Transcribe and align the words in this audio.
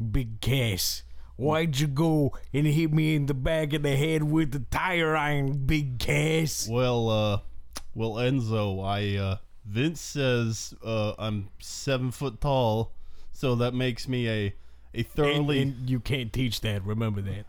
Big 0.00 0.40
Cass. 0.40 1.02
Why'd 1.36 1.78
you 1.80 1.86
go 1.86 2.36
and 2.52 2.66
hit 2.66 2.92
me 2.92 3.14
in 3.16 3.26
the 3.26 3.34
back 3.34 3.72
of 3.72 3.82
the 3.82 3.96
head 3.96 4.22
with 4.24 4.52
the 4.52 4.60
tire 4.70 5.16
iron, 5.16 5.64
Big 5.66 5.98
Cass? 5.98 6.68
Well, 6.70 7.08
uh, 7.08 7.40
well, 7.94 8.12
Enzo, 8.12 8.84
I, 8.84 9.16
uh, 9.16 9.36
Vince 9.64 10.00
says, 10.00 10.74
uh, 10.84 11.14
I'm 11.18 11.48
seven 11.58 12.10
foot 12.10 12.40
tall, 12.40 12.92
so 13.32 13.54
that 13.56 13.72
makes 13.72 14.06
me 14.06 14.28
a, 14.28 14.54
a 14.94 14.98
And, 14.98 15.06
thoroughly. 15.08 15.62
and 15.62 15.88
you 15.88 15.98
can't 16.00 16.30
teach 16.32 16.60
that. 16.60 16.84
Remember 16.84 17.22
that. 17.22 17.46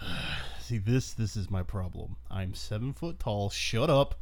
See, 0.60 0.78
this, 0.78 1.12
this 1.12 1.36
is 1.36 1.50
my 1.50 1.62
problem. 1.62 2.16
I'm 2.30 2.54
seven 2.54 2.92
foot 2.94 3.18
tall. 3.18 3.50
Shut 3.50 3.90
up. 3.90 4.14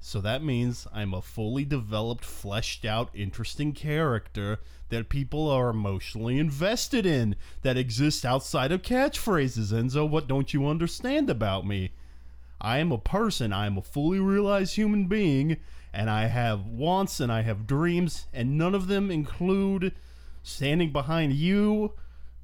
So 0.00 0.20
that 0.20 0.42
means 0.42 0.86
I'm 0.92 1.14
a 1.14 1.22
fully 1.22 1.64
developed, 1.64 2.24
fleshed 2.24 2.84
out, 2.84 3.10
interesting 3.14 3.72
character 3.72 4.58
that 4.88 5.08
people 5.08 5.48
are 5.48 5.70
emotionally 5.70 6.38
invested 6.38 7.06
in, 7.06 7.36
that 7.62 7.76
exists 7.76 8.24
outside 8.24 8.72
of 8.72 8.82
catchphrases. 8.82 9.72
Enzo, 9.72 10.08
what 10.08 10.28
don't 10.28 10.52
you 10.52 10.66
understand 10.66 11.30
about 11.30 11.66
me? 11.66 11.92
I 12.60 12.78
am 12.78 12.92
a 12.92 12.98
person, 12.98 13.52
I 13.52 13.66
am 13.66 13.78
a 13.78 13.82
fully 13.82 14.18
realized 14.18 14.76
human 14.76 15.06
being, 15.06 15.58
and 15.92 16.10
I 16.10 16.26
have 16.26 16.66
wants 16.66 17.20
and 17.20 17.30
I 17.30 17.42
have 17.42 17.66
dreams, 17.66 18.26
and 18.32 18.58
none 18.58 18.74
of 18.74 18.88
them 18.88 19.10
include 19.10 19.92
standing 20.42 20.92
behind 20.92 21.32
you, 21.32 21.92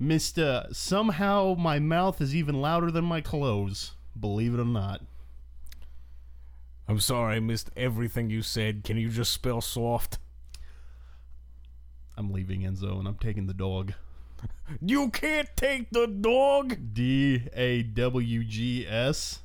Mr. 0.01 0.75
Somehow 0.75 1.55
my 1.59 1.79
mouth 1.79 2.21
is 2.21 2.35
even 2.35 2.61
louder 2.61 2.91
than 2.91 3.05
my 3.05 3.21
clothes, 3.21 3.93
believe 4.19 4.55
it 4.55 4.61
or 4.61 4.65
not. 4.65 5.03
I'm 6.91 6.99
sorry 6.99 7.37
I 7.37 7.41
missed 7.41 7.71
everything 7.77 8.31
you 8.31 8.43
said. 8.43 8.83
Can 8.83 8.97
you 8.97 9.11
just 9.11 9.31
spell 9.31 9.61
soft? 9.61 10.19
I'm 12.17 12.33
leaving 12.33 12.63
Enzo 12.63 12.99
and 12.99 13.07
I'm 13.07 13.15
taking 13.15 13.47
the 13.47 13.55
dog. 13.55 13.95
You 14.81 15.11
can't 15.11 15.49
take 15.57 15.91
the 15.91 16.07
dog. 16.07 16.95
D 16.95 17.43
A 17.55 17.83
W 17.83 18.45
G 18.45 18.87
S. 18.89 19.41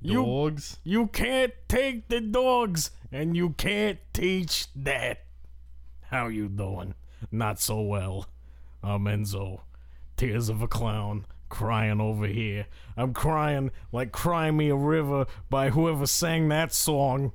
You- 0.00 0.24
Dogs. 0.24 0.78
You 0.82 1.06
can't 1.08 1.52
take 1.68 2.08
the 2.08 2.20
dogs, 2.20 2.90
and 3.12 3.36
you 3.36 3.50
can't 3.50 3.98
teach 4.12 4.68
that. 4.74 5.22
How 6.10 6.28
you 6.28 6.48
doing? 6.48 6.94
Not 7.30 7.60
so 7.60 7.80
well. 7.80 8.26
I'm 8.82 9.04
Enzo. 9.04 9.60
Tears 10.16 10.48
of 10.48 10.62
a 10.62 10.68
clown. 10.68 11.26
Crying 11.48 12.00
over 12.00 12.26
here. 12.26 12.66
I'm 12.96 13.12
crying 13.12 13.70
like 13.92 14.12
Cry 14.12 14.50
Me 14.50 14.68
a 14.68 14.76
River 14.76 15.26
by 15.48 15.70
whoever 15.70 16.06
sang 16.06 16.48
that 16.48 16.72
song. 16.72 17.32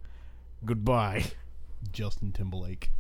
Goodbye. 0.66 1.26
Justin 1.92 2.32
Timberlake. 2.32 2.92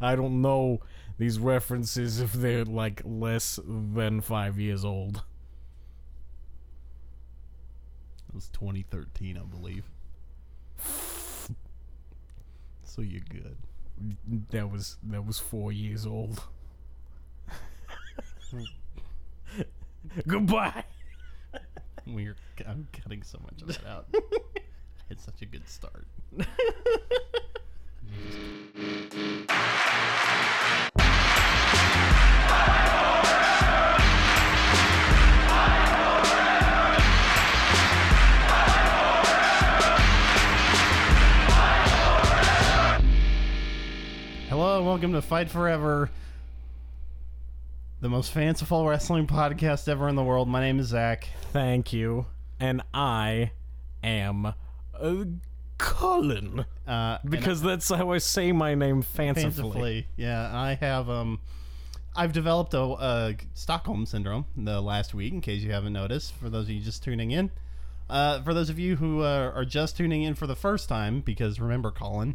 I 0.00 0.16
don't 0.16 0.40
know 0.40 0.80
these 1.18 1.38
references 1.38 2.20
if 2.20 2.32
they're 2.32 2.64
like 2.64 3.02
less 3.04 3.58
than 3.66 4.20
five 4.20 4.58
years 4.58 4.84
old. 4.84 5.22
It 8.28 8.34
was 8.34 8.48
2013, 8.48 9.36
I 9.36 9.42
believe. 9.42 9.84
So 12.84 13.02
you're 13.02 13.22
good. 13.28 13.56
That 14.50 14.70
was 14.70 14.96
that 15.04 15.24
was 15.24 15.38
four 15.38 15.72
years 15.72 16.06
old. 16.06 16.42
Goodbye. 20.26 20.84
We're 22.06 22.36
I'm 22.66 22.88
cutting 22.92 23.22
so 23.22 23.38
much 23.42 23.62
of 23.62 23.68
that 23.68 23.86
out. 23.86 24.06
it's 25.10 25.24
such 25.24 25.42
a 25.42 25.46
good 25.46 25.68
start. 25.68 26.06
Hello 44.48 44.78
and 44.78 44.86
welcome 44.86 45.12
to 45.12 45.22
Fight 45.22 45.48
Forever, 45.48 46.10
the 48.00 48.08
most 48.08 48.32
fanciful 48.32 48.86
wrestling 48.88 49.26
podcast 49.26 49.88
ever 49.88 50.08
in 50.08 50.16
the 50.16 50.24
world. 50.24 50.48
My 50.48 50.60
name 50.60 50.78
is 50.78 50.86
Zach. 50.88 51.28
Thank 51.52 51.92
you. 51.92 52.26
And 52.58 52.82
I 52.94 53.52
am 54.02 54.46
uh, 54.46 55.24
Cullen. 55.76 56.64
Uh, 56.86 57.18
and 57.22 57.30
Because 57.30 57.60
that's 57.60 57.88
how 57.90 58.10
I 58.10 58.18
say 58.18 58.52
my 58.52 58.74
name 58.74 59.02
fancifully. 59.02 59.42
fancifully. 59.52 60.06
Yeah, 60.16 60.50
I 60.52 60.74
have 60.74 61.10
um 61.10 61.40
I've 62.16 62.32
developed 62.32 62.74
a, 62.74 62.80
a 62.80 63.36
Stockholm 63.54 64.06
syndrome 64.06 64.46
the 64.56 64.80
last 64.80 65.14
week 65.14 65.32
in 65.32 65.40
case 65.40 65.62
you 65.62 65.72
haven't 65.72 65.92
noticed 65.92 66.34
for 66.34 66.48
those 66.48 66.64
of 66.64 66.70
you 66.70 66.80
just 66.80 67.02
tuning 67.04 67.30
in. 67.30 67.50
Uh, 68.08 68.42
for 68.42 68.52
those 68.52 68.68
of 68.70 68.78
you 68.78 68.96
who 68.96 69.22
uh, 69.22 69.52
are 69.54 69.64
just 69.64 69.96
tuning 69.96 70.22
in 70.22 70.34
for 70.34 70.46
the 70.46 70.56
first 70.56 70.88
time 70.88 71.20
because 71.20 71.60
remember 71.60 71.90
Colin 71.90 72.34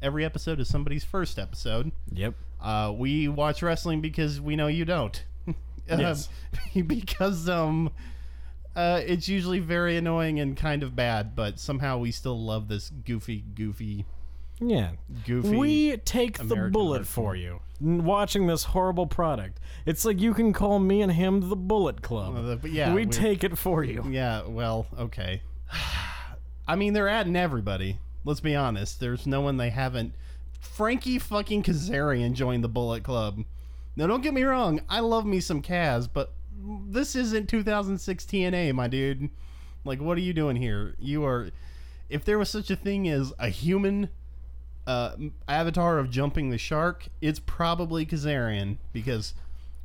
every 0.00 0.24
episode 0.24 0.60
is 0.60 0.68
somebody's 0.68 1.04
first 1.04 1.38
episode. 1.38 1.92
Yep. 2.12 2.34
Uh, 2.60 2.92
we 2.96 3.28
watch 3.28 3.62
wrestling 3.62 4.00
because 4.00 4.40
we 4.40 4.56
know 4.56 4.66
you 4.66 4.84
don't. 4.84 5.24
Uh, 5.48 5.52
Yes. 5.98 6.28
because 6.86 7.48
um 7.48 7.90
uh, 8.74 9.00
it's 9.06 9.28
usually 9.28 9.58
very 9.60 9.96
annoying 9.96 10.38
and 10.40 10.54
kind 10.56 10.82
of 10.82 10.94
bad, 10.94 11.34
but 11.34 11.58
somehow 11.58 11.96
we 11.98 12.10
still 12.10 12.38
love 12.38 12.68
this 12.68 12.90
goofy, 12.90 13.42
goofy, 13.54 14.04
Yeah. 14.60 14.90
goofy. 15.24 15.56
We 15.56 15.96
take 15.98 16.36
the 16.38 16.68
bullet 16.70 17.06
for 17.06 17.34
you. 17.36 17.60
Watching 17.80 18.46
this 18.48 18.64
horrible 18.64 19.06
product. 19.06 19.60
It's 19.86 20.04
like 20.04 20.20
you 20.20 20.34
can 20.34 20.52
call 20.52 20.78
me 20.78 21.00
and 21.02 21.12
him 21.12 21.48
the 21.48 21.56
Bullet 21.56 22.02
Club. 22.02 22.36
Uh, 22.36 22.42
the- 22.42 22.56
but 22.56 22.70
yeah, 22.72 22.92
we 22.92 23.06
we- 23.06 23.10
take 23.12 23.44
it 23.44 23.56
for 23.56 23.82
you. 23.84 24.04
Yeah, 24.10 24.42
well, 24.46 24.86
okay. 24.98 25.40
I 26.68 26.74
mean, 26.76 26.92
they're 26.94 27.08
adding 27.08 27.36
everybody. 27.36 27.98
Let's 28.24 28.40
be 28.40 28.54
honest. 28.56 28.98
There's 29.00 29.26
no 29.26 29.40
one 29.40 29.56
they 29.56 29.70
haven't. 29.70 30.14
Frankie 30.66 31.18
fucking 31.18 31.62
Kazarian 31.62 32.32
joined 32.32 32.62
the 32.62 32.68
Bullet 32.68 33.02
Club. 33.02 33.44
Now, 33.96 34.06
don't 34.06 34.22
get 34.22 34.34
me 34.34 34.42
wrong. 34.42 34.80
I 34.88 35.00
love 35.00 35.24
me 35.24 35.40
some 35.40 35.62
Kaz, 35.62 36.08
but 36.12 36.32
this 36.88 37.16
isn't 37.16 37.48
2006 37.48 38.24
TNA, 38.24 38.74
my 38.74 38.88
dude. 38.88 39.30
Like, 39.84 40.00
what 40.00 40.18
are 40.18 40.22
you 40.22 40.34
doing 40.34 40.56
here? 40.56 40.94
You 40.98 41.24
are. 41.24 41.50
If 42.10 42.24
there 42.24 42.38
was 42.38 42.50
such 42.50 42.70
a 42.70 42.76
thing 42.76 43.08
as 43.08 43.32
a 43.38 43.48
human 43.48 44.10
uh, 44.86 45.16
avatar 45.48 45.98
of 45.98 46.10
jumping 46.10 46.50
the 46.50 46.58
shark, 46.58 47.08
it's 47.20 47.40
probably 47.40 48.04
Kazarian 48.04 48.76
because 48.92 49.34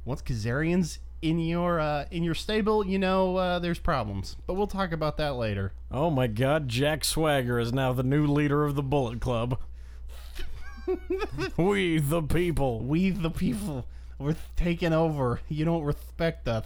once 0.05 0.21
Kazarian's 0.21 0.99
in 1.21 1.39
your 1.39 1.79
uh, 1.79 2.05
in 2.11 2.23
your 2.23 2.33
stable, 2.33 2.85
you 2.85 2.97
know 2.99 3.37
uh, 3.37 3.59
there's 3.59 3.79
problems. 3.79 4.35
But 4.47 4.55
we'll 4.55 4.67
talk 4.67 4.91
about 4.91 5.17
that 5.17 5.35
later. 5.35 5.73
Oh 5.91 6.09
my 6.09 6.27
god, 6.27 6.67
Jack 6.67 7.03
Swagger 7.03 7.59
is 7.59 7.71
now 7.71 7.93
the 7.93 8.03
new 8.03 8.25
leader 8.25 8.65
of 8.65 8.75
the 8.75 8.83
Bullet 8.83 9.21
Club. 9.21 9.59
we 11.57 11.99
the 11.99 12.21
people. 12.21 12.79
We 12.79 13.09
the 13.09 13.29
people, 13.29 13.85
we're 14.19 14.35
taking 14.55 14.93
over. 14.93 15.41
You 15.49 15.65
don't 15.65 15.83
respect 15.83 16.47
us. 16.47 16.65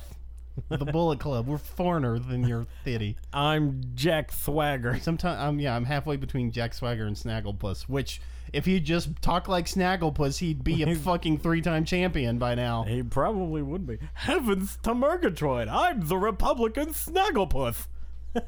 The 0.69 0.85
Bullet 0.85 1.19
Club. 1.19 1.47
We're 1.47 1.57
foreigner 1.57 2.17
than 2.17 2.47
your 2.47 2.65
city. 2.85 3.17
I'm 3.33 3.81
Jack 3.93 4.31
Swagger. 4.31 4.97
Sometimes, 5.01 5.41
um, 5.41 5.59
yeah, 5.59 5.75
I'm 5.75 5.83
halfway 5.83 6.15
between 6.15 6.51
Jack 6.51 6.73
Swagger 6.73 7.05
and 7.05 7.15
Snagglepuss. 7.15 7.83
Which, 7.89 8.21
if 8.53 8.65
he 8.65 8.79
just 8.79 9.21
talked 9.21 9.49
like 9.49 9.65
Snagglepuss, 9.65 10.37
he'd 10.37 10.63
be 10.63 10.83
a 10.83 10.95
fucking 10.95 11.39
three-time 11.39 11.83
champion 11.83 12.37
by 12.37 12.55
now. 12.55 12.83
He 12.83 13.03
probably 13.03 13.61
would 13.61 13.85
be. 13.85 13.99
Heavens 14.13 14.77
to 14.83 14.93
Murgatroyd! 14.93 15.67
I'm 15.67 16.07
the 16.07 16.17
Republican 16.17 16.93
Snagglepuss. 16.93 17.87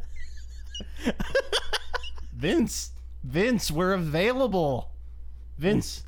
Vince, 2.33 2.91
Vince, 3.21 3.69
we're 3.69 3.94
available. 3.94 4.91
Vince, 5.57 6.03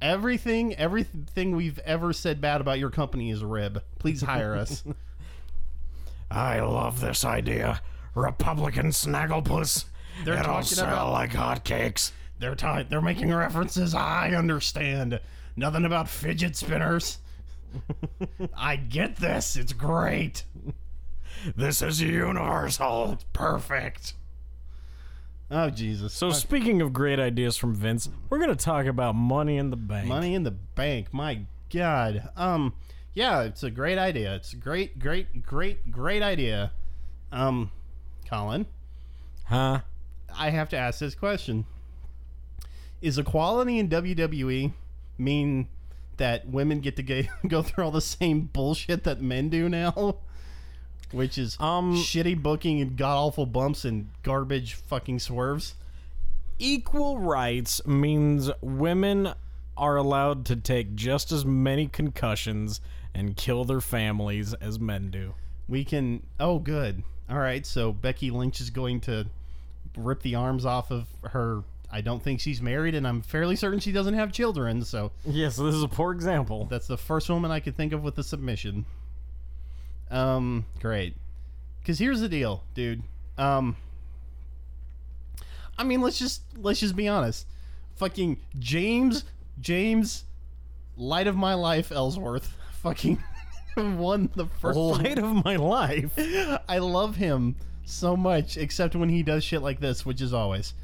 everything, 0.00 0.74
everything 0.76 1.56
we've 1.56 1.78
ever 1.80 2.12
said 2.12 2.40
bad 2.40 2.60
about 2.60 2.78
your 2.78 2.90
company 2.90 3.30
is 3.30 3.42
rib. 3.42 3.82
Please 3.98 4.22
hire 4.22 4.54
us. 4.54 4.84
I 6.30 6.60
love 6.60 7.00
this 7.00 7.24
idea. 7.24 7.82
Republican 8.14 8.86
Snagglepuss. 8.86 9.84
They're 10.24 10.34
It'll 10.34 10.44
talking 10.46 10.62
sell 10.64 10.86
about- 10.86 11.12
like 11.12 11.30
hotcakes. 11.32 12.12
They're 12.38 12.54
ti 12.56 12.82
they're 12.88 13.00
making 13.00 13.32
references. 13.32 13.94
I 13.94 14.30
understand. 14.30 15.20
Nothing 15.54 15.84
about 15.84 16.08
fidget 16.08 16.56
spinners. 16.56 17.18
I 18.56 18.76
get 18.76 19.16
this. 19.16 19.56
It's 19.56 19.72
great. 19.72 20.44
This 21.56 21.82
is 21.82 22.00
universal. 22.00 23.18
Perfect. 23.32 24.14
Oh 25.54 25.68
Jesus. 25.68 26.14
So 26.14 26.30
speaking 26.30 26.80
of 26.80 26.94
great 26.94 27.20
ideas 27.20 27.58
from 27.58 27.74
Vince, 27.74 28.08
we're 28.30 28.38
gonna 28.38 28.56
talk 28.56 28.86
about 28.86 29.14
Money 29.14 29.58
in 29.58 29.68
the 29.68 29.76
Bank. 29.76 30.08
Money 30.08 30.34
in 30.34 30.44
the 30.44 30.50
bank. 30.50 31.12
My 31.12 31.42
God. 31.72 32.30
Um. 32.36 32.72
Yeah, 33.14 33.42
it's 33.42 33.62
a 33.62 33.70
great 33.70 33.98
idea. 33.98 34.34
It's 34.34 34.54
a 34.54 34.56
great, 34.56 34.98
great, 34.98 35.44
great, 35.44 35.90
great 35.92 36.22
idea. 36.22 36.72
Um, 37.30 37.70
Colin, 38.26 38.64
huh? 39.44 39.80
I 40.34 40.48
have 40.48 40.70
to 40.70 40.78
ask 40.78 41.00
this 41.00 41.14
question: 41.14 41.66
Is 43.02 43.18
equality 43.18 43.78
in 43.78 43.90
WWE 43.90 44.72
mean 45.18 45.68
that 46.16 46.48
women 46.48 46.80
get 46.80 46.96
to 46.96 47.02
go, 47.02 47.22
go 47.46 47.62
through 47.62 47.84
all 47.84 47.90
the 47.90 48.00
same 48.00 48.48
bullshit 48.52 49.04
that 49.04 49.20
men 49.20 49.50
do 49.50 49.68
now, 49.68 50.16
which 51.12 51.38
is 51.38 51.56
Um, 51.60 51.94
shitty 51.96 52.42
booking 52.42 52.80
and 52.80 52.96
god 52.96 53.16
awful 53.16 53.46
bumps 53.46 53.84
and 53.84 54.08
garbage 54.22 54.74
fucking 54.74 55.18
swerves. 55.20 55.74
Equal 56.58 57.18
rights 57.18 57.84
means 57.86 58.50
women 58.60 59.32
are 59.76 59.96
allowed 59.96 60.44
to 60.46 60.56
take 60.56 60.94
just 60.94 61.32
as 61.32 61.44
many 61.44 61.88
concussions 61.88 62.80
and 63.14 63.36
kill 63.36 63.64
their 63.64 63.80
families 63.80 64.54
as 64.54 64.78
men 64.78 65.10
do. 65.10 65.34
We 65.68 65.84
can. 65.84 66.22
Oh, 66.38 66.58
good. 66.58 67.02
All 67.28 67.38
right. 67.38 67.64
So 67.66 67.92
Becky 67.92 68.30
Lynch 68.30 68.60
is 68.60 68.70
going 68.70 69.00
to 69.02 69.26
rip 69.96 70.22
the 70.22 70.34
arms 70.34 70.64
off 70.64 70.90
of 70.90 71.06
her. 71.24 71.62
I 71.90 72.00
don't 72.00 72.22
think 72.22 72.40
she's 72.40 72.62
married, 72.62 72.94
and 72.94 73.06
I'm 73.06 73.20
fairly 73.22 73.54
certain 73.56 73.78
she 73.80 73.92
doesn't 73.92 74.14
have 74.14 74.32
children. 74.32 74.82
So 74.84 75.12
Yeah, 75.26 75.48
so 75.50 75.64
this 75.66 75.74
is 75.74 75.82
a 75.82 75.88
poor 75.88 76.12
example. 76.12 76.66
that's 76.70 76.86
the 76.86 76.96
first 76.96 77.28
woman 77.28 77.50
I 77.50 77.60
could 77.60 77.76
think 77.76 77.92
of 77.92 78.02
with 78.02 78.16
a 78.18 78.22
submission. 78.24 78.86
Um, 80.12 80.66
great. 80.80 81.16
Because 81.80 81.98
here's 81.98 82.20
the 82.20 82.28
deal, 82.28 82.62
dude. 82.74 83.02
Um, 83.36 83.76
I 85.76 85.82
mean, 85.82 86.00
let's 86.00 86.18
just 86.18 86.42
let's 86.56 86.78
just 86.78 86.94
be 86.94 87.08
honest. 87.08 87.46
Fucking 87.96 88.38
James 88.58 89.24
James, 89.60 90.24
light 90.96 91.26
of 91.26 91.36
my 91.36 91.54
life, 91.54 91.92
Ellsworth. 91.92 92.56
Fucking 92.82 93.22
won 93.76 94.30
the 94.34 94.46
first. 94.46 94.78
Light 94.78 95.18
of 95.18 95.44
my 95.44 95.56
life. 95.56 96.12
I 96.68 96.78
love 96.78 97.16
him 97.16 97.56
so 97.84 98.16
much, 98.16 98.56
except 98.56 98.94
when 98.96 99.08
he 99.08 99.22
does 99.22 99.44
shit 99.44 99.62
like 99.62 99.80
this, 99.80 100.04
which 100.04 100.20
is 100.20 100.32
always. 100.32 100.74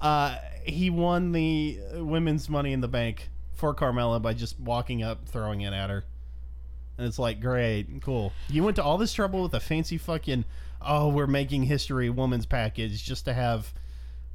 Uh, 0.00 0.36
he 0.64 0.90
won 0.90 1.32
the 1.32 1.80
women's 1.94 2.48
Money 2.48 2.72
in 2.72 2.80
the 2.80 2.88
Bank 2.88 3.28
for 3.54 3.74
Carmella 3.74 4.22
by 4.22 4.34
just 4.34 4.58
walking 4.60 5.02
up, 5.02 5.28
throwing 5.28 5.62
it 5.62 5.72
at 5.72 5.90
her. 5.90 6.04
And 6.98 7.06
it's 7.06 7.18
like, 7.18 7.40
great, 7.40 8.02
cool. 8.02 8.32
You 8.48 8.64
went 8.64 8.76
to 8.76 8.82
all 8.82 8.98
this 8.98 9.12
trouble 9.12 9.42
with 9.42 9.54
a 9.54 9.60
fancy 9.60 9.96
fucking, 9.98 10.44
oh, 10.82 11.08
we're 11.08 11.26
making 11.28 11.62
history 11.64 12.10
woman's 12.10 12.44
package 12.44 13.02
just 13.04 13.24
to 13.26 13.32
have 13.34 13.72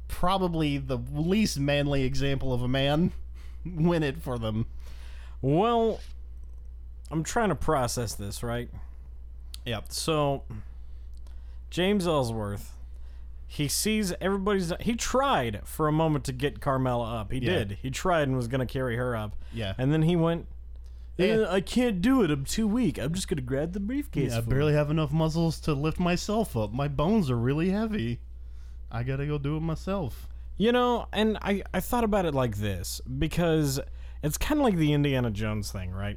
probably 0.08 0.78
the 0.78 0.98
least 1.12 1.58
manly 1.60 2.04
example 2.04 2.52
of 2.54 2.62
a 2.62 2.68
man 2.68 3.12
win 3.66 4.02
it 4.02 4.22
for 4.22 4.38
them. 4.38 4.66
Well, 5.42 6.00
I'm 7.10 7.22
trying 7.22 7.50
to 7.50 7.54
process 7.54 8.14
this, 8.14 8.42
right? 8.42 8.70
Yep. 9.66 9.92
So, 9.92 10.42
James 11.70 12.06
Ellsworth, 12.06 12.72
he 13.46 13.68
sees 13.68 14.12
everybody's. 14.20 14.72
He 14.80 14.94
tried 14.94 15.60
for 15.64 15.86
a 15.86 15.92
moment 15.92 16.24
to 16.24 16.32
get 16.32 16.60
Carmella 16.60 17.20
up. 17.20 17.30
He 17.32 17.38
Yeah. 17.40 17.50
did. 17.58 17.78
He 17.82 17.90
tried 17.90 18.22
and 18.28 18.36
was 18.36 18.48
going 18.48 18.66
to 18.66 18.72
carry 18.72 18.96
her 18.96 19.14
up. 19.16 19.36
Yeah. 19.52 19.74
And 19.76 19.92
then 19.92 20.02
he 20.02 20.16
went, 20.16 20.46
Yeah. 21.16 21.26
"Eh, 21.26 21.46
I 21.48 21.60
can't 21.60 22.00
do 22.00 22.22
it. 22.22 22.30
I'm 22.30 22.44
too 22.44 22.66
weak. 22.66 22.98
I'm 22.98 23.14
just 23.14 23.28
going 23.28 23.36
to 23.36 23.42
grab 23.42 23.72
the 23.72 23.80
briefcase. 23.80 24.32
I 24.32 24.40
for 24.40 24.50
barely 24.50 24.72
have 24.72 24.90
enough 24.90 25.12
muscles 25.12 25.60
to 25.60 25.72
lift 25.74 26.00
myself 26.00 26.56
up. 26.56 26.72
My 26.72 26.88
bones 26.88 27.30
are 27.30 27.36
really 27.38 27.70
heavy. 27.70 28.20
I 28.90 29.02
gotta 29.02 29.26
go 29.26 29.38
do 29.38 29.56
it 29.56 29.60
myself. 29.60 30.28
You 30.56 30.70
know, 30.70 31.08
and 31.12 31.36
I, 31.42 31.64
I 31.72 31.80
thought 31.80 32.04
about 32.04 32.26
it 32.26 32.34
like 32.34 32.58
this 32.58 33.00
because 33.18 33.80
it's 34.22 34.38
kind 34.38 34.60
of 34.60 34.64
like 34.64 34.76
the 34.76 34.92
Indiana 34.92 35.30
Jones 35.32 35.72
thing, 35.72 35.90
right? 35.90 36.16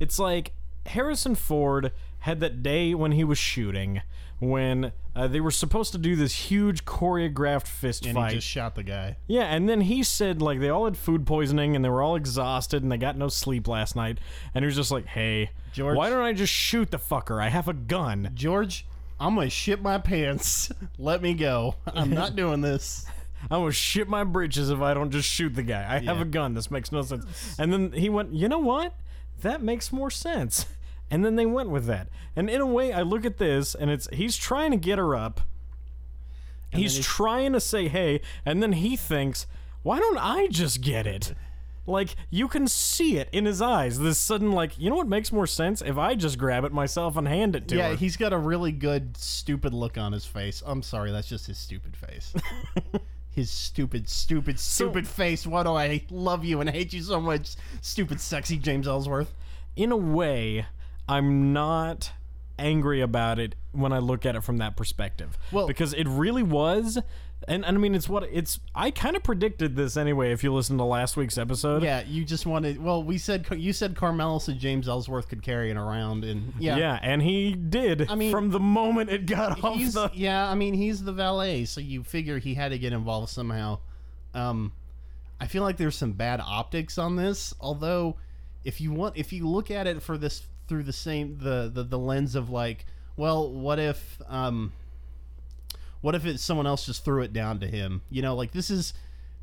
It's 0.00 0.18
like 0.18 0.52
Harrison 0.86 1.34
Ford 1.34 1.92
had 2.20 2.40
that 2.40 2.62
day 2.62 2.94
when 2.94 3.12
he 3.12 3.24
was 3.24 3.36
shooting 3.38 4.00
when 4.50 4.92
uh, 5.16 5.26
they 5.28 5.40
were 5.40 5.50
supposed 5.50 5.92
to 5.92 5.98
do 5.98 6.16
this 6.16 6.32
huge 6.34 6.84
choreographed 6.84 7.66
fist 7.66 8.04
And 8.06 8.14
fight. 8.14 8.30
he 8.32 8.36
just 8.38 8.48
shot 8.48 8.74
the 8.74 8.82
guy. 8.82 9.16
yeah, 9.26 9.44
and 9.44 9.68
then 9.68 9.82
he 9.82 10.02
said 10.02 10.42
like 10.42 10.60
they 10.60 10.68
all 10.70 10.84
had 10.84 10.96
food 10.96 11.26
poisoning 11.26 11.76
and 11.76 11.84
they 11.84 11.88
were 11.88 12.02
all 12.02 12.16
exhausted 12.16 12.82
and 12.82 12.90
they 12.90 12.96
got 12.98 13.16
no 13.16 13.28
sleep 13.28 13.68
last 13.68 13.94
night. 13.96 14.18
And 14.54 14.62
he 14.62 14.66
was 14.66 14.76
just 14.76 14.90
like, 14.90 15.06
"Hey, 15.06 15.50
George- 15.72 15.96
why 15.96 16.10
don't 16.10 16.22
I 16.22 16.32
just 16.32 16.52
shoot 16.52 16.90
the 16.90 16.98
fucker? 16.98 17.42
I 17.42 17.48
have 17.48 17.68
a 17.68 17.72
gun." 17.74 18.30
George, 18.34 18.86
I'm 19.20 19.36
gonna 19.36 19.50
shit 19.50 19.80
my 19.82 19.98
pants. 19.98 20.70
Let 20.98 21.22
me 21.22 21.34
go. 21.34 21.76
I'm 21.86 22.10
not 22.10 22.34
doing 22.42 22.60
this. 22.60 23.06
I 23.50 23.58
will 23.58 23.70
shit 23.70 24.08
my 24.08 24.24
britches 24.24 24.70
if 24.70 24.80
I 24.80 24.94
don't 24.94 25.10
just 25.10 25.28
shoot 25.28 25.54
the 25.54 25.62
guy. 25.62 25.86
I 25.96 25.98
have 26.00 26.20
a 26.20 26.24
gun. 26.24 26.54
This 26.54 26.70
makes 26.70 26.90
no 26.90 27.02
sense. 27.02 27.56
And 27.58 27.70
then 27.72 27.92
he 27.92 28.08
went, 28.08 28.32
you 28.32 28.48
know 28.48 28.58
what? 28.58 28.94
That 29.42 29.62
makes 29.62 29.92
more 29.92 30.10
sense. 30.10 30.64
And 31.10 31.24
then 31.24 31.36
they 31.36 31.46
went 31.46 31.70
with 31.70 31.86
that. 31.86 32.08
And 32.34 32.50
in 32.50 32.60
a 32.60 32.66
way, 32.66 32.92
I 32.92 33.02
look 33.02 33.24
at 33.24 33.38
this 33.38 33.74
and 33.74 33.90
it's 33.90 34.08
he's 34.12 34.36
trying 34.36 34.70
to 34.70 34.76
get 34.76 34.98
her 34.98 35.14
up. 35.14 35.42
He's 36.70 36.98
trying 36.98 37.52
to 37.52 37.60
say 37.60 37.86
hey, 37.86 38.20
and 38.44 38.60
then 38.60 38.72
he 38.72 38.96
thinks, 38.96 39.46
why 39.84 40.00
don't 40.00 40.18
I 40.18 40.48
just 40.48 40.80
get 40.80 41.06
it? 41.06 41.34
Like 41.86 42.16
you 42.30 42.48
can 42.48 42.66
see 42.66 43.18
it 43.18 43.28
in 43.32 43.44
his 43.44 43.60
eyes. 43.60 43.98
This 43.98 44.18
sudden 44.18 44.52
like, 44.52 44.78
you 44.78 44.88
know 44.90 44.96
what 44.96 45.06
makes 45.06 45.30
more 45.30 45.46
sense 45.46 45.82
if 45.82 45.98
I 45.98 46.14
just 46.14 46.38
grab 46.38 46.64
it 46.64 46.72
myself 46.72 47.16
and 47.16 47.28
hand 47.28 47.54
it 47.54 47.68
to 47.68 47.76
yeah, 47.76 47.82
her. 47.84 47.90
Yeah, 47.90 47.96
he's 47.96 48.16
got 48.16 48.32
a 48.32 48.38
really 48.38 48.72
good 48.72 49.16
stupid 49.16 49.74
look 49.74 49.98
on 49.98 50.12
his 50.12 50.24
face. 50.24 50.62
I'm 50.64 50.82
sorry, 50.82 51.12
that's 51.12 51.28
just 51.28 51.46
his 51.46 51.58
stupid 51.58 51.96
face. 51.96 52.34
his 53.30 53.50
stupid, 53.50 54.08
stupid, 54.08 54.58
stupid 54.58 55.06
face. 55.06 55.46
Why 55.46 55.62
do 55.62 55.74
I 55.74 56.02
love 56.10 56.44
you 56.44 56.60
and 56.60 56.70
hate 56.70 56.92
you 56.92 57.02
so 57.02 57.20
much? 57.20 57.56
Stupid, 57.82 58.20
sexy 58.20 58.56
James 58.56 58.88
Ellsworth. 58.88 59.34
in 59.76 59.92
a 59.92 59.96
way, 59.96 60.66
I'm 61.08 61.52
not 61.52 62.12
angry 62.58 63.00
about 63.00 63.38
it 63.38 63.54
when 63.72 63.92
I 63.92 63.98
look 63.98 64.24
at 64.24 64.36
it 64.36 64.42
from 64.44 64.58
that 64.58 64.76
perspective. 64.76 65.36
Well- 65.52 65.66
because 65.66 65.92
it 65.92 66.06
really 66.08 66.42
was, 66.42 66.98
and, 67.46 67.62
and 67.64 67.76
I 67.76 67.80
mean, 67.80 67.94
it's 67.94 68.08
what 68.08 68.22
it's. 68.32 68.58
I 68.74 68.90
kind 68.90 69.16
of 69.16 69.22
predicted 69.22 69.76
this 69.76 69.98
anyway. 69.98 70.32
If 70.32 70.42
you 70.42 70.54
listen 70.54 70.78
to 70.78 70.84
last 70.84 71.14
week's 71.16 71.36
episode, 71.36 71.82
Yeah, 71.82 72.02
you 72.06 72.24
just 72.24 72.46
wanted. 72.46 72.82
Well, 72.82 73.02
we 73.02 73.18
said 73.18 73.46
you 73.54 73.74
said 73.74 73.94
Carmella 73.94 74.40
said 74.40 74.58
James 74.58 74.88
Ellsworth 74.88 75.28
could 75.28 75.42
carry 75.42 75.70
it 75.70 75.76
around, 75.76 76.24
and 76.24 76.54
yeah, 76.58 76.76
yeah, 76.78 76.98
and 77.02 77.20
he 77.20 77.52
did. 77.54 78.10
I 78.10 78.14
mean, 78.14 78.30
from 78.30 78.48
the 78.50 78.60
moment 78.60 79.10
it 79.10 79.26
got 79.26 79.62
off 79.62 79.76
the. 79.92 80.10
yeah. 80.14 80.48
I 80.48 80.54
mean, 80.54 80.72
he's 80.72 81.04
the 81.04 81.12
valet, 81.12 81.66
so 81.66 81.82
you 81.82 82.02
figure 82.02 82.38
he 82.38 82.54
had 82.54 82.70
to 82.70 82.78
get 82.78 82.94
involved 82.94 83.28
somehow. 83.28 83.78
Um, 84.32 84.72
I 85.38 85.46
feel 85.46 85.62
like 85.64 85.76
there's 85.76 85.96
some 85.96 86.12
bad 86.12 86.40
optics 86.40 86.96
on 86.96 87.16
this. 87.16 87.52
Although, 87.60 88.16
if 88.64 88.80
you 88.80 88.90
want, 88.92 89.18
if 89.18 89.34
you 89.34 89.46
look 89.46 89.70
at 89.70 89.86
it 89.86 90.02
for 90.02 90.16
this 90.16 90.44
through 90.68 90.84
the 90.84 90.92
same 90.92 91.38
the 91.38 91.70
the, 91.72 91.82
the 91.82 91.98
lens 91.98 92.34
of 92.34 92.50
like, 92.50 92.86
well, 93.16 93.50
what 93.50 93.78
if 93.78 94.20
um, 94.28 94.72
what 96.00 96.14
if 96.14 96.26
it's 96.26 96.42
someone 96.42 96.66
else 96.66 96.86
just 96.86 97.04
threw 97.04 97.22
it 97.22 97.32
down 97.32 97.60
to 97.60 97.66
him? 97.66 98.02
You 98.10 98.22
know, 98.22 98.34
like 98.34 98.52
this 98.52 98.70
is. 98.70 98.94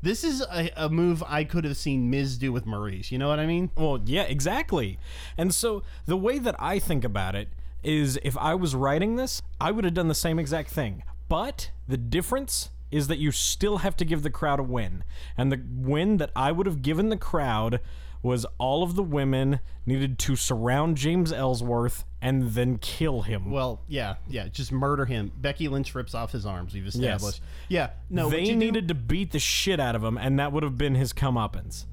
This 0.04 0.24
is 0.24 0.40
a, 0.40 0.68
a 0.76 0.88
move 0.88 1.22
I 1.28 1.44
could 1.44 1.62
have 1.62 1.76
seen 1.76 2.10
Miz 2.10 2.36
do 2.36 2.50
with 2.50 2.66
Maryse. 2.66 3.12
You 3.12 3.18
know 3.18 3.28
what 3.28 3.38
I 3.38 3.46
mean? 3.46 3.70
Well, 3.76 4.00
yeah, 4.04 4.24
exactly. 4.24 4.98
And 5.38 5.54
so 5.54 5.84
the 6.06 6.16
way 6.16 6.40
that 6.40 6.56
I 6.58 6.80
think 6.80 7.04
about 7.04 7.36
it 7.36 7.46
is 7.84 8.18
if 8.24 8.36
I 8.36 8.56
was 8.56 8.74
writing 8.74 9.14
this, 9.14 9.42
I 9.60 9.70
would 9.70 9.84
have 9.84 9.94
done 9.94 10.08
the 10.08 10.14
same 10.16 10.40
exact 10.40 10.70
thing. 10.70 11.04
But 11.28 11.70
the 11.86 11.96
difference 11.96 12.70
is 12.90 13.06
that 13.06 13.18
you 13.18 13.30
still 13.30 13.78
have 13.78 13.96
to 13.98 14.04
give 14.04 14.24
the 14.24 14.30
crowd 14.30 14.58
a 14.58 14.64
win. 14.64 15.04
And 15.36 15.52
the 15.52 15.62
win 15.72 16.16
that 16.16 16.32
I 16.34 16.50
would 16.50 16.66
have 16.66 16.82
given 16.82 17.08
the 17.08 17.16
crowd 17.16 17.78
was 18.22 18.46
all 18.58 18.82
of 18.82 18.94
the 18.94 19.02
women 19.02 19.60
needed 19.84 20.18
to 20.20 20.36
surround 20.36 20.96
James 20.96 21.32
Ellsworth 21.32 22.04
and 22.20 22.50
then 22.52 22.78
kill 22.78 23.22
him. 23.22 23.50
Well, 23.50 23.80
yeah, 23.88 24.14
yeah, 24.28 24.46
just 24.48 24.70
murder 24.70 25.04
him. 25.04 25.32
Becky 25.36 25.66
Lynch 25.68 25.94
rips 25.94 26.14
off 26.14 26.30
his 26.30 26.46
arms. 26.46 26.72
We've 26.72 26.86
established. 26.86 27.40
Yeah, 27.68 27.90
no. 28.08 28.30
they 28.30 28.40
you 28.40 28.52
do- 28.52 28.56
needed 28.56 28.88
to 28.88 28.94
beat 28.94 29.32
the 29.32 29.40
shit 29.40 29.80
out 29.80 29.96
of 29.96 30.04
him, 30.04 30.16
and 30.16 30.38
that 30.38 30.52
would 30.52 30.62
have 30.62 30.78
been 30.78 30.94
his 30.94 31.12
comeuppance. 31.12 31.86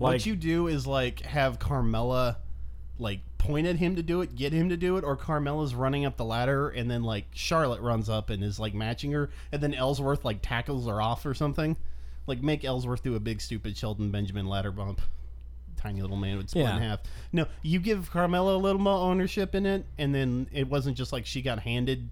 Like, 0.00 0.12
what 0.14 0.26
you 0.26 0.36
do 0.36 0.66
is 0.66 0.86
like 0.86 1.20
have 1.20 1.58
Carmella 1.58 2.36
like 2.98 3.20
point 3.38 3.66
at 3.66 3.76
him 3.76 3.96
to 3.96 4.02
do 4.02 4.22
it, 4.22 4.34
get 4.34 4.52
him 4.52 4.70
to 4.70 4.76
do 4.76 4.96
it, 4.96 5.04
or 5.04 5.16
Carmella's 5.16 5.74
running 5.74 6.04
up 6.06 6.16
the 6.16 6.24
ladder 6.24 6.70
and 6.70 6.90
then 6.90 7.02
like 7.02 7.26
Charlotte 7.32 7.80
runs 7.82 8.08
up 8.08 8.30
and 8.30 8.42
is 8.42 8.58
like 8.58 8.74
matching 8.74 9.12
her, 9.12 9.30
and 9.52 9.62
then 9.62 9.74
Ellsworth 9.74 10.24
like 10.24 10.38
tackles 10.40 10.86
her 10.86 11.00
off 11.02 11.26
or 11.26 11.34
something. 11.34 11.76
Like 12.26 12.42
make 12.42 12.64
Ellsworth 12.64 13.02
do 13.02 13.14
a 13.16 13.20
big 13.20 13.40
stupid 13.42 13.76
Shelton 13.76 14.10
Benjamin 14.10 14.46
ladder 14.46 14.72
bump. 14.72 15.02
Tiny 15.84 16.00
little 16.00 16.16
man 16.16 16.38
would 16.38 16.48
split 16.48 16.64
in 16.64 16.78
half. 16.78 17.00
No, 17.30 17.46
you 17.60 17.78
give 17.78 18.10
Carmella 18.10 18.54
a 18.54 18.58
little 18.58 18.80
more 18.80 18.98
ownership 18.98 19.54
in 19.54 19.66
it, 19.66 19.84
and 19.98 20.14
then 20.14 20.48
it 20.50 20.66
wasn't 20.66 20.96
just 20.96 21.12
like 21.12 21.26
she 21.26 21.42
got 21.42 21.58
handed 21.58 22.08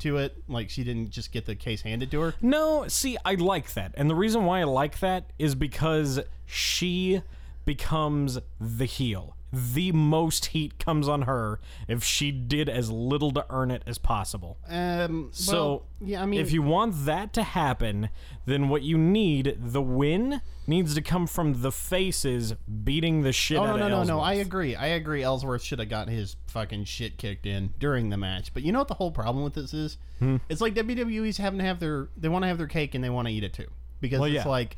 to 0.00 0.16
it, 0.16 0.42
like 0.48 0.68
she 0.68 0.82
didn't 0.82 1.10
just 1.10 1.30
get 1.30 1.46
the 1.46 1.54
case 1.54 1.82
handed 1.82 2.10
to 2.10 2.20
her. 2.20 2.34
No, 2.42 2.88
see, 2.88 3.16
I 3.24 3.36
like 3.36 3.74
that. 3.74 3.94
And 3.96 4.10
the 4.10 4.16
reason 4.16 4.44
why 4.44 4.60
I 4.60 4.64
like 4.64 4.98
that 4.98 5.30
is 5.38 5.54
because 5.54 6.18
she 6.46 7.22
becomes 7.64 8.40
the 8.60 8.86
heel. 8.86 9.36
The 9.52 9.92
most 9.92 10.46
heat 10.46 10.78
comes 10.78 11.08
on 11.08 11.22
her 11.22 11.60
if 11.86 12.02
she 12.02 12.30
did 12.32 12.68
as 12.70 12.90
little 12.90 13.30
to 13.32 13.44
earn 13.50 13.70
it 13.70 13.82
as 13.86 13.98
possible. 13.98 14.56
Um, 14.68 15.28
So, 15.32 15.52
well, 15.54 15.86
yeah, 16.00 16.22
I 16.22 16.26
mean, 16.26 16.40
if 16.40 16.52
you 16.52 16.62
want 16.62 17.04
that 17.04 17.32
to 17.34 17.42
happen, 17.42 18.08
then 18.46 18.68
what 18.70 18.82
you 18.82 18.96
need, 18.96 19.56
the 19.60 19.82
win, 19.82 20.40
needs 20.66 20.94
to 20.94 21.02
come 21.02 21.26
from 21.26 21.60
the 21.60 21.70
faces 21.70 22.54
beating 22.84 23.22
the 23.22 23.32
shit 23.32 23.58
Oh 23.58 23.64
out 23.64 23.78
no 23.78 23.88
no 23.88 23.98
no 23.98 24.04
no! 24.04 24.20
I 24.20 24.34
agree. 24.34 24.74
I 24.74 24.86
agree. 24.86 25.22
Ellsworth 25.22 25.62
should 25.62 25.80
have 25.80 25.88
got 25.88 26.08
his 26.08 26.36
fucking 26.46 26.84
shit 26.84 27.18
kicked 27.18 27.44
in 27.44 27.74
during 27.78 28.08
the 28.08 28.16
match. 28.16 28.54
But 28.54 28.62
you 28.62 28.72
know 28.72 28.78
what 28.78 28.88
the 28.88 28.94
whole 28.94 29.10
problem 29.10 29.44
with 29.44 29.54
this 29.54 29.74
is? 29.74 29.98
Hmm. 30.18 30.36
It's 30.48 30.60
like 30.60 30.74
WWE's 30.74 31.36
having 31.36 31.58
to 31.58 31.64
have 31.64 31.78
their 31.78 32.08
they 32.16 32.28
want 32.28 32.44
to 32.44 32.46
have 32.48 32.58
their 32.58 32.66
cake 32.68 32.94
and 32.94 33.02
they 33.04 33.10
want 33.10 33.28
to 33.28 33.34
eat 33.34 33.44
it 33.44 33.52
too 33.52 33.68
because 34.00 34.20
Well, 34.20 34.28
it's 34.30 34.44
yeah. 34.44 34.48
like, 34.48 34.76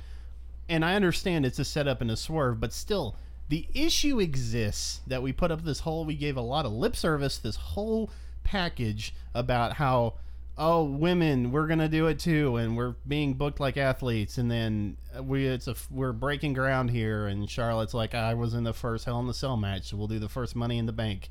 and 0.69 0.85
I 0.85 0.95
understand 0.95 1.47
it's 1.47 1.59
a 1.59 1.64
setup 1.64 2.00
and 2.00 2.11
a 2.11 2.16
swerve, 2.16 2.59
but 2.61 2.73
still, 2.73 3.16
the 3.49 3.67
issue 3.75 4.21
exists 4.21 5.01
that 5.07 5.23
we 5.23 5.33
put 5.33 5.51
up 5.51 5.65
this 5.65 5.81
whole 5.81 6.05
we 6.05 6.15
gave 6.15 6.37
a 6.37 6.41
lot 6.43 6.65
of 6.65 6.73
lip 6.73 6.97
service 6.97 7.39
this 7.39 7.57
whole 7.57 8.11
package 8.43 9.15
about 9.35 9.75
how 9.75 10.15
oh 10.57 10.85
women 10.85 11.51
we're 11.51 11.67
gonna 11.67 11.89
do 11.89 12.07
it 12.07 12.19
too 12.19 12.57
and 12.57 12.77
we're 12.77 12.95
being 13.09 13.35
booked 13.35 13.59
like 13.59 13.77
athletes 13.77 14.39
and 14.39 14.51
then 14.51 14.97
we 15.23 15.47
it's 15.47 15.67
a 15.67 15.75
we're 15.91 16.13
breaking 16.13 16.53
ground 16.53 16.91
here 16.91 17.27
and 17.27 17.51
charlotte's 17.51 17.93
like 17.95 18.15
i 18.15 18.33
was 18.35 18.55
in 18.55 18.63
the 18.65 18.73
first 18.73 19.05
hell 19.05 19.19
in 19.19 19.27
the 19.27 19.35
cell 19.35 19.57
match 19.57 19.89
so 19.89 19.97
we'll 19.97 20.07
do 20.07 20.19
the 20.19 20.29
first 20.29 20.55
money 20.55 20.79
in 20.79 20.87
the 20.87 20.93
bank 20.93 21.29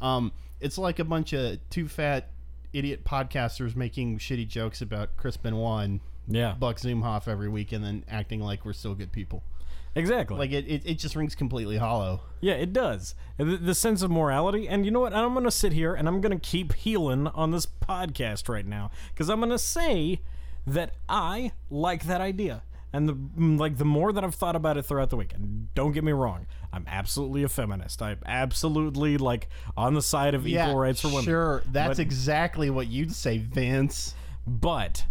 um 0.00 0.32
it's 0.60 0.76
like 0.76 0.98
a 0.98 1.04
bunch 1.04 1.32
of 1.32 1.58
two 1.70 1.86
fat 1.86 2.30
idiot 2.72 3.04
podcasters 3.04 3.76
making 3.76 4.18
shitty 4.18 4.46
jokes 4.46 4.82
about 4.82 5.16
chris 5.16 5.36
benoit 5.36 5.84
and 5.84 6.00
Yeah. 6.26 6.54
Buck 6.58 6.76
Zumhofe 6.78 7.28
every 7.28 7.48
week 7.48 7.72
and 7.72 7.82
then 7.84 8.04
acting 8.08 8.40
like 8.40 8.64
we're 8.64 8.72
still 8.74 8.94
good 8.94 9.12
people 9.12 9.42
Exactly. 9.98 10.38
like 10.38 10.52
it, 10.52 10.66
it, 10.68 10.82
it 10.86 10.94
just 10.98 11.16
rings 11.16 11.34
completely 11.34 11.76
hollow 11.76 12.22
Yeah, 12.40 12.54
it 12.54 12.72
does. 12.72 13.14
The, 13.36 13.44
the 13.56 13.74
sense 13.74 14.02
of 14.02 14.10
morality. 14.10 14.68
And 14.68 14.84
you 14.84 14.90
know 14.90 15.00
what? 15.00 15.12
I'm 15.12 15.32
going 15.32 15.44
to 15.44 15.50
sit 15.50 15.72
here 15.72 15.94
and 15.94 16.06
I'm 16.08 16.20
going 16.20 16.38
to 16.38 16.48
keep 16.48 16.72
healing 16.74 17.26
on 17.28 17.50
this 17.50 17.66
podcast 17.66 18.48
right 18.48 18.66
now 18.66 18.90
because 19.12 19.28
I'm 19.28 19.38
going 19.40 19.50
to 19.50 19.58
say 19.58 20.20
that 20.66 20.94
I 21.08 21.52
like 21.70 22.04
that 22.06 22.20
idea. 22.20 22.62
And 22.92 23.06
the 23.08 23.12
mm, 23.14 23.58
like 23.58 23.76
the 23.76 23.84
more 23.84 24.12
that 24.14 24.24
I've 24.24 24.34
thought 24.34 24.56
about 24.56 24.78
it 24.78 24.82
throughout 24.86 25.10
the 25.10 25.16
week, 25.16 25.34
and 25.34 25.68
don't 25.74 25.92
get 25.92 26.02
me 26.04 26.12
wrong, 26.12 26.46
I'm 26.72 26.84
absolutely 26.88 27.42
a 27.42 27.48
feminist. 27.48 28.00
I'm 28.00 28.20
absolutely 28.24 29.18
like 29.18 29.48
on 29.76 29.92
the 29.92 30.00
side 30.00 30.34
of 30.34 30.46
equal 30.46 30.74
rights 30.76 31.02
for 31.02 31.08
women. 31.08 31.24
Sure, 31.24 31.62
that's 31.70 31.98
But- 31.98 31.98
exactly 31.98 32.70
what 32.70 32.86
you'd 32.86 33.12
say, 33.14 33.36
Vince. 33.38 34.14
but 34.46 35.04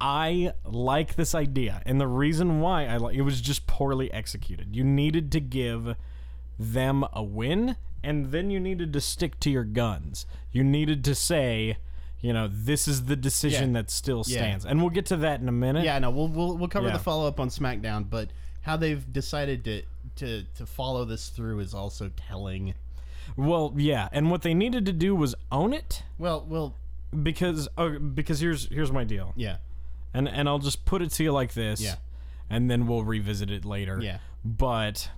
I 0.00 0.52
like 0.64 1.16
this 1.16 1.34
idea, 1.34 1.82
and 1.84 2.00
the 2.00 2.06
reason 2.06 2.60
why 2.60 2.86
I 2.86 2.96
like 2.98 3.16
it 3.16 3.22
was 3.22 3.40
just 3.40 3.66
poorly 3.66 4.12
executed. 4.12 4.76
You 4.76 4.84
needed 4.84 5.32
to 5.32 5.40
give 5.40 5.96
them 6.58 7.04
a 7.12 7.22
win, 7.22 7.76
and 8.02 8.26
then 8.30 8.50
you 8.50 8.60
needed 8.60 8.92
to 8.92 9.00
stick 9.00 9.40
to 9.40 9.50
your 9.50 9.64
guns. 9.64 10.24
You 10.52 10.62
needed 10.62 11.04
to 11.04 11.14
say, 11.14 11.78
you 12.20 12.32
know, 12.32 12.48
this 12.50 12.86
is 12.88 13.06
the 13.06 13.16
decision 13.16 13.70
Yeah. 13.74 13.82
that 13.82 13.90
still 13.90 14.22
Yeah. 14.26 14.38
stands, 14.38 14.64
and 14.64 14.80
we'll 14.80 14.90
get 14.90 15.06
to 15.06 15.16
that 15.18 15.40
in 15.40 15.48
a 15.48 15.52
minute. 15.52 15.84
Yeah, 15.84 15.98
no, 15.98 16.10
we'll 16.10 16.28
we'll, 16.28 16.56
we'll 16.56 16.68
cover 16.68 16.86
Yeah. 16.88 16.92
the 16.94 16.98
follow 17.02 17.26
up 17.26 17.40
on 17.40 17.48
SmackDown, 17.48 18.08
but 18.08 18.30
how 18.62 18.76
they've 18.76 19.12
decided 19.12 19.64
to 19.64 19.82
to 20.16 20.44
to 20.56 20.66
follow 20.66 21.04
this 21.04 21.28
through 21.28 21.58
is 21.60 21.74
also 21.74 22.10
telling. 22.16 22.74
Well, 23.36 23.74
yeah, 23.76 24.08
and 24.12 24.30
what 24.30 24.42
they 24.42 24.54
needed 24.54 24.86
to 24.86 24.92
do 24.92 25.14
was 25.14 25.34
own 25.52 25.72
it 25.72 26.02
Well, 26.18 26.44
well, 26.48 26.74
because 27.22 27.68
uh, 27.76 27.90
because 27.98 28.40
here's 28.40 28.68
here's 28.68 28.90
my 28.90 29.04
deal. 29.04 29.32
yeah, 29.36 29.58
and 30.18 30.28
and 30.28 30.48
I'll 30.48 30.58
just 30.58 30.84
put 30.84 31.00
it 31.02 31.10
to 31.12 31.22
you 31.24 31.32
like 31.32 31.54
this, 31.54 31.80
Yeah. 31.80 31.94
and 32.50 32.70
then 32.70 32.86
we'll 32.86 33.04
revisit 33.04 33.50
it 33.50 33.64
later. 33.64 34.00
Yeah. 34.02 34.18
But 34.44 35.10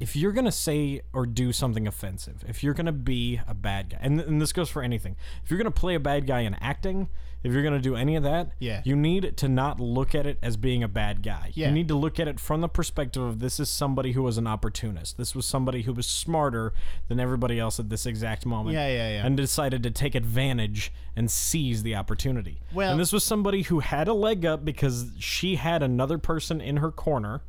if 0.00 0.16
you're 0.16 0.32
gonna 0.32 0.50
say 0.52 1.02
or 1.12 1.26
do 1.26 1.52
something 1.52 1.86
offensive, 1.86 2.44
if 2.48 2.64
you're 2.64 2.74
gonna 2.74 2.92
be 2.92 3.40
a 3.46 3.54
bad 3.54 3.90
guy, 3.90 3.98
and, 4.00 4.20
and 4.20 4.40
this 4.40 4.52
goes 4.52 4.68
for 4.68 4.82
anything, 4.82 5.16
if 5.44 5.50
you're 5.50 5.58
gonna 5.58 5.70
play 5.70 5.94
a 5.94 6.00
bad 6.00 6.26
guy 6.26 6.40
in 6.40 6.54
acting, 6.54 7.08
if 7.44 7.52
you're 7.52 7.62
gonna 7.62 7.78
do 7.78 7.94
any 7.94 8.16
of 8.16 8.22
that, 8.24 8.50
Yeah. 8.58 8.80
you 8.84 8.96
need 8.96 9.36
to 9.36 9.48
not 9.48 9.78
look 9.78 10.14
at 10.14 10.26
it 10.26 10.38
as 10.42 10.56
being 10.56 10.82
a 10.82 10.88
bad 10.88 11.22
guy. 11.22 11.52
Yeah. 11.54 11.68
You 11.68 11.72
need 11.74 11.86
to 11.88 11.94
look 11.94 12.18
at 12.18 12.26
it 12.26 12.40
from 12.40 12.62
the 12.62 12.68
perspective 12.68 13.22
of 13.22 13.38
this 13.38 13.60
is 13.60 13.68
somebody 13.68 14.12
who 14.12 14.22
was 14.22 14.38
an 14.38 14.46
opportunist. 14.46 15.18
This 15.18 15.34
was 15.34 15.44
somebody 15.46 15.82
who 15.82 15.92
was 15.92 16.06
smarter 16.06 16.72
than 17.08 17.20
everybody 17.20 17.60
else 17.60 17.78
at 17.78 17.90
this 17.90 18.06
exact 18.06 18.46
moment. 18.46 18.74
Yeah, 18.74 18.88
yeah, 18.88 19.10
yeah. 19.18 19.26
And 19.26 19.36
decided 19.36 19.82
to 19.84 19.90
take 19.90 20.14
advantage 20.14 20.90
and 21.14 21.30
seize 21.30 21.82
the 21.82 21.94
opportunity. 21.94 22.60
Well- 22.72 22.90
and 22.92 22.98
this 22.98 23.12
was 23.12 23.22
somebody 23.22 23.62
who 23.62 23.80
had 23.80 24.08
a 24.08 24.14
leg 24.14 24.44
up 24.44 24.64
because 24.64 25.10
she 25.18 25.56
had 25.56 25.82
another 25.82 26.18
person 26.18 26.60
in 26.60 26.78
her 26.78 26.90
corner 26.90 27.42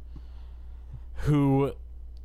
who, 1.19 1.71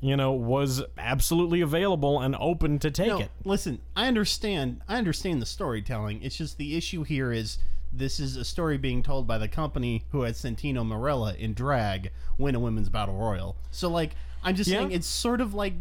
you 0.00 0.16
know, 0.16 0.32
was 0.32 0.82
absolutely 0.98 1.60
available 1.60 2.20
and 2.20 2.34
open 2.40 2.78
to 2.80 2.90
take 2.90 3.08
no, 3.08 3.20
it. 3.20 3.30
listen, 3.44 3.80
I 3.94 4.06
understand. 4.08 4.80
I 4.88 4.96
understand 4.96 5.40
the 5.42 5.46
storytelling. 5.46 6.22
It's 6.22 6.36
just 6.36 6.56
the 6.58 6.76
issue 6.76 7.02
here 7.02 7.32
is 7.32 7.58
this 7.92 8.20
is 8.20 8.36
a 8.36 8.44
story 8.44 8.78
being 8.78 9.02
told 9.02 9.26
by 9.26 9.36
the 9.38 9.48
company 9.48 10.04
who 10.10 10.22
had 10.22 10.34
Santino 10.34 10.84
Marella 10.86 11.36
in 11.36 11.54
drag 11.54 12.10
win 12.38 12.54
a 12.54 12.60
women's 12.60 12.88
battle 12.88 13.16
royal. 13.16 13.56
So, 13.70 13.88
like, 13.88 14.12
I'm 14.42 14.54
just 14.54 14.70
Yeah. 14.70 14.78
saying 14.78 14.92
it's 14.92 15.06
sort 15.06 15.40
of 15.40 15.54
like 15.54 15.74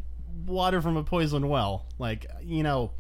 water 0.48 0.82
from 0.82 0.98
a 0.98 1.04
poisoned 1.04 1.50
well. 1.50 1.86
Like, 1.98 2.26
you 2.44 2.64
know. 2.64 2.92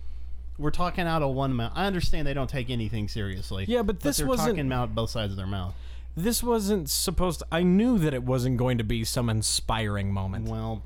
We're 0.58 0.72
talking 0.72 1.08
out 1.08 1.22
of 1.22 1.34
one 1.34 1.54
mouth. 1.54 1.72
I 1.74 1.86
understand 1.86 2.28
they 2.28 2.34
don't 2.34 2.50
take 2.50 2.70
anything 2.70 3.08
seriously. 3.08 3.64
Yeah, 3.70 3.82
but 3.82 4.02
this 4.02 4.18
they're 4.18 4.28
wasn't- 4.28 4.58
talking 4.58 4.74
out 4.74 4.94
both 4.94 5.10
sides 5.10 5.32
of 5.32 5.38
their 5.38 5.48
mouth. 5.48 5.74
This 6.18 6.44
wasn't 6.44 6.90
supposed 6.90 7.40
to, 7.40 7.48
I 7.50 7.64
knew 7.64 7.98
that 8.00 8.14
it 8.14 8.24
wasn't 8.24 8.58
going 8.58 8.78
to 8.78 8.84
be 8.84 9.06
some 9.06 9.30
inspiring 9.30 10.12
moment. 10.12 10.50
Well, 10.50 10.82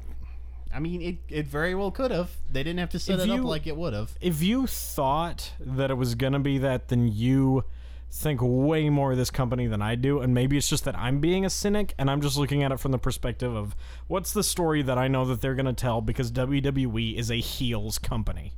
I 0.73 0.79
mean, 0.79 1.01
it, 1.01 1.17
it 1.29 1.45
very 1.47 1.75
well 1.75 1.91
could 1.91 2.11
have. 2.11 2.31
They 2.51 2.63
didn't 2.63 2.79
have 2.79 2.89
to 2.91 2.99
set 2.99 3.19
If 3.19 3.25
it 3.25 3.27
you- 3.29 3.39
up 3.41 3.43
like 3.45 3.67
it 3.67 3.75
would 3.77 3.93
have. 3.93 4.15
If 4.21 4.41
you 4.41 4.67
thought 4.67 5.51
that 5.59 5.91
it 5.91 5.95
was 5.95 6.15
going 6.15 6.33
to 6.33 6.39
be 6.39 6.57
that, 6.59 6.87
then 6.87 7.07
you 7.07 7.63
think 8.11 8.41
way 8.43 8.89
more 8.89 9.11
of 9.11 9.17
this 9.17 9.31
company 9.31 9.65
than 9.67 9.81
I 9.81 9.95
do. 9.95 10.19
And 10.19 10.33
maybe 10.33 10.55
it's 10.57 10.69
just 10.69 10.83
that 10.85 10.95
I'm 10.97 11.19
being 11.19 11.45
a 11.45 11.49
cynic 11.49 11.93
and 11.97 12.11
I'm 12.11 12.21
just 12.21 12.37
looking 12.37 12.61
at 12.63 12.71
it 12.71 12.79
from 12.79 12.91
the 12.91 12.99
perspective 12.99 13.55
of 13.55 13.75
what's 14.07 14.33
the 14.33 14.43
story 14.43 14.81
that 14.83 14.97
I 14.99 15.07
know 15.07 15.25
that 15.25 15.41
they're 15.41 15.55
going 15.55 15.65
to 15.65 15.73
tell 15.73 15.99
because 16.01 16.31
WWE 16.31 17.15
is 17.17 17.31
a 17.31 17.35
heels 17.37 17.97
company. 17.97 18.53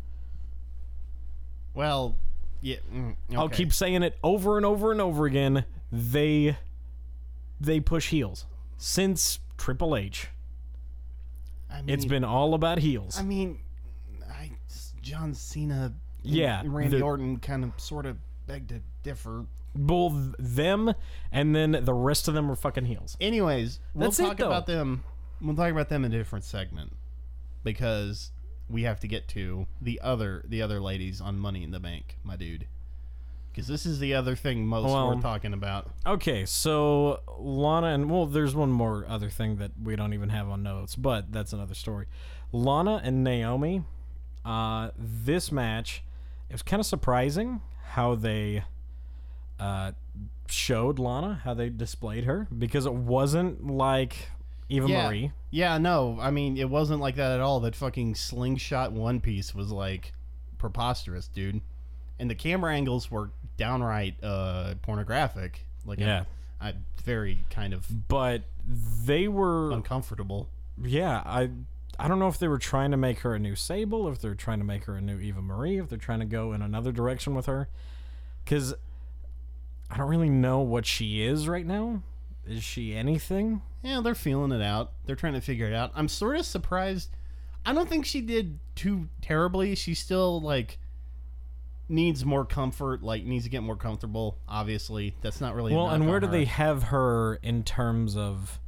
Well, 1.73 2.15
yeah. 2.61 2.77
mm, 2.93 3.15
I'll 3.35 3.49
keep 3.49 3.73
saying 3.73 4.03
it 4.03 4.17
over 4.23 4.57
and 4.57 4.65
over 4.65 4.91
and 4.91 5.01
over 5.01 5.25
again. 5.25 5.65
They 5.91 6.57
they 7.59 7.79
push 7.79 8.09
heels 8.09 8.45
since 8.77 9.39
Triple 9.57 9.95
H. 9.95 10.27
I 11.69 11.81
mean, 11.81 11.89
It's 11.89 12.05
been 12.05 12.23
all 12.23 12.53
about 12.53 12.79
heels. 12.79 13.19
I 13.19 13.23
mean, 13.23 13.59
I 14.31 14.51
John 15.01 15.33
Cena. 15.33 15.93
and 16.23 16.33
Yeah, 16.33 16.63
Randy 16.65 16.97
the- 16.97 17.03
Orton 17.03 17.37
kind 17.37 17.63
of 17.63 17.71
sort 17.77 18.05
of 18.05 18.17
beg 18.47 18.67
to 18.69 18.81
differ. 19.03 19.45
Both 19.77 20.35
them 20.39 20.93
and 21.31 21.53
then 21.55 21.71
the 21.83 21.93
rest 21.93 22.27
of 22.27 22.33
them 22.33 22.49
are 22.49 22.55
fucking 22.55 22.85
heels. 22.85 23.17
Anyways, 23.19 23.79
we'll 23.93 24.09
That's 24.09 24.19
it, 24.19 24.23
talk 24.23 24.37
though. 24.37 24.47
about 24.47 24.65
them. 24.67 25.03
We'll 25.41 25.55
talk 25.55 25.69
about 25.71 25.89
them 25.89 26.05
in 26.05 26.13
a 26.13 26.17
different 26.17 26.45
segment 26.45 26.93
because 27.63 28.31
we 28.69 28.83
have 28.83 28.99
to 29.01 29.07
get 29.07 29.27
to 29.29 29.67
the 29.81 29.99
other 30.01 30.43
the 30.47 30.61
other 30.61 30.79
ladies 30.79 31.19
on 31.21 31.37
Money 31.37 31.63
in 31.63 31.71
the 31.71 31.79
Bank, 31.79 32.17
my 32.23 32.35
dude. 32.37 32.67
Because 33.55 33.69
this 33.69 33.85
is 33.85 33.99
the 33.99 34.13
other 34.13 34.35
thing 34.35 34.67
most 34.67 34.91
Well- 34.91 35.15
we're 35.15 35.21
talking 35.21 35.53
about. 35.53 35.89
Okay, 36.05 36.45
so 36.45 37.21
Lana 37.39 37.87
and 37.87 38.11
well, 38.11 38.25
there's 38.25 38.53
one 38.53 38.69
more 38.69 39.05
other 39.07 39.29
thing 39.29 39.55
that 39.57 39.71
we 39.81 39.95
don't 39.95 40.13
even 40.13 40.27
have 40.27 40.49
on 40.49 40.61
notes, 40.61 40.97
but 40.97 41.31
that's 41.31 41.53
another 41.53 41.73
story. 41.73 42.07
Lana 42.51 42.99
and 43.01 43.23
Naomi, 43.23 43.85
uh, 44.43 44.89
this 44.97 45.53
match, 45.53 46.03
it 46.49 46.53
was 46.53 46.63
kind 46.63 46.81
of 46.81 46.85
surprising 46.85 47.61
how 47.91 48.15
they 48.15 48.65
uh, 49.57 49.93
showed 50.47 50.99
Lana, 50.99 51.39
how 51.45 51.53
they 51.53 51.69
displayed 51.69 52.25
her, 52.25 52.49
because 52.57 52.85
it 52.85 52.93
wasn't 52.93 53.65
like 53.65 54.31
Eva 54.67 54.89
yeah. 54.89 55.07
Marie. 55.07 55.31
Yeah, 55.49 55.77
no, 55.77 56.17
I 56.19 56.29
mean 56.29 56.57
it 56.57 56.69
wasn't 56.69 56.99
like 56.99 57.15
that 57.15 57.31
at 57.31 57.39
all. 57.39 57.61
That 57.61 57.73
fucking 57.73 58.15
slingshot 58.15 58.91
one 58.91 59.21
piece 59.21 59.55
was 59.55 59.71
like 59.71 60.11
preposterous, 60.57 61.29
dude. 61.29 61.61
And 62.19 62.29
the 62.29 62.35
camera 62.35 62.73
angles 62.73 63.11
were 63.11 63.31
downright 63.57 64.15
uh 64.23 64.75
pornographic. 64.81 65.65
Like 65.85 65.99
Yeah. 65.99 66.25
I, 66.59 66.69
I 66.69 66.73
very 67.03 67.39
kind 67.49 67.73
of 67.73 67.85
But 68.07 68.43
they 68.67 69.27
were 69.27 69.71
uncomfortable. 69.71 70.49
yeah, 70.81 71.21
I 71.25 71.49
I 71.97 72.07
don't 72.09 72.19
know 72.19 72.27
if 72.27 72.39
they 72.39 72.47
were 72.47 72.57
trying 72.57 72.91
to 72.91 72.97
make 72.97 73.19
her 73.19 73.35
a 73.35 73.39
new 73.39 73.55
Sable, 73.55 74.09
if 74.09 74.19
they're 74.19 74.35
trying 74.35 74.59
to 74.59 74.65
make 74.65 74.83
her 74.85 74.95
a 74.95 75.01
new 75.01 75.17
Eva 75.19 75.41
Marie, 75.41 75.77
if 75.77 75.87
they're 75.89 75.97
trying 75.97 76.19
to 76.19 76.25
go 76.25 76.51
in 76.53 76.61
another 76.61 76.91
direction 76.91 77.35
with 77.35 77.45
her. 77.45 77.69
Cuz 78.45 78.73
I 79.89 79.97
don't 79.97 80.09
really 80.09 80.29
know 80.29 80.59
what 80.61 80.85
she 80.85 81.21
is 81.23 81.47
right 81.47 81.65
now. 81.65 82.01
Is 82.47 82.63
she 82.63 82.95
anything? 82.95 83.61
Yeah, 83.83 84.01
they're 84.01 84.15
feeling 84.15 84.51
it 84.51 84.61
out. 84.61 84.91
They're 85.05 85.15
trying 85.15 85.33
to 85.33 85.41
figure 85.41 85.67
it 85.67 85.73
out. 85.73 85.91
I'm 85.95 86.07
sort 86.07 86.37
of 86.37 86.45
surprised. 86.45 87.09
I 87.65 87.73
don't 87.73 87.87
think 87.89 88.05
she 88.05 88.21
did 88.21 88.59
too 88.75 89.09
terribly. 89.21 89.73
She 89.75 89.93
still 89.93 90.41
like 90.41 90.77
needs 91.87 92.25
more 92.25 92.45
comfort, 92.45 93.03
like 93.03 93.23
needs 93.23 93.43
to 93.45 93.49
get 93.49 93.63
more 93.63 93.75
comfortable, 93.75 94.37
obviously. 94.47 95.15
That's 95.21 95.41
not 95.41 95.55
really 95.55 95.73
Well, 95.73 95.89
and 95.89 96.07
where 96.07 96.19
do 96.19 96.27
her. 96.27 96.31
they 96.31 96.45
have 96.45 96.83
her 96.83 97.35
in 97.43 97.63
terms 97.63 98.15
of 98.17 98.59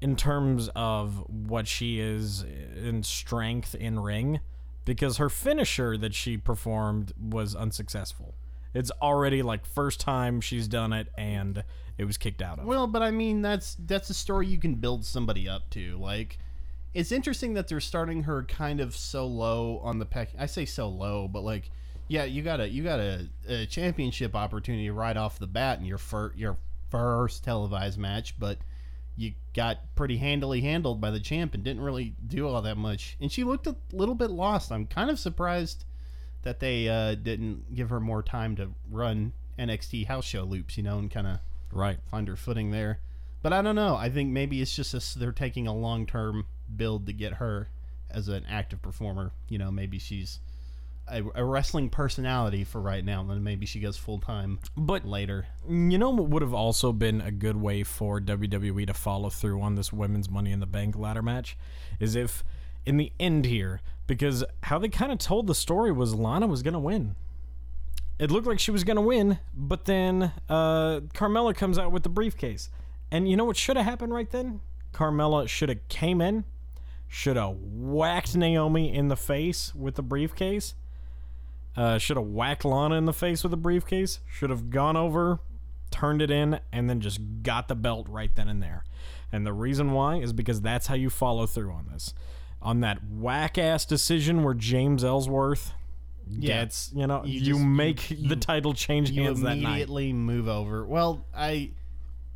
in 0.00 0.16
terms 0.16 0.68
of 0.74 1.24
what 1.28 1.68
she 1.68 2.00
is 2.00 2.42
in 2.76 3.02
strength 3.04 3.74
in 3.74 4.00
ring? 4.00 4.40
Because 4.84 5.18
her 5.18 5.30
finisher 5.30 5.96
that 5.96 6.12
she 6.12 6.36
performed 6.36 7.12
was 7.20 7.54
unsuccessful. 7.54 8.34
It's 8.74 8.90
already 9.00 9.42
like 9.42 9.64
first 9.64 10.00
time 10.00 10.40
she's 10.40 10.66
done 10.66 10.92
it 10.92 11.06
and 11.16 11.62
it 11.98 12.04
was 12.04 12.16
kicked 12.16 12.42
out 12.42 12.58
of. 12.58 12.64
Well, 12.64 12.88
but 12.88 13.02
I 13.02 13.12
mean 13.12 13.42
that's 13.42 13.76
that's 13.86 14.10
a 14.10 14.14
story 14.14 14.48
you 14.48 14.58
can 14.58 14.74
build 14.74 15.04
somebody 15.04 15.48
up 15.48 15.70
to. 15.70 15.96
Like 15.98 16.38
it's 16.94 17.12
interesting 17.12 17.54
that 17.54 17.68
they're 17.68 17.80
starting 17.80 18.24
her 18.24 18.42
kind 18.42 18.80
of 18.80 18.96
so 18.96 19.24
low 19.26 19.78
on 19.84 20.00
the 20.00 20.06
peck. 20.06 20.30
I 20.36 20.46
say 20.46 20.64
so 20.64 20.88
low, 20.88 21.28
but 21.28 21.44
like 21.44 21.70
yeah, 22.12 22.24
you 22.24 22.42
got 22.42 22.60
a 22.60 22.68
you 22.68 22.82
got 22.84 23.00
a, 23.00 23.26
a 23.48 23.64
championship 23.66 24.36
opportunity 24.36 24.90
right 24.90 25.16
off 25.16 25.38
the 25.38 25.46
bat 25.46 25.78
in 25.78 25.86
your 25.86 25.96
fir- 25.96 26.34
your 26.36 26.58
first 26.90 27.42
televised 27.42 27.98
match, 27.98 28.38
but 28.38 28.58
you 29.16 29.32
got 29.54 29.78
pretty 29.96 30.18
handily 30.18 30.60
handled 30.60 31.00
by 31.00 31.10
the 31.10 31.20
champ 31.20 31.54
and 31.54 31.64
didn't 31.64 31.82
really 31.82 32.14
do 32.26 32.46
all 32.46 32.60
that 32.60 32.76
much. 32.76 33.16
And 33.18 33.32
she 33.32 33.44
looked 33.44 33.66
a 33.66 33.76
little 33.92 34.14
bit 34.14 34.30
lost. 34.30 34.70
I'm 34.70 34.86
kind 34.86 35.08
of 35.08 35.18
surprised 35.18 35.86
that 36.42 36.60
they 36.60 36.86
uh, 36.88 37.14
didn't 37.14 37.74
give 37.74 37.88
her 37.88 37.98
more 38.00 38.22
time 38.22 38.56
to 38.56 38.70
run 38.90 39.32
NXT 39.58 40.06
house 40.06 40.26
show 40.26 40.42
loops, 40.44 40.76
you 40.76 40.82
know, 40.82 40.98
and 40.98 41.10
kind 41.10 41.26
of 41.26 41.38
Right. 41.70 41.98
find 42.10 42.28
her 42.28 42.36
footing 42.36 42.72
there. 42.72 42.98
But 43.40 43.54
I 43.54 43.62
don't 43.62 43.74
know. 43.76 43.96
I 43.96 44.10
think 44.10 44.30
maybe 44.30 44.60
it's 44.60 44.76
just 44.76 44.92
a, 44.92 45.18
they're 45.18 45.32
taking 45.32 45.66
a 45.66 45.74
long 45.74 46.04
term 46.04 46.44
build 46.76 47.06
to 47.06 47.12
get 47.14 47.34
her 47.34 47.68
as 48.10 48.28
an 48.28 48.44
active 48.48 48.82
performer. 48.82 49.32
You 49.48 49.56
know, 49.58 49.70
maybe 49.70 49.98
she's 49.98 50.40
a, 51.08 51.22
a 51.34 51.44
wrestling 51.44 51.88
personality 51.90 52.64
for 52.64 52.80
right 52.80 53.04
now, 53.04 53.20
and 53.20 53.30
then 53.30 53.42
maybe 53.42 53.66
she 53.66 53.80
goes 53.80 53.96
full 53.96 54.18
time 54.18 54.58
But 54.76 55.04
later. 55.04 55.46
you 55.68 55.98
know 55.98 56.10
what 56.10 56.28
would 56.30 56.42
have 56.42 56.54
also 56.54 56.92
been 56.92 57.20
a 57.20 57.30
good 57.30 57.56
way 57.56 57.82
for 57.82 58.20
WWE 58.20 58.86
to 58.86 58.94
follow 58.94 59.30
through 59.30 59.60
on 59.60 59.74
this 59.74 59.92
women's 59.92 60.30
Money 60.30 60.52
in 60.52 60.60
the 60.60 60.66
Bank 60.66 60.96
ladder 60.96 61.22
match 61.22 61.56
is 62.00 62.14
if 62.14 62.42
in 62.84 62.96
the 62.96 63.12
end 63.20 63.44
here, 63.44 63.80
because 64.06 64.44
how 64.64 64.78
they 64.78 64.88
kind 64.88 65.12
of 65.12 65.18
told 65.18 65.46
the 65.46 65.54
story 65.54 65.92
was 65.92 66.14
Lana 66.14 66.46
was 66.46 66.62
going 66.62 66.74
to 66.74 66.80
win. 66.80 67.14
It 68.18 68.30
looked 68.30 68.46
like 68.46 68.58
she 68.60 68.70
was 68.70 68.84
going 68.84 68.96
to 68.96 69.00
win, 69.02 69.38
but 69.54 69.84
then 69.84 70.32
uh, 70.48 71.00
Carmella 71.14 71.54
comes 71.54 71.78
out 71.78 71.92
with 71.92 72.02
the 72.02 72.08
briefcase. 72.08 72.68
And 73.10 73.28
you 73.28 73.36
know 73.36 73.44
what 73.44 73.56
should 73.56 73.76
have 73.76 73.84
happened 73.86 74.12
right 74.12 74.30
then? 74.30 74.60
Carmella 74.92 75.48
should 75.48 75.68
have 75.68 75.86
came 75.88 76.20
in, 76.20 76.44
should 77.08 77.36
have 77.36 77.56
whacked 77.56 78.36
Naomi 78.36 78.94
in 78.94 79.08
the 79.08 79.16
face 79.16 79.74
with 79.74 79.96
the 79.96 80.02
briefcase. 80.02 80.74
Uh, 81.76 81.96
should 81.98 82.16
have 82.18 82.26
whacked 82.26 82.64
Lana 82.64 82.96
in 82.96 83.06
the 83.06 83.12
face 83.12 83.42
with 83.42 83.52
a 83.52 83.56
briefcase. 83.56 84.20
Should 84.30 84.50
have 84.50 84.68
gone 84.70 84.96
over, 84.96 85.40
turned 85.90 86.20
it 86.20 86.30
in, 86.30 86.60
and 86.72 86.88
then 86.90 87.00
just 87.00 87.20
got 87.42 87.68
the 87.68 87.74
belt 87.74 88.06
right 88.10 88.34
then 88.34 88.48
and 88.48 88.62
there. 88.62 88.84
And 89.32 89.46
the 89.46 89.54
reason 89.54 89.92
why 89.92 90.16
is 90.16 90.32
because 90.34 90.60
that's 90.60 90.86
how 90.88 90.94
you 90.94 91.08
follow 91.08 91.46
through 91.46 91.72
on 91.72 91.86
this. 91.90 92.12
On 92.60 92.80
that 92.80 92.98
whack 93.10 93.56
ass 93.56 93.86
decision 93.86 94.42
where 94.42 94.52
James 94.54 95.02
Ellsworth 95.02 95.72
Yeah. 96.28 96.60
gets, 96.64 96.92
you 96.94 97.06
know, 97.06 97.24
You 97.24 97.40
you, 97.40 97.54
just- 97.54 97.60
make 97.64 98.10
you- 98.10 98.28
the 98.28 98.36
title 98.36 98.74
change 98.74 99.10
hands 99.14 99.40
that 99.40 99.56
night. 99.56 99.58
You 99.58 99.66
immediately 99.66 100.12
move 100.12 100.48
over. 100.48 100.84
Well, 100.86 101.24
I 101.34 101.70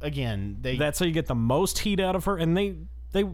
again 0.00 0.58
they 0.60 0.76
That's 0.76 0.98
how 0.98 1.06
you 1.06 1.12
get 1.12 1.26
the 1.26 1.34
most 1.34 1.78
heat 1.80 2.00
out 2.00 2.16
of 2.16 2.24
her, 2.24 2.36
and 2.36 2.56
they 2.56 2.76
they 3.12 3.24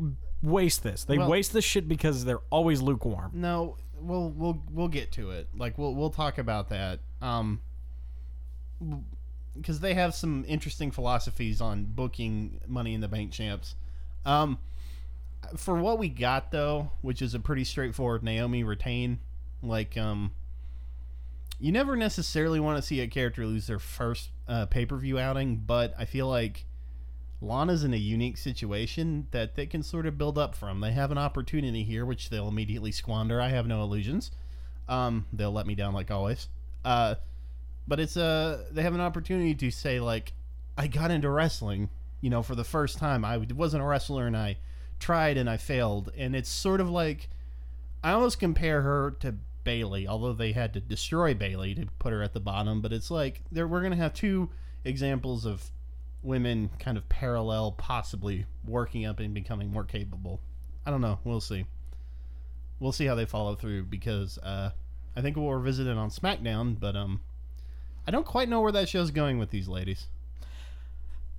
waste 0.42 0.82
this. 0.82 1.04
They 1.04 1.18
Well- 1.18 1.30
waste 1.30 1.52
this 1.52 1.64
shit 1.64 1.88
because 1.88 2.24
they're 2.24 2.42
always 2.50 2.82
lukewarm. 2.82 3.30
No, 3.34 3.76
we'll 4.02 4.30
we'll 4.30 4.62
we'll 4.70 4.88
get 4.88 5.12
to 5.12 5.30
it. 5.30 5.48
Like 5.56 5.78
we'll 5.78 5.94
we'll 5.94 6.10
talk 6.10 6.38
about 6.38 6.68
that. 6.70 7.00
Um 7.20 7.60
because 9.56 9.80
they 9.80 9.94
have 9.94 10.14
some 10.14 10.44
interesting 10.48 10.90
philosophies 10.90 11.60
on 11.60 11.84
booking 11.84 12.60
Money 12.66 12.94
in 12.94 13.00
the 13.00 13.08
Bank 13.08 13.32
champs. 13.32 13.74
Um 14.24 14.58
for 15.56 15.76
what 15.76 15.98
we 15.98 16.08
got 16.08 16.50
though, 16.50 16.90
which 17.00 17.20
is 17.22 17.34
a 17.34 17.40
pretty 17.40 17.64
straightforward 17.64 18.22
Naomi 18.22 18.64
retain, 18.64 19.20
like 19.62 19.96
um 19.96 20.32
you 21.62 21.70
never 21.70 21.94
necessarily 21.94 22.58
want 22.58 22.76
to 22.76 22.82
see 22.82 23.00
a 23.00 23.06
character 23.06 23.46
lose 23.46 23.68
their 23.68 23.78
first 23.78 24.30
uh, 24.48 24.66
pay-per-view 24.66 25.16
outing, 25.16 25.62
but 25.64 25.94
I 25.96 26.06
feel 26.06 26.26
like 26.26 26.66
Lana's 27.42 27.82
in 27.82 27.92
a 27.92 27.98
unique 27.98 28.38
situation 28.38 29.26
that 29.32 29.56
they 29.56 29.66
can 29.66 29.82
sort 29.82 30.06
of 30.06 30.16
build 30.16 30.38
up 30.38 30.54
from. 30.54 30.80
They 30.80 30.92
have 30.92 31.10
an 31.10 31.18
opportunity 31.18 31.82
here, 31.82 32.06
which 32.06 32.30
they'll 32.30 32.48
immediately 32.48 32.92
squander. 32.92 33.40
I 33.40 33.48
have 33.48 33.66
no 33.66 33.82
illusions. 33.82 34.30
Um, 34.88 35.26
they'll 35.32 35.52
let 35.52 35.66
me 35.66 35.74
down 35.74 35.92
like 35.92 36.10
always. 36.10 36.48
Uh, 36.84 37.16
but 37.88 37.98
it's 37.98 38.16
a 38.16 38.66
they 38.70 38.82
have 38.82 38.94
an 38.94 39.00
opportunity 39.00 39.54
to 39.56 39.70
say 39.72 39.98
like, 39.98 40.34
I 40.78 40.86
got 40.86 41.10
into 41.10 41.28
wrestling, 41.28 41.90
you 42.20 42.30
know, 42.30 42.42
for 42.42 42.54
the 42.54 42.64
first 42.64 42.98
time. 42.98 43.24
I 43.24 43.36
wasn't 43.38 43.82
a 43.82 43.86
wrestler 43.86 44.28
and 44.28 44.36
I 44.36 44.58
tried 45.00 45.36
and 45.36 45.50
I 45.50 45.56
failed, 45.56 46.12
and 46.16 46.36
it's 46.36 46.48
sort 46.48 46.80
of 46.80 46.88
like 46.88 47.28
I 48.04 48.12
almost 48.12 48.38
compare 48.38 48.82
her 48.82 49.16
to 49.18 49.34
Bayley, 49.64 50.06
although 50.06 50.32
they 50.32 50.52
had 50.52 50.72
to 50.74 50.80
destroy 50.80 51.34
Bayley 51.34 51.74
to 51.74 51.86
put 51.98 52.12
her 52.12 52.22
at 52.22 52.34
the 52.34 52.40
bottom. 52.40 52.80
But 52.80 52.92
it's 52.92 53.10
like 53.10 53.42
we're 53.50 53.82
gonna 53.82 53.96
have 53.96 54.14
two 54.14 54.50
examples 54.84 55.44
of 55.44 55.72
women 56.22 56.70
kind 56.78 56.96
of 56.96 57.08
parallel, 57.08 57.72
possibly 57.72 58.46
working 58.66 59.06
up 59.06 59.20
and 59.20 59.34
becoming 59.34 59.70
more 59.70 59.84
capable. 59.84 60.40
I 60.86 60.90
don't 60.90 61.00
know. 61.00 61.18
We'll 61.24 61.40
see. 61.40 61.66
We'll 62.80 62.92
see 62.92 63.06
how 63.06 63.14
they 63.14 63.26
follow 63.26 63.54
through 63.54 63.84
because 63.84 64.38
uh, 64.38 64.70
I 65.16 65.20
think 65.20 65.36
we'll 65.36 65.52
revisit 65.52 65.86
it 65.86 65.96
on 65.96 66.10
SmackDown, 66.10 66.78
but 66.78 66.96
um, 66.96 67.20
I 68.06 68.10
don't 68.10 68.26
quite 68.26 68.48
know 68.48 68.60
where 68.60 68.72
that 68.72 68.88
show's 68.88 69.10
going 69.10 69.38
with 69.38 69.50
these 69.50 69.68
ladies. 69.68 70.08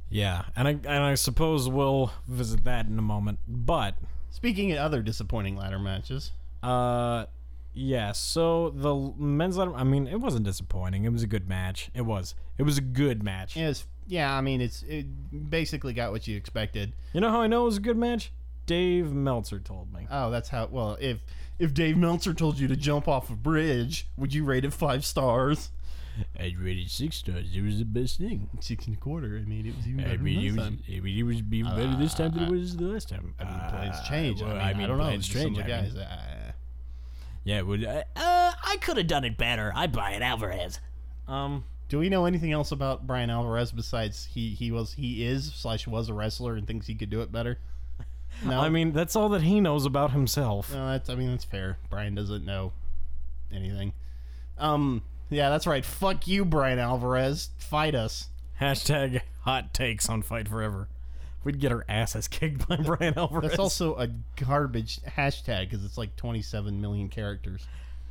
Yeah, 0.10 0.44
and 0.56 0.68
I 0.68 0.72
and 0.72 1.04
I 1.04 1.16
suppose 1.16 1.68
we'll 1.68 2.12
visit 2.28 2.64
that 2.66 2.86
in 2.86 3.00
a 3.00 3.02
moment. 3.02 3.40
But 3.48 3.96
Speaking 4.30 4.72
of 4.72 4.80
other 4.80 5.02
disappointing 5.02 5.56
ladder 5.58 5.80
matches, 5.80 6.32
uh, 6.62 7.26
yeah. 7.74 8.12
So 8.14 8.72
the 8.72 9.14
men's 9.18 9.58
ladder. 9.58 9.76
I 9.76 9.84
mean, 9.84 10.08
it 10.08 10.20
wasn't 10.20 10.46
disappointing. 10.46 11.06
It 11.06 11.12
was 11.12 11.24
a 11.24 11.28
good 11.28 11.48
match. 11.48 11.92
It 11.94 12.02
was. 12.02 12.36
It 12.58 12.64
was 12.64 12.78
a 12.78 12.82
good 12.82 13.24
match. 13.24 13.56
is 13.58 13.86
yeah, 14.08 14.36
I 14.36 14.42
mean 14.42 14.62
it's 14.62 14.84
it 14.84 15.06
basically 15.50 15.94
got 15.94 16.12
what 16.12 16.28
you 16.28 16.36
expected. 16.38 16.94
You 17.14 17.22
know 17.22 17.30
how 17.32 17.42
I 17.42 17.48
know 17.48 17.64
it 17.64 17.66
was 17.66 17.78
a 17.78 17.82
good 17.82 17.98
match? 17.98 18.32
Dave 18.66 19.12
Meltzer 19.12 19.60
told 19.60 19.92
me. 19.94 20.08
Oh, 20.10 20.32
that's 20.32 20.50
how. 20.50 20.68
Well, 20.68 20.98
if 21.02 21.20
if 21.60 21.74
Dave 21.74 21.98
Meltzer 21.98 22.34
told 22.34 22.58
you 22.60 22.68
to 22.70 22.76
jump 22.76 23.08
off 23.08 23.30
a 23.30 23.36
bridge, 23.36 24.08
would 24.18 24.34
you 24.34 24.44
rate 24.46 24.64
it 24.66 24.74
five 24.74 25.04
stars? 25.06 25.72
I 26.40 26.54
rated 26.60 26.92
six 26.92 27.18
stars. 27.18 27.48
It 27.56 27.62
was 27.64 27.80
the 27.80 27.86
best 27.86 28.20
thing. 28.20 28.48
Six 28.62 28.86
and 28.86 28.96
a 28.96 29.00
quarter. 29.00 29.36
I 29.44 29.48
mean, 29.50 29.66
it 29.66 29.76
was 29.76 29.88
even 29.88 30.04
better 30.04 30.14
I 30.14 30.18
mean, 30.18 30.36
than 30.36 30.46
it 30.46 30.48
last 30.52 30.58
was. 30.58 30.66
time. 30.68 30.84
I 30.96 31.00
mean, 31.00 31.18
it 31.18 31.24
was 31.24 31.42
being 31.42 31.66
better 31.66 31.96
this 31.98 32.14
time 32.14 32.32
than 32.36 32.44
it 32.44 32.52
was 32.52 32.78
the 32.78 32.84
last 32.86 33.10
time. 33.10 33.34
I 33.40 33.44
mean, 33.44 33.54
Uh, 33.54 33.70
plans 33.72 34.08
change. 34.08 34.42
well, 34.42 34.56
I 34.56 34.74
mean, 34.74 34.84
I, 34.84 34.88
don't 34.88 34.98
know. 35.00 35.04
plans 35.06 35.28
Just 35.28 35.42
some 35.42 35.52
of 35.52 35.58
change, 35.58 35.68
the 35.68 35.74
I 35.76 35.82
mean. 35.82 35.94
guys. 35.94 36.02
uh, 36.06 36.52
Yeah, 37.44 37.58
it 37.58 37.68
would. 37.68 37.84
Uh, 37.84 38.04
Uh, 38.16 38.52
I 38.64 38.78
could 38.80 38.98
have 38.98 39.08
done 39.08 39.24
it 39.26 39.38
better. 39.38 39.72
I 39.76 39.88
Bryan 39.88 40.22
Alvarez. 40.22 40.80
um. 41.28 41.64
Do 41.90 42.00
we 42.00 42.10
know 42.10 42.26
anything 42.26 42.52
else 42.52 42.72
about 42.72 43.06
Bryan 43.06 43.30
Alvarez 43.30 43.72
besides 43.72 44.26
he 44.34 44.50
he 44.50 44.72
was 44.72 44.94
he 44.94 45.24
is 45.26 45.54
slash 45.54 45.86
was 45.88 46.10
a 46.10 46.14
wrestler 46.14 46.56
and 46.56 46.66
thinks 46.66 46.88
he 46.88 46.96
could 46.96 47.10
do 47.10 47.22
it 47.22 47.32
better? 47.32 47.60
No, 48.46 48.60
I 48.62 48.70
mean, 48.70 48.94
that's 48.94 49.16
all 49.16 49.30
that 49.30 49.44
he 49.44 49.62
knows 49.62 49.86
about 49.86 50.12
himself. 50.12 50.72
no, 50.74 50.88
that's 50.92 51.10
I 51.10 51.16
mean 51.16 51.30
that's 51.30 51.46
fair. 51.46 51.78
Bryan 51.90 52.16
doesn't 52.16 52.46
know 52.46 52.72
anything. 53.54 53.94
Um, 54.58 55.04
yeah, 55.30 55.50
that's 55.50 55.68
right. 55.68 55.84
Fuck 55.86 56.28
you, 56.28 56.46
Bryan 56.46 56.80
Alvarez. 56.80 57.50
Fight 57.58 57.96
us. 57.96 58.30
Hashtag 58.62 59.22
hot 59.42 59.74
takes 59.74 60.10
on 60.10 60.22
Fight 60.22 60.48
Forever. 60.48 60.88
We'd 61.44 61.60
get 61.60 61.72
our 61.72 61.84
asses 61.90 62.28
kicked 62.30 62.68
by 62.68 62.78
Brian 62.78 63.16
Alvarez. 63.18 63.50
That's 63.50 63.60
also 63.60 63.96
a 63.98 64.08
garbage 64.38 65.00
hashtag 65.02 65.70
because 65.70 65.84
it's 65.84 65.98
like 65.98 66.16
27 66.16 66.80
million 66.80 67.10
characters. 67.10 67.68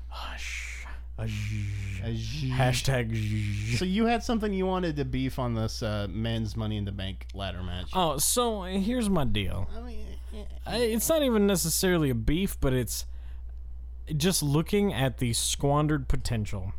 Hush. 0.09 0.72
Hush. 1.19 1.55
Hashtag. 2.03 2.51
Hashtag. 2.53 3.77
So 3.79 3.85
you 3.85 4.07
had 4.07 4.23
something 4.25 4.53
you 4.53 4.67
wanted 4.67 4.97
to 4.97 5.05
beef 5.05 5.39
on 5.39 5.55
this 5.55 5.83
uh, 5.83 6.07
men's 6.11 6.57
Money 6.57 6.77
in 6.79 6.85
the 6.85 6.93
Bank 6.93 7.27
ladder 7.35 7.63
match. 7.63 7.91
Oh, 7.95 8.19
so 8.19 8.63
here's 8.63 9.09
my 9.11 9.25
deal. 9.25 9.69
I 9.77 9.81
mean, 9.83 10.07
I- 10.67 10.77
It's 10.79 11.09
not 11.09 11.23
even 11.23 11.47
necessarily 11.47 12.11
a 12.11 12.15
beef, 12.15 12.59
but 12.61 12.73
it's 12.73 13.07
just 14.17 14.43
looking 14.43 14.93
at 14.93 15.19
the 15.19 15.33
squandered 15.33 16.09
potential 16.09 16.73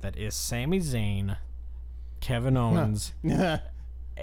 that 0.00 0.16
is 0.16 0.34
Sami 0.34 0.78
Zayn, 0.78 1.36
Kevin 2.20 2.56
Owens, 2.56 3.12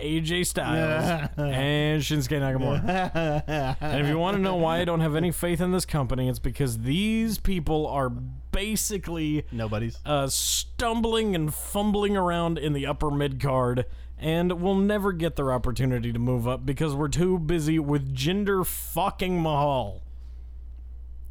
AJ 0.02 0.46
Styles, 0.48 1.30
and 1.38 2.02
Shinsuke 2.02 2.40
Nakamura. 2.40 3.76
And 3.82 4.02
if 4.02 4.08
you 4.08 4.18
want 4.18 4.38
to 4.38 4.42
know 4.42 4.56
why 4.56 4.80
I 4.82 4.86
don't 4.86 5.02
have 5.02 5.16
any 5.16 5.32
faith 5.32 5.62
in 5.62 5.72
this 5.72 5.86
company, 5.86 6.28
it's 6.30 6.40
because 6.40 6.80
these 6.80 7.38
people 7.38 7.88
are 7.88 8.10
basically 8.10 9.46
nobody's. 9.52 9.98
uh, 10.06 10.28
stumbling 10.28 11.36
and 11.36 11.54
fumbling 11.54 12.18
around 12.18 12.58
in 12.58 12.74
the 12.74 12.86
upper 12.86 13.12
mid 13.12 13.40
card 13.40 13.86
and 14.18 14.62
will 14.62 14.76
never 14.76 15.12
get 15.14 15.36
their 15.36 15.54
opportunity 15.54 16.12
to 16.12 16.20
move 16.20 16.48
up 16.48 16.66
because 16.66 16.94
we're 16.94 17.08
too 17.08 17.40
busy 17.40 17.80
with 17.80 18.14
Jinder 18.14 18.66
fucking 18.66 19.42
Mahal. 19.42 20.02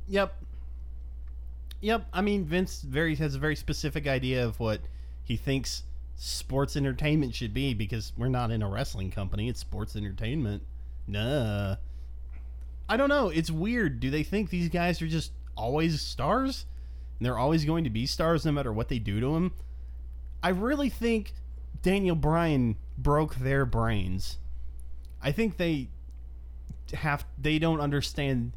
Yep. 0.08 0.34
Yep. 1.80 2.06
I 2.12 2.20
mean, 2.22 2.44
Vince 2.44 2.80
very 2.80 3.14
has 3.16 3.34
a 3.34 3.38
very 3.38 3.56
specific 3.56 4.06
idea 4.06 4.44
of 4.44 4.58
what 4.58 4.80
he 5.22 5.36
thinks 5.36 5.82
sports 6.18 6.76
entertainment 6.76 7.32
should 7.32 7.54
be 7.54 7.72
because 7.74 8.12
we're 8.18 8.28
not 8.28 8.50
in 8.50 8.60
a 8.60 8.68
wrestling 8.68 9.10
company. 9.10 9.48
It's 9.48 9.60
sports 9.60 9.94
entertainment. 9.94 10.64
Nah. 11.06 11.76
I 12.88 12.96
don't 12.96 13.08
know. 13.08 13.28
It's 13.28 13.50
weird. 13.50 14.00
Do 14.00 14.10
they 14.10 14.24
think 14.24 14.50
these 14.50 14.68
guys 14.68 15.00
are 15.00 15.06
just 15.06 15.30
always 15.56 16.00
stars? 16.02 16.66
And 17.18 17.26
they're 17.26 17.38
always 17.38 17.64
going 17.64 17.84
to 17.84 17.90
be 17.90 18.04
stars 18.04 18.44
no 18.44 18.50
matter 18.50 18.72
what 18.72 18.88
they 18.88 18.98
do 18.98 19.20
to 19.20 19.32
them? 19.34 19.52
I 20.42 20.48
really 20.50 20.88
think 20.88 21.34
Daniel 21.82 22.16
Bryan 22.16 22.76
broke 22.98 23.36
their 23.36 23.64
brains. 23.64 24.38
I 25.22 25.30
think 25.30 25.56
they 25.56 25.88
have 26.94 27.24
they 27.40 27.58
don't 27.58 27.80
understand 27.80 28.52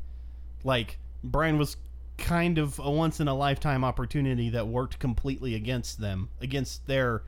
like 0.63 0.97
Bryan 1.24 1.58
was 1.58 1.78
kind 2.17 2.58
of 2.58 2.80
a 2.80 2.89
once 2.89 3.19
in 3.19 3.28
a 3.28 3.36
lifetime 3.36 3.84
opportunity 3.84 4.50
that 4.50 4.67
worked 4.67 5.00
completely 5.00 5.54
against 5.54 6.00
them, 6.00 6.30
against 6.39 6.88
their 6.88 7.24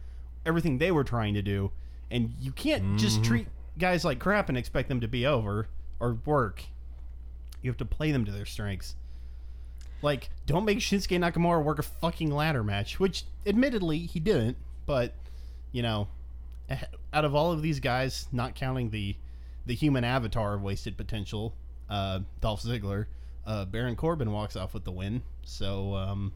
everything 0.45 0.77
they 0.77 0.91
were 0.91 1.03
trying 1.03 1.33
to 1.33 1.41
do. 1.41 1.71
And 2.11 2.33
you 2.39 2.51
can't 2.51 2.97
just 2.99 3.23
treat 3.23 3.47
guys 3.77 4.05
like 4.05 4.19
crap 4.19 4.49
and 4.49 4.57
expect 4.57 4.89
them 4.89 5.01
to 5.01 5.07
be 5.07 5.25
over 5.25 5.67
or 5.99 6.17
work. 6.25 6.63
You 7.61 7.69
have 7.69 7.77
to 7.77 7.85
play 7.85 8.11
them 8.11 8.25
to 8.25 8.31
their 8.31 8.45
strengths. 8.45 8.95
Like, 10.01 10.29
don't 10.45 10.65
make 10.65 10.79
Shinsuke 10.79 11.17
Nakamura 11.17 11.63
work 11.63 11.79
a 11.79 11.83
fucking 11.83 12.29
ladder 12.29 12.63
match, 12.63 12.99
which 12.99 13.23
admittedly 13.45 13.99
he 13.99 14.19
didn't, 14.19 14.57
but 14.85 15.13
you 15.71 15.81
know, 15.81 16.09
eh, 16.69 16.77
out 17.13 17.25
of 17.25 17.33
all 17.33 17.51
of 17.51 17.61
these 17.61 17.79
guys, 17.79 18.27
not 18.31 18.55
counting 18.55 18.89
the 18.89 19.15
the 19.65 19.73
human 19.73 20.03
avatar 20.03 20.55
of 20.55 20.61
wasted 20.61 20.97
potential, 20.97 21.55
uh, 21.89 22.19
Dolph 22.41 22.63
Ziggler, 22.63 23.05
uh, 23.45 23.63
Baron 23.63 23.95
Corbin 23.95 24.31
walks 24.31 24.57
off 24.57 24.73
with 24.73 24.83
the 24.83 24.91
win. 24.91 25.23
So, 25.43 25.95
um, 25.95 26.33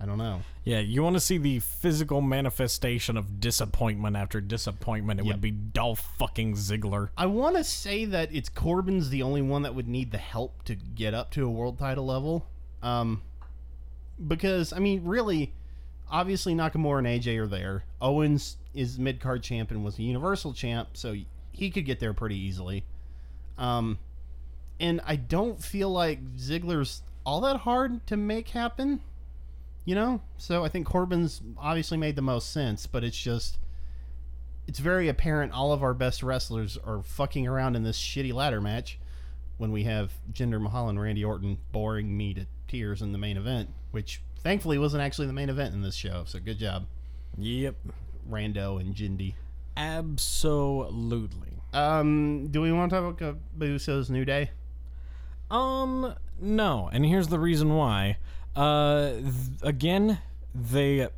I 0.00 0.06
don't 0.06 0.16
know. 0.18 0.40
Yeah, 0.64 0.78
you 0.80 1.02
want 1.02 1.16
to 1.16 1.20
see 1.20 1.36
the 1.36 1.58
physical 1.58 2.22
manifestation 2.22 3.16
of 3.18 3.38
disappointment 3.38 4.16
after 4.16 4.40
disappointment. 4.40 5.20
It 5.20 5.26
Yep. 5.26 5.34
would 5.34 5.40
be 5.42 5.50
Dolph 5.50 6.00
fucking 6.18 6.54
Ziggler. 6.54 7.10
I 7.18 7.26
want 7.26 7.56
to 7.56 7.64
say 7.64 8.06
that 8.06 8.34
it's 8.34 8.48
Corbin's 8.48 9.10
the 9.10 9.22
only 9.22 9.42
one 9.42 9.62
that 9.62 9.74
would 9.74 9.88
need 9.88 10.10
the 10.10 10.18
help 10.18 10.64
to 10.64 10.74
get 10.74 11.12
up 11.12 11.30
to 11.32 11.44
a 11.46 11.50
world 11.50 11.78
title 11.78 12.06
level. 12.06 12.46
Um, 12.82 13.20
because, 14.26 14.72
I 14.72 14.78
mean, 14.78 15.04
really, 15.04 15.52
obviously 16.10 16.54
Nakamura 16.54 16.98
and 16.98 17.06
AJ 17.06 17.36
are 17.38 17.46
there. 17.46 17.84
Owens 18.00 18.56
is 18.74 18.98
mid 18.98 19.20
card 19.20 19.42
champ 19.42 19.70
and 19.70 19.84
was 19.84 19.98
a 19.98 20.02
Universal 20.02 20.54
champ, 20.54 20.90
so 20.94 21.14
he 21.52 21.70
could 21.70 21.84
get 21.84 22.00
there 22.00 22.14
pretty 22.14 22.36
easily. 22.38 22.84
Um, 23.58 23.98
and 24.78 25.00
I 25.04 25.16
don't 25.16 25.62
feel 25.62 25.90
like 25.90 26.36
Ziggler's 26.36 27.02
all 27.26 27.42
that 27.42 27.58
hard 27.58 28.06
to 28.06 28.16
make 28.16 28.48
happen, 28.50 29.00
you 29.84 29.94
know? 29.94 30.20
So 30.38 30.64
I 30.64 30.68
think 30.68 30.86
Corbin's 30.86 31.40
obviously 31.58 31.98
made 31.98 32.16
the 32.16 32.22
most 32.22 32.52
sense, 32.52 32.86
but 32.86 33.02
it's 33.04 33.16
just 33.20 33.58
it's 34.66 34.78
very 34.78 35.08
apparent 35.08 35.52
all 35.52 35.72
of 35.72 35.82
our 35.82 35.94
best 35.94 36.22
wrestlers 36.22 36.78
are 36.84 37.02
fucking 37.02 37.46
around 37.46 37.74
in 37.76 37.82
this 37.82 37.98
shitty 37.98 38.32
ladder 38.32 38.60
match 38.60 38.98
when 39.58 39.72
we 39.72 39.84
have 39.84 40.12
Jinder 40.32 40.60
Mahal 40.60 40.88
and 40.88 41.00
Randy 41.00 41.24
Orton 41.24 41.58
boring 41.72 42.16
me 42.16 42.32
to 42.34 42.46
tears 42.68 43.02
in 43.02 43.12
the 43.12 43.18
main 43.18 43.36
event, 43.36 43.70
which 43.90 44.22
thankfully 44.42 44.78
wasn't 44.78 45.02
actually 45.02 45.26
the 45.26 45.32
main 45.32 45.48
event 45.50 45.74
in 45.74 45.82
this 45.82 45.94
show. 45.96 46.22
So 46.26 46.38
good 46.38 46.58
job, 46.58 46.86
Yep, 47.36 47.74
Rando 48.30 48.80
and 48.80 48.94
Jindy. 48.94 49.34
absolutely. 49.76 51.48
Um, 51.72 52.48
do 52.50 52.60
we 52.60 52.72
want 52.72 52.90
to 52.90 52.96
talk 53.00 53.20
about 53.20 53.38
Usos 53.58 54.10
New 54.10 54.24
Day? 54.24 54.50
Um, 55.50 56.14
no, 56.40 56.88
and 56.92 57.04
here's 57.04 57.28
the 57.28 57.38
reason 57.38 57.74
why. 57.74 58.18
Uh, 58.56 59.12
th- 59.12 59.32
again, 59.62 60.18
they 60.54 61.08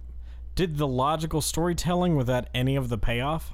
did 0.54 0.76
the 0.76 0.86
logical 0.86 1.40
storytelling 1.40 2.16
without 2.16 2.46
any 2.54 2.76
of 2.76 2.88
the 2.88 2.98
payoff. 2.98 3.52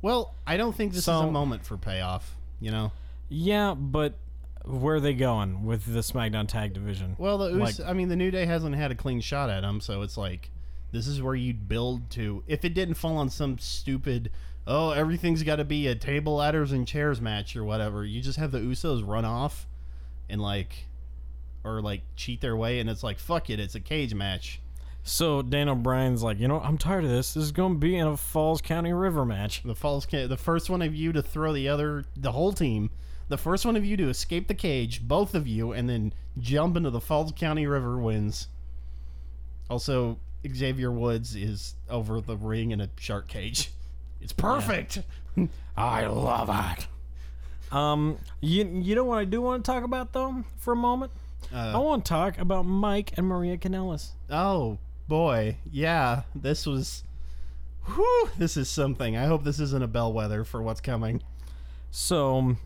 Well, 0.00 0.34
I 0.46 0.56
don't 0.56 0.74
think 0.74 0.92
this 0.92 1.02
is 1.02 1.08
a 1.08 1.30
moment 1.30 1.64
for 1.66 1.76
payoff. 1.76 2.34
You 2.60 2.70
know, 2.70 2.92
Yeah, 3.28 3.74
but 3.74 4.18
where 4.64 4.96
are 4.96 5.00
they 5.00 5.14
going 5.14 5.64
with 5.64 5.84
the 5.92 6.00
SmackDown 6.00 6.48
Tag 6.48 6.72
Division? 6.74 7.14
well, 7.18 7.38
the 7.38 7.62
Us- 7.62 7.78
Like- 7.78 7.88
I 7.88 7.92
mean, 7.92 8.08
the 8.08 8.16
New 8.16 8.30
Day 8.30 8.46
hasn't 8.46 8.74
had 8.74 8.90
a 8.90 8.94
clean 8.94 9.20
shot 9.20 9.48
at 9.50 9.60
them, 9.60 9.80
so 9.80 10.02
it's 10.02 10.16
like 10.16 10.50
this 10.90 11.06
is 11.06 11.20
where 11.22 11.34
you'd 11.34 11.68
build 11.68 12.10
to. 12.10 12.42
If 12.46 12.64
it 12.64 12.74
didn't 12.74 12.94
fall 12.94 13.16
on 13.18 13.28
some 13.28 13.58
stupid, 13.58 14.30
oh, 14.66 14.90
everything's 14.90 15.42
got 15.42 15.56
to 15.56 15.64
be 15.64 15.86
a 15.86 15.94
table, 15.94 16.36
ladders, 16.36 16.72
and 16.72 16.86
chairs 16.86 17.20
match 17.20 17.54
or 17.56 17.62
whatever, 17.64 18.04
you 18.04 18.20
just 18.22 18.38
have 18.38 18.50
the 18.52 18.58
Usos 18.60 19.06
run 19.06 19.24
off 19.24 19.66
and 20.30 20.40
like, 20.40 20.86
or 21.68 21.82
like 21.82 22.02
cheat 22.16 22.40
their 22.40 22.56
way, 22.56 22.80
and 22.80 22.88
it's 22.88 23.02
like, 23.02 23.18
fuck 23.18 23.50
it, 23.50 23.60
it's 23.60 23.74
a 23.74 23.80
cage 23.80 24.14
match. 24.14 24.60
So 25.04 25.40
Daniel 25.40 25.76
Bryan's 25.76 26.22
like, 26.22 26.38
you 26.38 26.48
know, 26.48 26.60
I'm 26.60 26.76
tired 26.76 27.04
of 27.04 27.10
this. 27.10 27.32
This 27.32 27.44
is 27.44 27.52
going 27.52 27.74
to 27.74 27.78
be 27.78 27.96
in 27.96 28.06
a 28.06 28.16
Falls 28.16 28.60
County 28.60 28.92
River 28.92 29.24
match. 29.24 29.62
The 29.62 29.74
falls, 29.74 30.06
the 30.06 30.36
first 30.36 30.68
one 30.68 30.82
of 30.82 30.94
you 30.94 31.12
to 31.12 31.22
throw 31.22 31.52
the 31.52 31.68
other, 31.68 32.04
the 32.16 32.32
whole 32.32 32.52
team. 32.52 32.90
The 33.28 33.38
first 33.38 33.64
one 33.64 33.76
of 33.76 33.84
you 33.84 33.96
to 33.98 34.08
escape 34.08 34.48
the 34.48 34.54
cage, 34.54 35.06
both 35.06 35.34
of 35.34 35.46
you, 35.46 35.72
and 35.72 35.88
then 35.88 36.12
jump 36.38 36.76
into 36.76 36.90
the 36.90 37.00
Falls 37.00 37.32
County 37.32 37.66
River 37.66 37.98
wins. 37.98 38.48
Also, 39.70 40.18
Xavier 40.46 40.90
Woods 40.90 41.34
is 41.34 41.74
over 41.88 42.20
the 42.20 42.36
ring 42.36 42.70
in 42.70 42.80
a 42.80 42.88
shark 42.98 43.28
cage. 43.28 43.70
It's 44.20 44.32
perfect. 44.32 44.98
I 45.76 46.06
love 46.06 46.50
it. 46.50 46.88
Um, 47.72 48.18
you 48.40 48.64
you 48.82 48.96
know 48.96 49.04
what 49.04 49.18
I 49.18 49.24
do 49.24 49.40
want 49.40 49.64
to 49.64 49.70
talk 49.70 49.84
about 49.84 50.12
though 50.12 50.42
for 50.58 50.72
a 50.72 50.76
moment? 50.76 51.12
I 51.52 51.72
Uh, 51.72 51.80
want 51.80 52.04
to 52.04 52.08
talk 52.08 52.38
about 52.38 52.64
Mike 52.64 53.12
and 53.16 53.26
Maria 53.26 53.56
Kanellis. 53.56 54.10
oh 54.30 54.78
boy, 55.08 55.56
yeah, 55.70 56.22
this 56.34 56.66
was. 56.66 57.04
Whew, 57.86 58.28
this 58.36 58.56
is 58.58 58.68
something. 58.68 59.16
I 59.16 59.24
hope 59.26 59.44
this 59.44 59.58
isn't 59.60 59.82
a 59.82 59.86
bellwether 59.86 60.44
for 60.44 60.60
what's 60.62 60.80
coming. 60.82 61.22
So, 61.90 62.56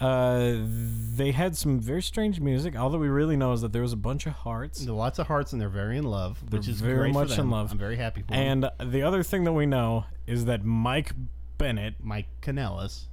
uh, 0.00 0.54
they 0.56 1.32
had 1.32 1.56
some 1.56 1.80
very 1.80 2.02
strange 2.02 2.38
music. 2.40 2.78
All 2.78 2.90
that 2.90 2.98
we 2.98 3.08
really 3.08 3.36
know 3.36 3.52
is 3.52 3.60
that 3.62 3.72
there 3.72 3.82
was 3.82 3.92
a 3.92 3.96
bunch 3.96 4.26
of 4.26 4.32
hearts. 4.34 4.86
Lots 4.86 5.18
of 5.18 5.26
hearts 5.26 5.52
and 5.52 5.60
they're 5.60 5.68
very 5.68 5.96
in 5.98 6.04
love, 6.04 6.40
which 6.50 6.66
They're 6.66 6.70
is 6.74 6.80
very 6.80 7.12
much 7.12 7.36
in 7.38 7.50
love. 7.50 7.72
I'm 7.72 7.78
very 7.78 7.96
happy 7.96 8.22
for 8.22 8.28
them. 8.28 8.70
And 8.78 8.92
the 8.92 9.02
other 9.02 9.22
thing 9.24 9.42
that 9.44 9.52
we 9.52 9.66
know 9.66 10.04
is 10.26 10.44
that 10.44 10.64
Mike 10.64 11.12
Bennett, 11.58 11.94
Mike 12.02 12.26
Kanellis. 12.40 13.06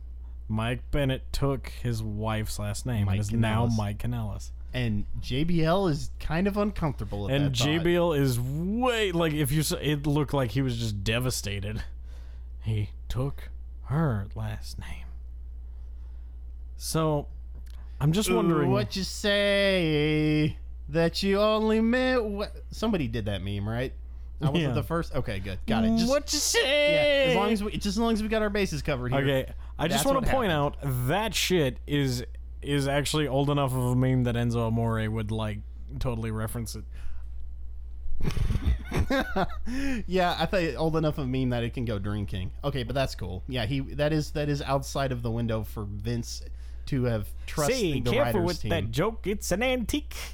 Mike 0.51 0.91
Bennett 0.91 1.31
took 1.31 1.69
his 1.81 2.03
wife's 2.03 2.59
last 2.59 2.85
name 2.85 3.05
Mike 3.05 3.13
and 3.13 3.21
is 3.21 3.31
now 3.31 3.67
Mike 3.67 3.99
Kanellis. 3.99 4.51
and 4.73 5.05
JBL 5.21 5.89
is 5.89 6.11
kind 6.19 6.45
of 6.45 6.57
uncomfortable 6.57 7.29
at 7.29 7.35
And 7.35 7.45
that 7.45 7.57
thought. 7.57 7.67
JBL 7.67 8.19
is 8.19 8.37
way 8.37 9.13
like 9.13 9.31
if 9.31 9.49
you 9.51 9.63
saw 9.63 9.77
it 9.77 10.05
looked 10.05 10.33
like 10.33 10.51
he 10.51 10.61
was 10.61 10.77
just 10.77 11.05
devastated. 11.05 11.83
He 12.63 12.89
took 13.07 13.49
her 13.85 14.27
last 14.35 14.77
name. 14.77 15.05
So, 16.75 17.27
I'm 17.99 18.11
just 18.11 18.31
wondering. 18.31 18.69
Ooh, 18.69 18.73
what 18.73 18.95
you 18.95 19.03
say 19.03 20.57
that 20.89 21.23
you 21.23 21.39
only 21.39 21.79
meant 21.79 22.23
what 22.25 22.51
somebody 22.71 23.07
did 23.07 23.25
that 23.25 23.41
meme 23.41 23.67
right 23.67 23.93
I 24.41 24.45
wasn't 24.49 24.63
Yeah. 24.69 24.71
the 24.73 24.83
first 24.83 25.13
okay 25.15 25.39
good 25.39 25.59
got 25.67 25.83
it 25.85 25.97
just, 25.97 26.09
what 26.09 26.31
you 26.33 26.39
say? 26.39 27.25
yeah, 27.25 27.29
as 27.31 27.35
long 27.35 27.51
as 27.51 27.63
we 27.63 27.71
just 27.73 27.85
as 27.85 27.97
long 27.99 28.13
as 28.13 28.21
we 28.23 28.29
got 28.29 28.41
our 28.41 28.49
bases 28.49 28.81
covered 28.81 29.11
here 29.13 29.21
Okay, 29.21 29.51
I 29.77 29.87
just 29.87 30.03
That's 30.03 30.13
want 30.13 30.25
to 30.25 30.31
point 30.31 30.51
out 30.51 30.77
that 31.07 31.33
shit 31.35 31.77
is 31.87 32.23
is 32.61 32.87
actually 32.87 33.27
old 33.27 33.49
enough 33.49 33.71
of 33.71 33.83
a 33.83 33.95
meme 33.95 34.23
that 34.23 34.35
Enzo 34.35 34.67
Amore 34.67 35.09
would 35.09 35.31
like 35.31 35.59
totally 35.99 36.31
reference 36.31 36.75
it. 36.75 36.83
yeah 40.07 40.35
I 40.39 40.45
thought 40.45 40.63
old 40.77 40.95
enough 40.95 41.17
of 41.17 41.25
a 41.25 41.27
meme 41.27 41.49
that 41.49 41.63
it 41.63 41.73
can 41.73 41.85
go 41.85 41.97
drinking 41.99 42.51
okay 42.63 42.83
but 42.83 42.93
that's 42.93 43.15
cool 43.15 43.43
yeah 43.47 43.65
he 43.65 43.79
that 43.79 44.13
is 44.13 44.31
that 44.31 44.47
is 44.49 44.61
outside 44.61 45.11
of 45.11 45.23
the 45.23 45.31
window 45.31 45.63
for 45.63 45.85
Vince 45.85 46.43
to 46.87 47.03
have 47.05 47.27
trusted 47.47 47.77
Say, 47.77 47.99
the 48.01 48.11
careful 48.11 48.41
writers 48.41 48.45
with 48.45 48.61
team 48.61 48.69
that 48.69 48.91
joke. 48.91 49.25
It's 49.25 49.51
an 49.51 49.63
antique. 49.63 50.15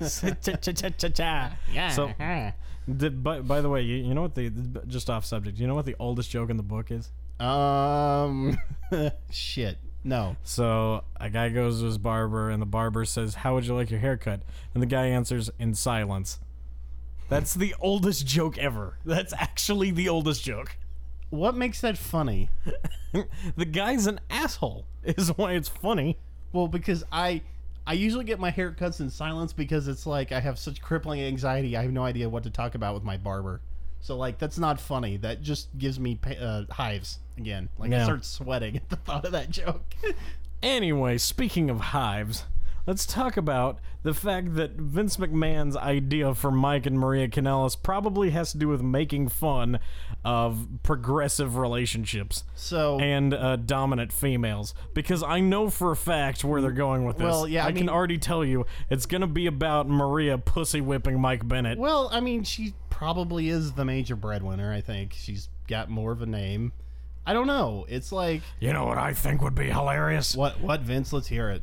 Cha-cha-cha-cha-cha. 0.00 1.52
yeah 1.72 1.88
So, 1.90 2.06
uh-huh. 2.08 2.50
The, 2.88 3.10
by, 3.10 3.40
by 3.40 3.60
the 3.60 3.68
way, 3.68 3.82
you, 3.82 3.96
you 3.96 4.14
know 4.14 4.22
what 4.22 4.34
the 4.34 4.50
just 4.86 5.10
off 5.10 5.24
subject. 5.24 5.58
You 5.58 5.66
know 5.66 5.74
what 5.74 5.86
the 5.86 5.96
oldest 5.98 6.30
joke 6.30 6.50
in 6.50 6.56
the 6.56 6.62
book 6.62 6.90
is? 6.90 7.10
um 7.38 8.56
shit 9.30 9.76
no 10.04 10.36
So 10.42 11.04
a 11.20 11.28
guy 11.28 11.50
goes 11.50 11.80
to 11.80 11.84
his 11.86 11.98
barber, 11.98 12.48
and 12.48 12.62
the 12.62 12.66
barber 12.66 13.04
says, 13.04 13.34
"How 13.34 13.54
would 13.54 13.66
you 13.66 13.74
like 13.74 13.90
your 13.90 14.00
haircut?" 14.00 14.40
And 14.72 14.82
the 14.82 14.86
guy 14.86 15.06
answers 15.06 15.50
in 15.58 15.74
silence. 15.74 16.38
That's 17.28 17.52
the 17.54 17.74
oldest 17.80 18.26
joke 18.26 18.56
ever. 18.56 18.98
That's 19.04 19.32
actually 19.34 19.90
the 19.90 20.08
oldest 20.08 20.44
joke. 20.44 20.76
what 21.28 21.56
makes 21.56 21.80
that 21.80 21.98
funny 21.98 22.48
the 23.56 23.64
guy's 23.64 24.06
an 24.06 24.20
asshole. 24.30 24.86
Is 25.02 25.28
why 25.36 25.52
it's 25.52 25.68
funny. 25.68 26.16
Well, 26.52 26.68
because 26.68 27.04
I 27.12 27.42
I 27.86 27.92
usually 27.92 28.24
get 28.24 28.40
my 28.40 28.50
haircuts 28.50 29.00
in 29.00 29.10
silence 29.10 29.52
because 29.52 29.86
it's 29.86 30.06
like 30.06 30.32
I 30.32 30.40
have 30.40 30.58
such 30.58 30.82
crippling 30.82 31.22
anxiety. 31.22 31.76
I 31.76 31.82
have 31.82 31.92
no 31.92 32.02
idea 32.04 32.28
what 32.28 32.42
to 32.42 32.50
talk 32.50 32.74
about 32.74 32.94
with 32.94 33.04
my 33.04 33.16
barber. 33.16 33.60
So 34.00 34.16
like 34.16 34.38
that's 34.38 34.58
not 34.58 34.80
funny. 34.80 35.16
That 35.16 35.42
just 35.42 35.76
gives 35.78 35.98
me 35.98 36.18
uh, 36.40 36.64
hives 36.70 37.18
again. 37.38 37.68
Like 37.78 37.92
I 37.92 38.04
start 38.04 38.24
sweating 38.24 38.76
at 38.76 38.88
the 38.88 38.96
thought 38.96 39.24
of 39.24 39.32
that 39.32 39.50
joke. 39.50 39.84
Anyway, 40.62 41.18
speaking 41.18 41.68
of 41.68 41.78
hives, 41.78 42.44
let's 42.86 43.04
talk 43.06 43.36
about 43.36 43.78
the 44.02 44.14
fact 44.14 44.54
that 44.54 44.72
Vince 44.72 45.16
McMahon's 45.16 45.76
idea 45.76 46.34
for 46.34 46.50
Mike 46.50 46.86
and 46.86 46.98
Maria 46.98 47.28
Kanellis 47.28 47.76
probably 47.80 48.30
has 48.30 48.52
to 48.52 48.58
do 48.58 48.68
with 48.68 48.82
making 48.82 49.28
fun 49.28 49.78
of 50.24 50.68
progressive 50.82 51.56
relationships 51.56 52.44
so 52.54 52.98
and 53.00 53.34
uh, 53.34 53.56
dominant 53.56 54.12
females. 54.12 54.74
Because 54.94 55.22
I 55.22 55.40
know 55.40 55.70
for 55.70 55.90
a 55.90 55.96
fact 55.96 56.44
where 56.44 56.60
they're 56.60 56.70
going 56.70 57.04
with 57.04 57.18
this. 57.18 57.24
Well, 57.24 57.48
yeah, 57.48 57.64
I, 57.64 57.68
I 57.68 57.72
can 57.72 57.88
already 57.88 58.18
tell 58.18 58.44
you 58.44 58.66
it's 58.90 59.06
gonna 59.06 59.26
be 59.26 59.46
about 59.46 59.88
Maria 59.88 60.38
pussy 60.38 60.80
whipping 60.80 61.20
Mike 61.20 61.46
Bennett. 61.46 61.78
well, 61.78 62.08
I 62.12 62.20
mean, 62.20 62.44
she 62.44 62.74
probably 62.90 63.48
is 63.48 63.72
the 63.72 63.84
major 63.84 64.16
breadwinner. 64.16 64.72
I 64.72 64.80
think 64.80 65.12
she's 65.14 65.48
got 65.68 65.90
more 65.90 66.12
of 66.12 66.22
a 66.22 66.26
name. 66.26 66.72
I 67.26 67.32
don't 67.32 67.48
know. 67.48 67.86
It's 67.88 68.12
like 68.12 68.42
You 68.60 68.72
know 68.72 68.86
what 68.86 68.98
I 68.98 69.12
think 69.12 69.42
would 69.42 69.54
be 69.56 69.66
hilarious? 69.66 70.36
what? 70.36 70.60
What 70.60 70.80
Vince? 70.82 71.12
Let's 71.12 71.26
hear 71.26 71.50
it. 71.50 71.62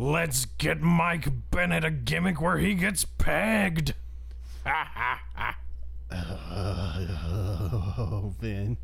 Let's 0.00 0.46
get 0.46 0.80
Mike 0.80 1.28
Bennett 1.50 1.84
a 1.84 1.90
gimmick 1.90 2.40
where 2.40 2.56
he 2.56 2.72
gets 2.72 3.04
pegged. 3.04 3.92
Oh, 6.12 8.34
Vin. 8.40 8.78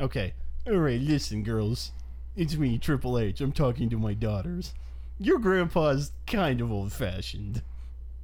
Okay, 0.00 0.32
All 0.66 0.78
right, 0.78 1.00
listen, 1.00 1.42
girls. 1.42 1.92
It's 2.34 2.56
me, 2.56 2.78
Triple 2.78 3.18
H. 3.18 3.42
I'm 3.42 3.52
talking 3.52 3.90
to 3.90 3.98
my 3.98 4.14
daughters. 4.14 4.72
Your 5.20 5.38
grandpa's 5.38 6.12
kind 6.26 6.62
of 6.62 6.72
old 6.72 6.92
fashioned. 6.92 7.60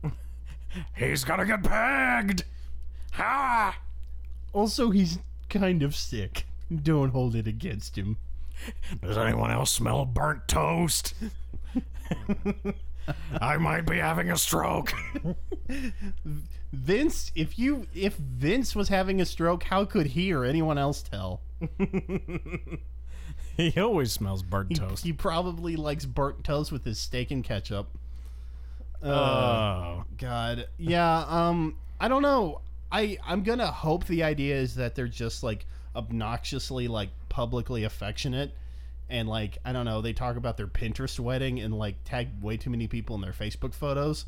He's 0.97 1.25
gonna 1.25 1.45
get 1.45 1.63
pegged. 1.63 2.45
Ha! 3.13 3.79
Also, 4.55 4.91
he's 4.91 5.19
kind 5.51 5.83
of 5.83 5.95
sick. 5.95 6.47
Don't 6.75 7.11
hold 7.11 7.37
it 7.37 7.47
against 7.47 7.97
him. 7.97 8.17
Does 9.03 9.19
anyone 9.19 9.51
else 9.51 9.71
smell 9.71 10.07
burnt 10.07 10.49
toast? 10.49 11.13
I 13.41 13.57
might 13.57 13.87
be 13.87 13.99
having 13.99 14.31
a 14.31 14.37
stroke. 14.37 14.93
Vince, 16.73 17.33
if 17.35 17.59
you 17.59 17.87
if 17.95 18.17
Vince 18.17 18.77
was 18.77 18.89
having 18.89 19.21
a 19.21 19.25
stroke, 19.25 19.65
how 19.65 19.85
could 19.85 20.09
he 20.09 20.33
or 20.33 20.45
anyone 20.45 20.79
else 20.79 21.03
tell? 21.03 21.41
he 23.57 23.79
always 23.81 24.13
smells 24.13 24.43
burnt 24.43 24.77
toast. 24.77 25.05
he 25.05 25.13
probably 25.13 25.77
likes 25.77 26.05
burnt 26.05 26.45
toast 26.45 26.71
with 26.71 26.85
his 26.85 26.99
steak 26.99 27.31
and 27.31 27.43
ketchup. 27.43 27.89
Oh. 29.03 30.05
God. 30.17 30.69
Yeah, 30.77 31.25
um 31.29 31.77
I 32.01 32.09
don't 32.09 32.23
know. 32.23 32.61
I 32.91 33.19
I'm 33.27 33.43
going 33.43 33.59
to 33.59 33.67
hope 33.69 34.07
the 34.07 34.23
idea 34.23 34.57
is 34.57 34.75
that 34.77 34.95
they're 34.95 35.09
just 35.09 35.43
like 35.43 35.67
obnoxiously 35.97 36.89
like 36.89 37.11
publicly 37.29 37.85
affectionate 37.85 38.55
and 39.11 39.29
like 39.29 39.59
I 39.65 39.73
don't 39.73 39.85
know, 39.85 40.01
they 40.01 40.13
talk 40.13 40.37
about 40.37 40.57
their 40.57 40.67
Pinterest 40.67 41.19
wedding 41.19 41.61
and 41.61 41.75
like 41.75 42.05
tag 42.05 42.29
way 42.43 42.57
too 42.57 42.71
many 42.71 42.87
people 42.87 43.15
in 43.17 43.23
their 43.23 43.33
Facebook 43.33 43.75
photos, 43.75 44.27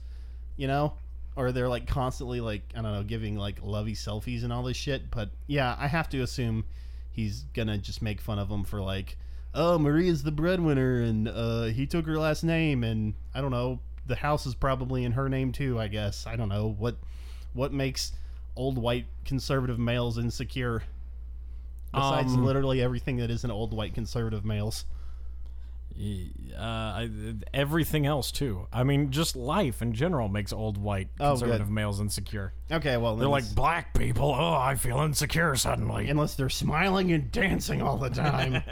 you 0.56 0.66
know? 0.66 0.94
Or 1.36 1.52
they're 1.52 1.68
like 1.68 1.86
constantly 1.86 2.40
like 2.40 2.62
I 2.76 2.82
don't 2.82 2.92
know, 2.92 3.02
giving 3.02 3.36
like 3.36 3.58
lovey 3.62 3.94
selfies 3.94 4.42
and 4.42 4.52
all 4.52 4.62
this 4.62 4.76
shit, 4.76 5.10
but 5.10 5.30
yeah, 5.46 5.76
I 5.78 5.86
have 5.86 6.08
to 6.10 6.22
assume 6.22 6.64
he's 7.12 7.44
to 7.54 7.78
just 7.78 8.02
make 8.02 8.20
fun 8.20 8.38
of 8.38 8.48
them 8.48 8.64
for 8.64 8.80
like 8.80 9.16
oh, 9.54 9.78
Maria's 9.78 10.22
the 10.22 10.30
breadwinner 10.30 11.02
and 11.02 11.28
uh 11.28 11.64
he 11.64 11.86
took 11.86 12.06
her 12.06 12.18
last 12.18 12.44
name 12.44 12.84
and 12.84 13.14
I 13.34 13.40
don't 13.40 13.50
know, 13.50 13.80
the 14.06 14.16
house 14.16 14.46
is 14.46 14.54
probably 14.54 15.04
in 15.04 15.12
her 15.12 15.28
name 15.28 15.52
too, 15.52 15.78
I 15.78 15.88
guess. 15.88 16.26
I 16.26 16.36
don't 16.36 16.48
know 16.48 16.74
what 16.78 16.96
what 17.52 17.72
makes 17.72 18.12
old 18.56 18.78
white 18.78 19.06
conservative 19.24 19.78
males 19.78 20.18
insecure 20.18 20.82
besides 21.92 22.34
Um, 22.34 22.44
literally 22.44 22.82
everything 22.82 23.16
that 23.18 23.30
isn't 23.30 23.50
old 23.50 23.72
white 23.74 23.94
conservative 23.94 24.44
males. 24.44 24.84
Uh, 25.98 26.62
I, 26.62 27.10
everything 27.52 28.06
else 28.06 28.32
too. 28.32 28.66
I 28.72 28.84
mean, 28.84 29.10
just 29.10 29.36
life 29.36 29.82
in 29.82 29.92
general 29.92 30.28
makes 30.28 30.52
old 30.52 30.78
white 30.78 31.08
Oh, 31.18 31.30
conservative 31.32 31.68
males 31.68 32.00
insecure. 32.00 32.52
Okay, 32.70 32.96
well, 32.96 33.16
They're 33.16 33.28
like 33.28 33.54
black 33.54 33.92
people. 33.92 34.30
Oh, 34.30 34.54
I 34.54 34.76
feel 34.76 34.98
insecure 35.00 35.54
suddenly. 35.56 36.08
unless 36.08 36.36
they're 36.36 36.48
smiling 36.48 37.12
and 37.12 37.30
dancing 37.30 37.82
all 37.82 37.98
the 37.98 38.08
time. 38.08 38.62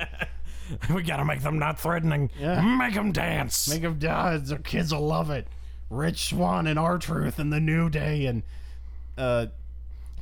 we 0.95 1.03
gotta 1.03 1.25
make 1.25 1.43
them 1.43 1.59
not 1.59 1.79
threatening. 1.79 2.31
Yeah. 2.39 2.61
Make 2.79 2.95
them 2.95 3.13
dance. 3.13 3.69
Make 3.69 3.83
them 3.83 3.99
dance. 3.99 4.49
Their 4.49 4.59
kids 4.59 4.95
will 4.95 5.07
love 5.07 5.31
it. 5.31 5.49
Rich 5.91 6.31
Swann 6.31 6.67
and 6.67 6.79
R 6.79 6.99
Truth 6.99 7.39
and 7.39 7.53
the 7.53 7.61
New 7.61 7.91
Day 7.91 8.27
and 8.27 8.43
uh, 9.19 9.47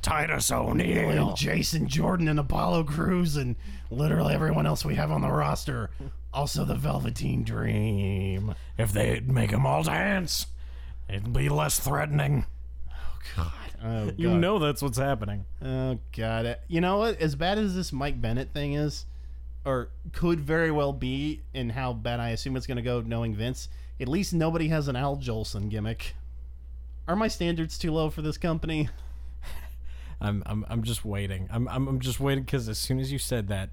Titus 0.01 0.49
and 0.49 0.59
O'Neil. 0.81 1.33
Jason 1.33 1.87
Jordan 1.87 2.27
and 2.27 2.39
Apollo 2.39 2.85
Crews 2.85 3.35
and 3.35 3.55
literally 3.89 4.33
everyone 4.33 4.65
else 4.65 4.85
we 4.85 4.95
have 4.95 5.11
on 5.11 5.21
the 5.21 5.31
roster. 5.31 5.89
Also, 6.33 6.65
the 6.65 6.75
Velveteen 6.75 7.43
Dream. 7.43 8.53
If 8.77 8.91
they'd 8.91 9.29
make 9.29 9.51
them 9.51 9.65
all 9.65 9.83
dance, 9.83 10.47
it'd 11.09 11.33
be 11.33 11.49
less 11.49 11.79
threatening. 11.79 12.45
Oh 12.91 13.19
God. 13.35 13.51
Oh, 13.83 14.05
God! 14.05 14.15
You 14.17 14.37
know 14.37 14.59
that's 14.59 14.81
what's 14.81 14.97
happening. 14.97 15.45
Oh 15.63 15.99
god. 16.15 16.57
You 16.67 16.81
know 16.81 16.97
what? 16.97 17.19
As 17.21 17.35
bad 17.35 17.57
as 17.57 17.75
this 17.75 17.93
Mike 17.93 18.21
Bennett 18.21 18.53
thing 18.53 18.73
is, 18.73 19.05
or 19.65 19.89
could 20.13 20.39
very 20.39 20.71
well 20.71 20.93
be, 20.93 21.41
and 21.53 21.71
how 21.71 21.93
bad 21.93 22.19
I 22.19 22.29
assume 22.29 22.55
it's 22.55 22.67
gonna 22.67 22.81
go 22.81 23.01
knowing 23.01 23.35
Vince, 23.35 23.69
at 23.99 24.07
least 24.07 24.33
nobody 24.33 24.67
has 24.69 24.87
an 24.87 24.95
Al 24.95 25.17
Jolson 25.17 25.69
gimmick. 25.69 26.15
Are 27.07 27.15
my 27.15 27.27
standards 27.27 27.77
too 27.77 27.91
low 27.91 28.09
for 28.09 28.21
this 28.21 28.37
company? 28.37 28.89
I'm 30.19 30.43
I'm 30.45 30.65
I'm 30.69 30.83
just 30.83 31.05
waiting. 31.05 31.47
I'm 31.51 31.67
I'm, 31.67 31.87
I'm 31.87 31.99
just 31.99 32.19
waiting 32.19 32.43
because 32.43 32.67
as 32.69 32.77
soon 32.77 32.99
as 32.99 33.11
you 33.11 33.19
said 33.19 33.47
that, 33.49 33.69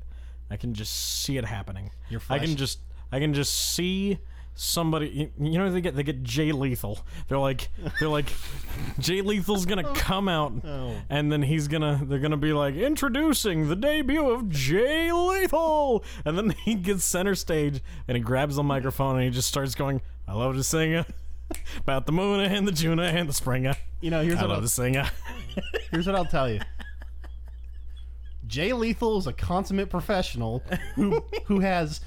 I 0.51 0.57
can 0.57 0.75
just 0.75 1.23
see 1.23 1.37
it 1.37 1.45
happening. 1.45 1.91
Your 2.11 2.21
I 2.29 2.39
can 2.39 2.57
just 2.57 2.81
I 3.11 3.19
can 3.19 3.33
just 3.35 3.55
see 3.55 4.19
somebody. 4.55 5.09
You, 5.09 5.51
you 5.51 5.59
know 5.59 5.71
they 5.71 5.81
get 5.81 5.97
they 5.97 6.03
get 6.03 6.23
Jay 6.23 6.53
Lethal. 6.53 7.01
They're 7.29 7.39
like 7.39 7.69
they're 7.99 8.09
like 8.09 8.33
Jay 8.99 9.23
Lethal's 9.23 9.67
gonna 9.67 9.89
oh. 9.89 9.93
come 9.95 10.29
out 10.29 10.53
Oh. 10.65 10.95
and 11.09 11.33
then 11.33 11.43
he's 11.43 11.69
gonna 11.69 12.01
they're 12.05 12.19
gonna 12.19 12.37
be 12.37 12.53
like 12.53 12.75
introducing 12.75 13.69
the 13.69 13.77
debut 13.77 14.31
of 14.31 14.49
Jay 14.51 15.13
Lethal, 15.13 16.05
and 16.25 16.37
then 16.37 16.51
he 16.65 16.75
gets 16.75 17.05
center 17.05 17.35
stage 17.35 17.81
and 18.07 18.17
he 18.17 18.23
grabs 18.23 18.57
the 18.57 18.63
microphone 18.63 19.17
and 19.17 19.25
he 19.25 19.31
just 19.31 19.49
starts 19.49 19.75
going. 19.75 20.03
I 20.27 20.35
love 20.35 20.57
to 20.57 20.65
sing 20.65 21.05
about 21.79 22.07
the 22.07 22.13
moon 22.13 22.41
and 22.41 22.67
the 22.67 22.73
June 22.73 22.99
and 22.99 23.29
the 23.29 23.33
spring. 23.33 23.67
uh. 23.67 23.75
You 24.01 24.11
know, 24.11 24.23
here's 24.23 24.39
I 24.39 24.43
what 24.43 24.49
love 24.51 24.57
I'll, 24.59 24.63
to 24.63 24.69
sing. 24.69 24.97
uh. 24.97 25.09
here's 25.91 26.07
what 26.07 26.15
I'll 26.17 26.25
tell 26.27 26.49
you. 26.51 26.61
Jay 28.47 28.73
Lethal 28.73 29.19
is 29.19 29.27
a 29.27 29.33
consummate 29.33 29.89
professional 29.91 30.63
who 30.95 31.23
who 31.47 31.61
has 31.61 32.01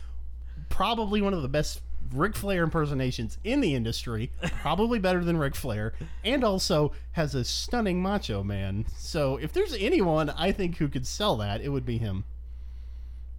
probably 0.70 1.22
one 1.22 1.34
of 1.34 1.42
the 1.42 1.48
best 1.48 1.82
Ric 2.14 2.36
Flair 2.36 2.64
impersonations 2.64 3.38
in 3.44 3.60
the 3.60 3.76
industry, 3.76 4.32
probably 4.62 4.98
better 5.00 5.24
than 5.26 5.36
Ric 5.38 5.56
Flair, 5.56 5.94
and 6.24 6.44
also 6.44 6.94
has 7.14 7.36
a 7.36 7.44
stunning 7.44 8.02
macho 8.02 8.44
man. 8.44 8.86
So 8.96 9.38
if 9.38 9.52
there's 9.52 9.74
anyone 9.74 10.30
I 10.30 10.52
think 10.54 10.78
who 10.78 10.88
could 10.88 11.06
sell 11.08 11.36
that, 11.38 11.60
it 11.62 11.70
would 11.70 11.86
be 11.86 11.98
him. 11.98 12.24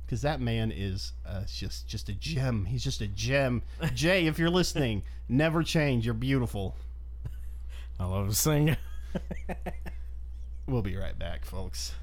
Because 0.09 0.23
that 0.23 0.41
man 0.41 0.73
is 0.75 1.13
uh, 1.27 1.43
just 1.47 1.87
just 1.87 2.09
a 2.09 2.15
gem. 2.15 2.65
He's 2.65 2.83
just 2.83 3.03
a 3.03 3.07
gem. 3.07 3.61
Jay, 3.93 4.27
if 4.27 4.39
you're 4.39 4.49
listening, 4.49 5.03
never 5.29 5.63
change. 5.63 6.07
You're 6.07 6.15
beautiful. 6.15 6.75
I 8.01 8.07
love 8.07 8.27
to 8.31 8.35
sing. 8.35 8.75
We'll 10.69 10.83
be 10.83 10.97
right 10.97 11.19
back, 11.19 11.47
folks. 11.47 11.95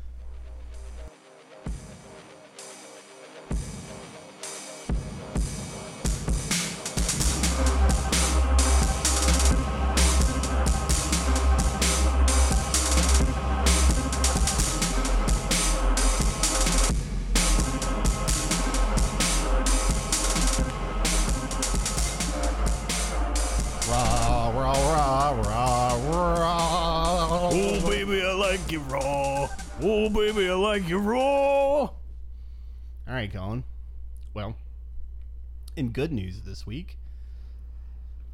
You 28.75 28.81
raw. 28.81 29.47
Oh 29.81 30.09
baby, 30.09 30.49
I 30.49 30.53
like 30.53 30.87
you 30.89 30.97
raw. 30.97 31.19
All 31.87 31.93
right, 33.07 33.31
Colin. 33.31 33.63
Well, 34.33 34.55
in 35.77 35.89
good 35.91 36.11
news 36.11 36.41
this 36.41 36.67
week, 36.67 36.97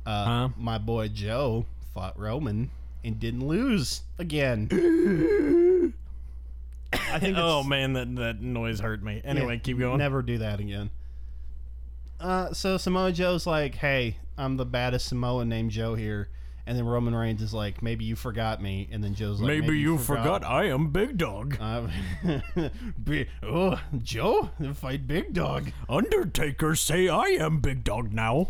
uh, 0.06 0.26
Huh? 0.26 0.50
my 0.58 0.80
boy 0.80 1.10
Joe 1.10 1.68
fought 1.94 2.18
Roman 2.18 2.72
and 3.04 3.20
didn't 3.20 3.46
lose 3.48 4.02
again. 4.18 4.68
I 6.94 7.20
think. 7.20 7.38
Oh 7.38 7.62
man, 7.64 7.94
that 7.94 8.16
that 8.16 8.42
noise 8.42 8.80
hurt 8.80 9.04
me. 9.04 9.22
Anyway, 9.24 9.56
yeah, 9.56 9.60
keep 9.62 9.78
going. 9.78 10.00
Never 10.00 10.24
do 10.24 10.40
that 10.40 10.60
again. 10.60 10.90
Uh, 12.20 12.52
so 12.54 12.78
Samoa 12.78 13.12
Joe's 13.12 13.46
like, 13.46 13.76
"Hey, 13.76 14.18
I'm 14.40 14.58
the 14.58 14.66
baddest 14.66 15.08
Samoan 15.08 15.50
named 15.50 15.70
Joe 15.70 15.94
here," 15.94 16.30
and 16.66 16.78
then 16.78 16.86
Roman 16.86 17.16
Reigns 17.16 17.42
is 17.42 17.54
like, 17.54 17.82
"Maybe 17.82 18.06
you 18.06 18.16
forgot 18.16 18.62
me," 18.62 18.88
and 18.92 19.04
then 19.04 19.16
Joe's 19.16 19.40
like, 19.42 19.48
Maybe, 19.48 19.80
you 19.80 19.98
forgot. 19.98 20.44
I 20.44 20.66
am 20.66 20.92
Big 20.92 21.18
Dog. 21.18 21.58
Uh, 21.62 21.88
Bi- 22.98 23.28
oh, 23.44 23.82
Joe, 24.02 24.50
fight 24.74 25.08
Big 25.08 25.34
Dog. 25.34 25.72
Undertaker 25.88 26.76
say 26.76 27.08
I 27.08 27.26
am 27.40 27.60
Big 27.60 27.84
Dog 27.84 28.12
now. 28.14 28.50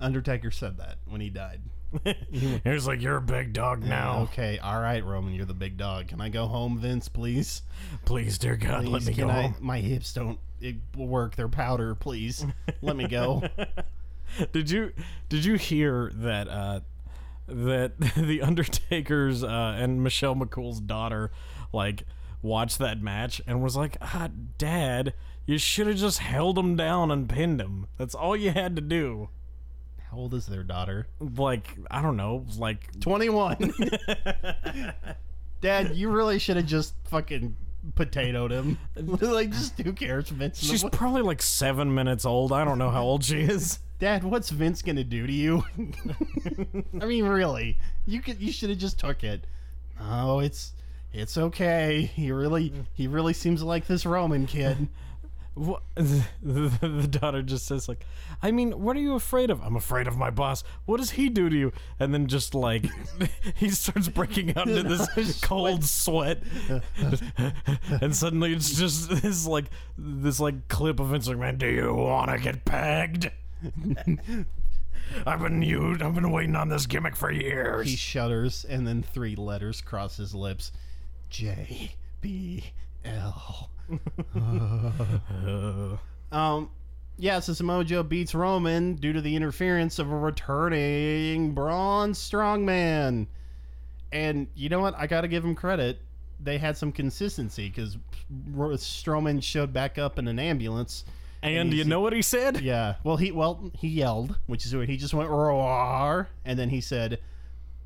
Undertaker 0.00 0.50
said 0.50 0.78
that 0.78 0.96
when 1.06 1.20
he 1.20 1.28
died. 1.28 1.60
He's 2.30 2.86
like, 2.86 3.02
you're 3.02 3.16
a 3.16 3.22
big 3.22 3.52
dog 3.52 3.82
now. 3.82 4.20
Okay, 4.22 4.58
all 4.58 4.80
right, 4.80 5.04
Roman, 5.04 5.34
you're 5.34 5.44
the 5.44 5.54
big 5.54 5.76
dog. 5.76 6.08
Can 6.08 6.20
I 6.20 6.28
go 6.28 6.46
home, 6.46 6.78
Vince, 6.78 7.08
please? 7.08 7.62
Please, 8.04 8.38
dear 8.38 8.56
God, 8.56 8.86
let 8.86 9.04
me 9.04 9.12
go 9.12 9.28
I? 9.28 9.42
home. 9.42 9.56
My 9.60 9.80
hips 9.80 10.12
don't 10.12 10.38
it 10.60 10.76
work. 10.96 11.36
They're 11.36 11.48
powder. 11.48 11.94
Please, 11.94 12.46
let 12.80 12.96
me 12.96 13.08
go. 13.08 13.42
Did 14.52 14.70
you 14.70 14.92
did 15.28 15.44
you 15.44 15.54
hear 15.54 16.10
that 16.14 16.48
uh, 16.48 16.80
that 17.46 17.98
the 18.16 18.42
Undertaker's 18.42 19.42
uh, 19.42 19.76
and 19.78 20.02
Michelle 20.02 20.34
McCool's 20.34 20.80
daughter 20.80 21.30
like 21.72 22.04
watched 22.42 22.78
that 22.78 23.02
match 23.02 23.40
and 23.46 23.62
was 23.62 23.76
like, 23.76 23.96
ah, 24.00 24.28
Dad, 24.58 25.14
you 25.46 25.58
should 25.58 25.86
have 25.86 25.96
just 25.96 26.18
held 26.18 26.58
him 26.58 26.76
down 26.76 27.10
and 27.10 27.28
pinned 27.28 27.60
him. 27.60 27.86
That's 27.98 28.14
all 28.14 28.36
you 28.36 28.50
had 28.50 28.76
to 28.76 28.82
do. 28.82 29.28
How 30.10 30.16
old 30.16 30.34
is 30.34 30.46
their 30.46 30.62
daughter? 30.64 31.06
Like 31.20 31.76
I 31.90 32.02
don't 32.02 32.16
know, 32.16 32.46
like 32.58 32.98
21. 33.00 33.74
Dad, 35.60 35.94
you 35.94 36.08
really 36.08 36.38
should 36.38 36.56
have 36.56 36.66
just 36.66 36.94
fucking 37.04 37.54
potatoed 37.94 38.50
him. 38.50 38.78
like, 38.96 39.50
just 39.50 39.78
who 39.78 39.92
cares, 39.92 40.28
Vince? 40.28 40.58
She's 40.58 40.84
probably 40.84 41.22
like 41.22 41.42
seven 41.42 41.94
minutes 41.94 42.24
old. 42.24 42.52
I 42.52 42.64
don't 42.64 42.78
know 42.78 42.90
how 42.90 43.02
old 43.02 43.24
she 43.24 43.40
is. 43.40 43.78
Dad, 44.00 44.24
what's 44.24 44.48
Vince 44.48 44.80
gonna 44.80 45.04
do 45.04 45.26
to 45.26 45.32
you? 45.32 45.62
I 47.00 47.04
mean, 47.04 47.26
really, 47.26 47.76
you 48.06 48.22
could 48.22 48.40
you 48.40 48.50
should 48.50 48.70
have 48.70 48.78
just 48.78 48.98
took 48.98 49.22
it. 49.22 49.46
Oh, 50.00 50.38
it's 50.38 50.72
it's 51.12 51.36
okay. 51.36 52.10
He 52.14 52.32
really 52.32 52.72
he 52.94 53.06
really 53.06 53.34
seems 53.34 53.62
like 53.62 53.86
this 53.86 54.04
Roman 54.04 54.46
kid. 54.46 54.88
What, 55.54 55.82
the, 55.96 56.24
the, 56.42 56.68
the 56.88 57.08
daughter 57.08 57.42
just 57.42 57.66
says 57.66 57.88
like, 57.88 58.06
I 58.40 58.52
mean, 58.52 58.70
what 58.80 58.96
are 58.96 59.00
you 59.00 59.14
afraid 59.14 59.50
of? 59.50 59.60
I'm 59.60 59.74
afraid 59.74 60.06
of 60.06 60.16
my 60.16 60.30
boss. 60.30 60.62
What 60.86 60.98
does 60.98 61.10
he 61.10 61.28
do 61.28 61.50
to 61.50 61.56
you? 61.56 61.72
And 61.98 62.14
then 62.14 62.28
just 62.28 62.54
like 62.54 62.86
he 63.56 63.68
starts 63.68 64.08
breaking 64.08 64.56
out 64.56 64.68
into 64.68 64.84
this 64.84 65.40
cold 65.40 65.84
sweat, 65.84 66.44
and 68.00 68.14
suddenly 68.14 68.52
it's 68.54 68.78
just 68.78 69.10
this 69.10 69.44
like 69.44 69.66
this 69.98 70.38
like 70.38 70.68
clip 70.68 71.00
of 71.00 71.08
Vince 71.08 71.28
McMahon. 71.28 71.58
Do 71.58 71.66
you 71.66 71.94
want 71.94 72.30
to 72.30 72.38
get 72.38 72.64
pegged? 72.64 73.30
I've 75.26 75.40
been 75.40 75.62
you. 75.62 75.96
I've 76.00 76.14
been 76.14 76.30
waiting 76.30 76.56
on 76.56 76.68
this 76.68 76.86
gimmick 76.86 77.16
for 77.16 77.30
years. 77.30 77.88
He 77.88 77.96
shudders, 77.96 78.64
and 78.64 78.86
then 78.86 79.02
three 79.02 79.36
letters 79.36 79.80
cross 79.80 80.16
his 80.16 80.34
lips: 80.34 80.72
J 81.28 81.92
B 82.20 82.64
L. 83.04 83.70
Um, 86.32 86.70
yeah, 87.18 87.40
so 87.40 87.52
Samoa 87.52 87.84
Joe 87.84 88.04
beats 88.04 88.34
Roman 88.36 88.94
due 88.94 89.12
to 89.12 89.20
the 89.20 89.34
interference 89.34 89.98
of 89.98 90.12
a 90.12 90.16
returning 90.16 91.52
Braun 91.52 92.12
Strowman. 92.12 93.26
And 94.12 94.46
you 94.54 94.68
know 94.68 94.78
what? 94.78 94.94
I 94.96 95.08
got 95.08 95.22
to 95.22 95.28
give 95.28 95.44
him 95.44 95.56
credit. 95.56 95.98
They 96.38 96.56
had 96.56 96.76
some 96.76 96.92
consistency 96.92 97.68
because 97.68 97.98
Strowman 98.32 99.42
showed 99.42 99.72
back 99.72 99.98
up 99.98 100.18
in 100.18 100.28
an 100.28 100.38
ambulance. 100.38 101.04
And 101.42 101.72
you 101.72 101.84
know 101.84 102.00
what 102.00 102.12
he 102.12 102.22
said? 102.22 102.60
Yeah. 102.70 102.96
Well, 103.04 103.16
he 103.16 103.32
well 103.32 103.70
he 103.74 103.88
yelled, 103.88 104.38
which 104.46 104.66
is 104.66 104.74
what 104.74 104.88
he 104.88 104.96
just 104.96 105.14
went 105.14 105.30
roar, 105.30 106.28
and 106.44 106.58
then 106.58 106.68
he 106.70 106.80
said, 106.80 107.18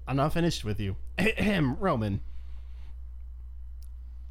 "I'm 0.06 0.16
not 0.16 0.32
finished 0.32 0.64
with 0.64 0.80
you, 0.80 0.96
Ahem, 1.18 1.76
Roman." 1.80 2.20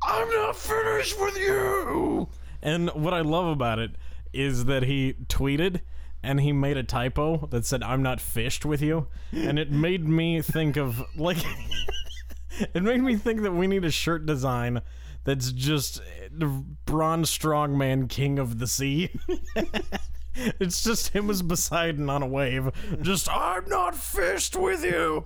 I'm 0.05 0.29
not 0.29 0.57
finished 0.57 1.17
with 1.19 1.37
you. 1.37 2.27
And 2.61 2.89
what 2.89 3.13
I 3.13 3.21
love 3.21 3.47
about 3.47 3.79
it 3.79 3.91
is 4.33 4.65
that 4.65 4.83
he 4.83 5.13
tweeted 5.27 5.79
and 6.21 6.41
he 6.41 6.51
made 6.51 6.75
a 6.77 6.83
typo 6.83 7.47
that 7.47 7.65
said 7.65 7.83
"I'm 7.83 8.01
not 8.01 8.19
fished 8.19 8.65
with 8.65 8.81
you," 8.81 9.07
and 9.31 9.57
it 9.57 9.71
made 9.71 10.07
me 10.07 10.41
think 10.41 10.77
of 10.77 11.03
like 11.15 11.37
it 12.73 12.83
made 12.83 13.01
me 13.01 13.15
think 13.15 13.41
that 13.43 13.53
we 13.53 13.67
need 13.67 13.85
a 13.85 13.91
shirt 13.91 14.25
design 14.25 14.81
that's 15.23 15.51
just 15.51 16.01
the 16.31 16.47
Braun 16.85 17.23
Strongman, 17.23 18.09
King 18.09 18.39
of 18.39 18.59
the 18.59 18.67
Sea. 18.67 19.09
it's 20.35 20.83
just 20.83 21.09
him 21.09 21.29
as 21.29 21.41
Poseidon 21.41 22.09
on 22.09 22.23
a 22.23 22.27
wave. 22.27 22.69
Just 23.01 23.29
I'm 23.29 23.67
not 23.69 23.95
fished 23.95 24.55
with 24.55 24.83
you. 24.83 25.25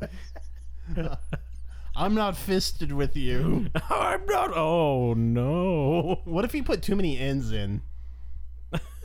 I'm 1.96 2.14
not 2.14 2.38
fisted 2.38 2.92
with 2.92 3.18
you. 3.18 3.70
I'm 3.90 4.26
not. 4.28 4.56
Oh 4.56 5.14
no. 5.16 6.22
What 6.26 6.46
if 6.46 6.54
he 6.54 6.62
put 6.62 6.84
too 6.84 6.96
many 6.96 7.18
ends 7.18 7.52
in? 7.52 7.82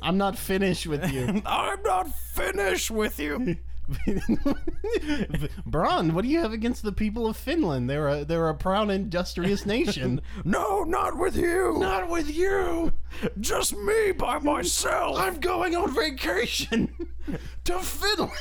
I'm 0.02 0.18
not 0.18 0.36
finished 0.36 0.86
with 0.86 1.10
you. 1.10 1.42
I'm 1.46 1.82
not 1.82 2.12
finished 2.12 2.90
with 2.90 3.18
you. 3.18 3.56
Braun, 5.66 6.14
what 6.14 6.22
do 6.22 6.28
you 6.28 6.40
have 6.40 6.52
against 6.52 6.82
the 6.82 6.92
people 6.92 7.26
of 7.26 7.36
Finland? 7.36 7.88
They're 7.90 8.08
a 8.08 8.24
they're 8.24 8.48
a 8.48 8.54
proud 8.54 8.90
industrious 8.90 9.66
nation. 9.66 10.20
No, 10.44 10.82
not 10.84 11.18
with 11.18 11.36
you. 11.36 11.76
Not 11.78 12.08
with 12.08 12.34
you. 12.34 12.92
Just 13.40 13.76
me 13.76 14.12
by 14.12 14.38
myself. 14.38 15.18
I'm 15.18 15.38
going 15.40 15.74
on 15.76 15.94
vacation 15.94 16.92
to 17.64 17.78
Finland. 17.78 18.32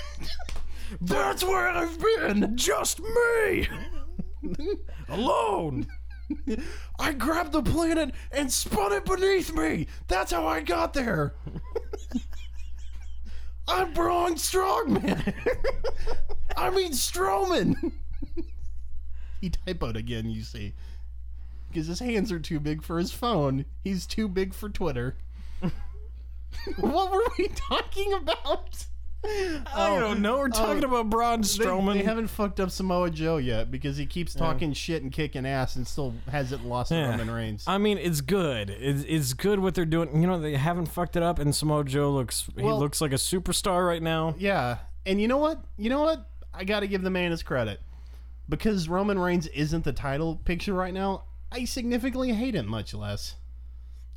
That's 1.00 1.44
where 1.44 1.70
I've 1.70 1.98
been. 2.00 2.58
just 2.58 3.00
me. 3.00 3.68
Alone. 5.10 5.88
I 7.00 7.14
grabbed 7.14 7.52
the 7.52 7.62
planet 7.62 8.14
and 8.32 8.52
spun 8.52 8.94
it 8.94 9.06
beneath 9.06 9.54
me. 9.54 9.88
That's 10.08 10.32
how 10.32 10.48
I 10.48 10.62
got 10.62 10.94
there. 10.94 11.36
I'm 13.67 13.93
Braun 13.93 14.36
Strongman. 14.36 15.34
I 16.58 16.69
mean 16.69 16.91
Strowman. 16.91 17.93
he 19.41 19.50
typoed 19.50 19.95
again, 19.95 20.30
you 20.30 20.43
see. 20.43 20.74
Because 21.69 21.88
his 21.88 22.00
hands 22.00 22.32
are 22.32 22.39
too 22.39 22.60
big 22.60 22.84
for 22.84 23.00
his 23.00 23.12
phone. 23.12 23.65
He's 23.84 24.06
too 24.06 24.28
big 24.28 24.54
for 24.54 24.69
Twitter. 24.69 25.15
what 26.78 27.12
were 27.12 27.24
we 27.38 27.47
talking 27.47 28.13
about? 28.13 28.86
I 29.24 30.00
don't 30.00 30.22
know. 30.22 30.38
We're 30.40 30.46
oh, 30.46 30.50
talking 30.50 30.84
about 30.84 31.10
Braun 31.10 31.42
They, 31.42 31.48
Strowman. 31.48 31.94
they 31.94 32.04
haven't 32.04 32.28
fucked 32.28 32.60
up 32.60 32.72
Samoa 32.72 33.12
Joe 33.12 33.38
yet 33.38 33.70
because 33.70 33.98
he 33.98 34.06
keeps 34.08 34.34
talking 34.34 34.74
shit 34.74 35.04
and 35.04 35.12
kicking 35.12 35.46
ass 35.46 35.76
and 35.76 35.88
still 35.88 36.14
hasn't 36.30 36.66
lost 36.66 36.92
Yeah. 36.92 37.10
Roman 37.12 37.30
Reigns. 37.30 37.64
I 37.68 37.78
mean, 37.78 38.00
it's 38.00 38.22
good. 38.22 38.72
It's, 38.72 39.04
it's 39.08 39.34
good 39.34 39.60
what 39.60 39.76
they're 39.76 39.86
doing. 39.86 40.22
You 40.22 40.28
know, 40.28 40.40
they 40.40 40.56
haven't 40.56 40.88
fucked 40.88 41.16
it 41.16 41.24
up, 41.24 41.38
and 41.38 41.56
Samoa 41.56 41.84
Joe 41.84 42.12
looks 42.12 42.50
he 42.56 42.64
looks 42.64 43.00
like 43.00 43.12
a 43.12 43.16
superstar 43.16 43.88
right 43.88 44.02
now. 44.02 44.36
Yeah, 44.40 44.78
and 45.06 45.22
you 45.22 45.28
know 45.28 45.38
what? 45.38 45.64
You 45.78 45.90
know 45.90 46.02
what? 46.02 46.28
I 46.54 46.64
got 46.64 46.80
to 46.82 46.88
give 46.88 47.04
the 47.04 47.10
man 47.10 47.32
his 47.32 47.44
credit 47.44 47.80
because 48.50 48.90
Roman 48.90 49.20
Reigns 49.20 49.48
isn't 49.48 49.84
the 49.84 49.94
title 49.94 50.36
picture 50.36 50.74
right 50.74 50.94
now. 50.94 51.24
I 51.52 51.66
significantly 51.66 52.34
hate 52.34 52.56
him 52.56 52.68
much 52.68 52.94
less. 52.94 53.36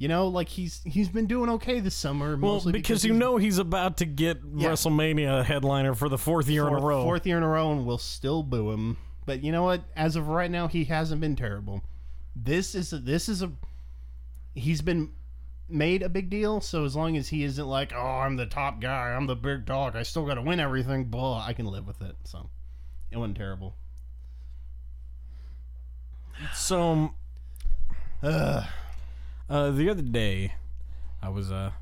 You 0.04 0.08
know, 0.08 0.28
like 0.28 0.50
he's 0.50 0.82
he's 0.84 1.08
been 1.08 1.24
doing 1.24 1.48
okay 1.48 1.80
this 1.80 1.94
summer. 1.94 2.36
Well, 2.36 2.56
mostly 2.56 2.72
because 2.72 3.06
you 3.06 3.14
know 3.14 3.38
he's 3.38 3.56
about 3.56 3.96
to 3.96 4.04
get 4.04 4.42
WrestleMania 4.42 5.42
headliner 5.42 5.94
for 5.94 6.10
the 6.10 6.18
fourth 6.18 6.46
year 6.46 6.64
fourth, 6.64 6.76
in 6.76 6.84
a 6.84 6.86
row. 6.86 7.02
fourth 7.04 7.26
year 7.26 7.38
in 7.38 7.42
a 7.42 7.48
row, 7.48 7.72
and 7.72 7.86
we'll 7.86 7.96
still 7.96 8.42
boo 8.42 8.70
him. 8.70 8.98
But 9.24 9.42
you 9.42 9.50
know 9.50 9.62
what? 9.62 9.82
As 9.96 10.14
of 10.14 10.28
right 10.28 10.50
now, 10.50 10.68
he 10.68 10.84
hasn't 10.84 11.22
been 11.22 11.36
terrible. 11.36 11.82
This 12.36 12.74
is 12.74 12.92
a, 12.92 12.98
this 12.98 13.30
is 13.30 13.40
a 13.40 13.50
he's 14.54 14.82
been 14.82 15.10
made 15.70 16.02
a 16.02 16.10
big 16.10 16.28
deal. 16.28 16.60
So 16.60 16.84
as 16.84 16.94
long 16.94 17.16
as 17.16 17.28
he 17.28 17.42
isn't 17.42 17.66
like, 17.66 17.94
oh, 17.96 17.98
I'm 17.98 18.36
the 18.36 18.44
top 18.44 18.82
guy, 18.82 19.14
I'm 19.14 19.26
the 19.26 19.36
big 19.36 19.64
dog, 19.64 19.96
I 19.96 20.02
still 20.02 20.26
got 20.26 20.34
to 20.34 20.42
win 20.42 20.60
everything. 20.60 21.04
Blah, 21.04 21.42
I 21.46 21.54
can 21.54 21.64
live 21.64 21.86
with 21.86 22.02
it. 22.02 22.16
So 22.24 22.50
it 23.10 23.16
wasn't 23.16 23.38
terrible. 23.38 23.74
So 26.52 27.14
Ugh. 28.22 28.64
Uh, 29.48 29.70
the 29.70 29.88
other 29.90 30.02
day, 30.02 30.54
I 31.22 31.28
was 31.28 31.50
uh, 31.52 31.72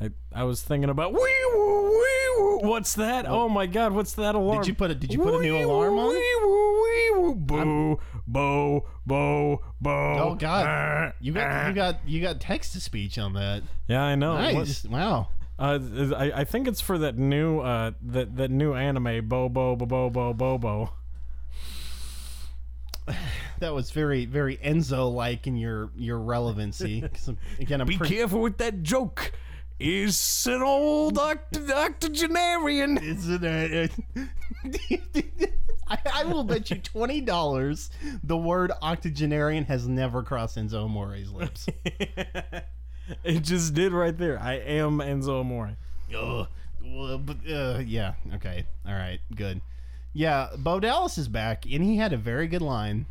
I 0.00 0.10
I 0.32 0.44
was 0.44 0.62
thinking 0.62 0.90
about 0.90 1.12
wee 1.12 1.18
woo 1.54 1.90
wee 1.90 2.36
woo. 2.38 2.58
What's 2.68 2.94
that? 2.94 3.26
Oh, 3.28 3.48
my 3.48 3.66
God! 3.66 3.92
What's 3.92 4.12
that 4.14 4.34
alarm? 4.34 4.58
Did 4.62 4.68
you 4.68 4.74
put 4.74 4.90
a 4.90 4.94
Did 4.94 5.12
you 5.12 5.18
put 5.20 5.34
a 5.34 5.40
new 5.40 5.56
alarm 5.56 5.98
on? 5.98 6.08
Wee 6.10 6.36
woo 6.42 6.82
wee 6.82 7.10
woo. 7.16 7.34
Boo 7.34 7.98
bo 8.26 8.86
bo 9.06 9.62
bo. 9.80 9.90
Oh 10.18 10.34
God, 10.34 10.66
Uh, 10.66 11.12
you 11.20 11.32
got 11.32 11.64
uh. 11.64 11.68
you 11.68 11.74
got 11.74 12.08
you 12.08 12.20
got 12.20 12.40
text 12.40 12.72
to 12.74 12.80
speech 12.80 13.18
on 13.18 13.32
that. 13.34 13.62
Yeah, 13.86 14.02
I 14.02 14.14
know. 14.14 14.34
Nice. 14.34 14.84
Wow. 14.84 15.28
Uh, 15.58 15.78
I, 16.16 16.32
I 16.36 16.44
think 16.44 16.68
it's 16.68 16.80
for 16.80 16.98
that 16.98 17.18
new 17.18 17.58
uh 17.58 17.90
that 18.02 18.36
that 18.36 18.50
new 18.50 18.74
anime 18.74 19.28
Bo 19.28 19.48
Bo 19.48 19.74
Bo 19.74 19.86
Bo 19.86 20.10
Bo 20.10 20.32
Bo 20.32 20.58
Bo. 20.58 20.90
That 23.60 23.74
was 23.74 23.90
very 23.90 24.24
very 24.24 24.56
Enzo 24.58 25.12
like 25.12 25.46
in 25.46 25.56
your 25.56 25.90
your 25.96 26.18
relevancy. 26.18 27.04
Again, 27.60 27.80
I'm 27.80 27.86
Be 27.86 27.96
pretty, 27.96 28.16
careful 28.16 28.40
with 28.40 28.58
that 28.58 28.82
joke. 28.82 29.32
Is 29.80 30.46
an 30.50 30.60
old 30.62 31.16
oct- 31.18 31.70
octogenarian. 31.70 32.98
Is 32.98 33.28
it 33.28 33.44
a, 33.44 33.88
I, 35.88 35.98
I 36.12 36.24
will 36.24 36.42
bet 36.42 36.68
you 36.70 36.78
twenty 36.78 37.20
dollars 37.20 37.90
the 38.24 38.36
word 38.36 38.72
octogenarian 38.82 39.64
has 39.64 39.86
never 39.86 40.24
crossed 40.24 40.56
Enzo 40.56 40.86
Amore's 40.86 41.30
lips. 41.32 41.68
It 43.24 43.40
just 43.42 43.74
did 43.74 43.92
right 43.92 44.16
there. 44.16 44.38
I 44.38 44.54
am 44.54 44.98
Enzo 44.98 45.40
Amore. 45.40 45.76
Ugh. 46.14 46.46
Well, 46.84 47.18
but, 47.18 47.36
uh, 47.50 47.78
yeah. 47.84 48.14
Okay. 48.34 48.66
All 48.86 48.94
right. 48.94 49.20
Good. 49.34 49.60
Yeah. 50.12 50.48
Bo 50.58 50.80
Dallas 50.80 51.16
is 51.18 51.28
back, 51.28 51.64
and 51.64 51.82
he 51.82 51.96
had 51.96 52.12
a 52.12 52.16
very 52.16 52.46
good 52.46 52.62
line. 52.62 53.06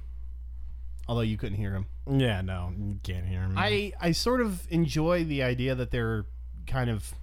Although 1.07 1.21
you 1.21 1.37
couldn't 1.37 1.57
hear 1.57 1.73
him. 1.73 1.85
Yeah, 2.09 2.41
no, 2.41 2.73
you 2.77 2.99
can't 3.01 3.25
hear 3.25 3.41
him. 3.41 3.53
I 3.57 3.93
I 3.99 4.11
sort 4.11 4.41
of 4.41 4.67
enjoy 4.69 5.23
the 5.23 5.43
idea 5.43 5.73
that 5.75 5.91
they're 5.91 6.25
kind 6.65 6.89
of 6.89 7.13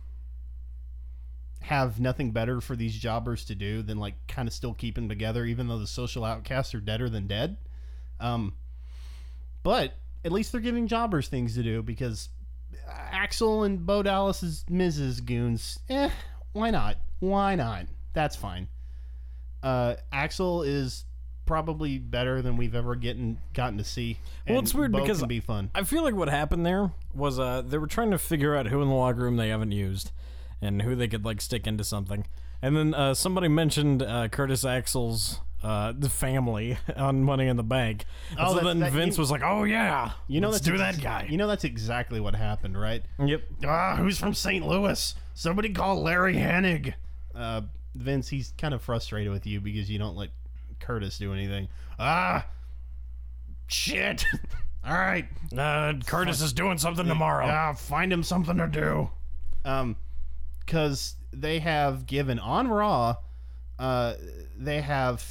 have 1.61 1.99
nothing 1.99 2.31
better 2.31 2.61
for 2.61 2.77
these 2.77 2.95
jobbers 2.95 3.45
to 3.47 3.55
do 3.55 3.83
than 3.83 3.99
like 3.99 4.15
kind 4.29 4.47
of 4.49 4.55
still 4.55 4.75
keep 4.75 4.95
them 4.95 5.09
together, 5.09 5.45
even 5.45 5.69
though 5.69 5.79
the 5.79 5.87
social 5.87 6.25
outcasts 6.25 6.75
are 6.75 6.81
deader 6.81 7.09
than 7.09 7.27
dead. 7.27 7.57
Um, 8.21 8.55
but 9.63 9.95
at 10.25 10.33
least 10.33 10.53
they're 10.53 10.61
giving 10.61 10.87
jobbers 10.89 11.29
things 11.29 11.55
to 11.55 11.63
do 11.63 11.83
because 11.83 12.29
Axel 12.89 13.65
and 13.65 13.85
Bo 13.85 14.03
Dallas's 14.03 14.65
Miz's 14.69 15.21
Goons, 15.21 15.79
eh, 15.89 16.11
why 16.53 16.71
not? 16.71 16.99
Why 17.21 17.55
not? 17.55 17.87
That's 18.13 18.37
fine. 18.37 18.69
Uh, 19.63 19.95
Axel 20.13 20.63
is 20.63 21.05
probably 21.47 21.99
better 21.99 22.41
than 22.43 22.57
we've 22.57 22.75
ever 22.75 22.95
getting 22.95 23.39
gotten 23.53 23.79
to 23.79 23.85
see. 23.85 24.19
Well, 24.49 24.59
it's 24.61 24.75
weird 24.75 24.93
because 24.93 25.19
can 25.21 25.29
be 25.29 25.41
fun. 25.41 25.71
I 25.75 25.83
feel 25.85 26.03
like 26.03 26.15
what 26.15 26.29
happened 26.29 26.65
there 26.65 26.93
was 27.15 27.39
uh 27.39 27.63
they 27.63 27.79
were 27.79 27.87
trying 27.87 28.11
to 28.13 28.19
figure 28.19 28.55
out 28.57 28.67
who 28.69 28.81
in 28.83 28.89
the 28.89 28.95
locker 28.95 29.21
room 29.21 29.37
they 29.37 29.49
haven't 29.51 29.73
used 29.73 30.11
and 30.63 30.83
who 30.83 30.95
they 30.95 31.09
could 31.09 31.25
like 31.25 31.41
stick 31.41 31.67
into 31.67 31.85
something. 31.85 32.27
And 32.63 32.75
then 32.77 32.95
uh, 32.95 33.13
somebody 33.13 33.49
mentioned 33.49 34.03
uh, 34.03 34.29
Curtis 34.29 34.65
Axel's 34.65 35.41
uh, 35.63 35.93
the 35.99 36.09
family 36.09 36.79
on 36.97 37.23
Money 37.23 37.47
in 37.47 37.57
the 37.59 37.63
Bank. 37.63 38.07
And 38.31 38.41
Oh, 38.41 38.57
so 38.59 38.65
then 38.65 38.79
that- 38.81 38.93
Vince 38.93 39.17
you- 39.17 39.21
was 39.21 39.31
like, 39.31 39.43
"Oh 39.45 39.65
yeah, 39.65 40.13
You 40.29 40.41
know, 40.41 40.49
let's 40.49 40.61
that's 40.65 40.79
do 40.79 40.83
ex- 40.83 40.97
that 40.97 41.03
guy." 41.03 41.27
You 41.29 41.37
know, 41.37 41.47
that's 41.47 41.65
exactly 41.65 42.21
what 42.21 42.35
happened, 42.35 42.81
right? 42.81 43.03
yep. 43.23 43.43
Ah, 43.67 43.97
who's 43.97 44.19
from 44.19 44.33
St. 44.33 44.67
Louis? 44.67 45.15
Somebody 45.35 45.71
call 45.71 46.03
Larry 46.03 46.35
Hennig. 46.37 46.95
Uh, 47.35 47.63
Vince, 47.95 48.29
he's 48.29 48.53
kind 48.57 48.73
of 48.75 48.81
frustrated 48.83 49.31
with 49.33 49.47
you 49.47 49.61
because 49.61 49.91
you 49.91 49.99
don't 49.99 50.17
let 50.17 50.31
Curtis 50.85 51.19
do 51.19 51.33
anything. 51.33 51.69
Ah, 51.99 52.47
shit. 53.67 54.25
All 54.87 54.93
right. 54.95 55.27
Uh, 55.57 55.95
Curtis 56.07 56.41
is 56.43 56.53
doing 56.53 56.77
something 56.79 57.07
tomorrow. 57.07 57.47
Ah, 57.47 57.73
find 57.73 58.13
him 58.13 58.23
something 58.23 58.59
to 58.59 58.69
do. 58.69 59.11
Um, 59.65 59.97
because 60.61 61.15
they 61.33 61.59
have 61.61 62.07
given 62.07 62.39
on 62.39 62.69
Raw, 62.69 63.17
uh, 63.79 64.15
they 64.59 64.81
have 64.83 65.25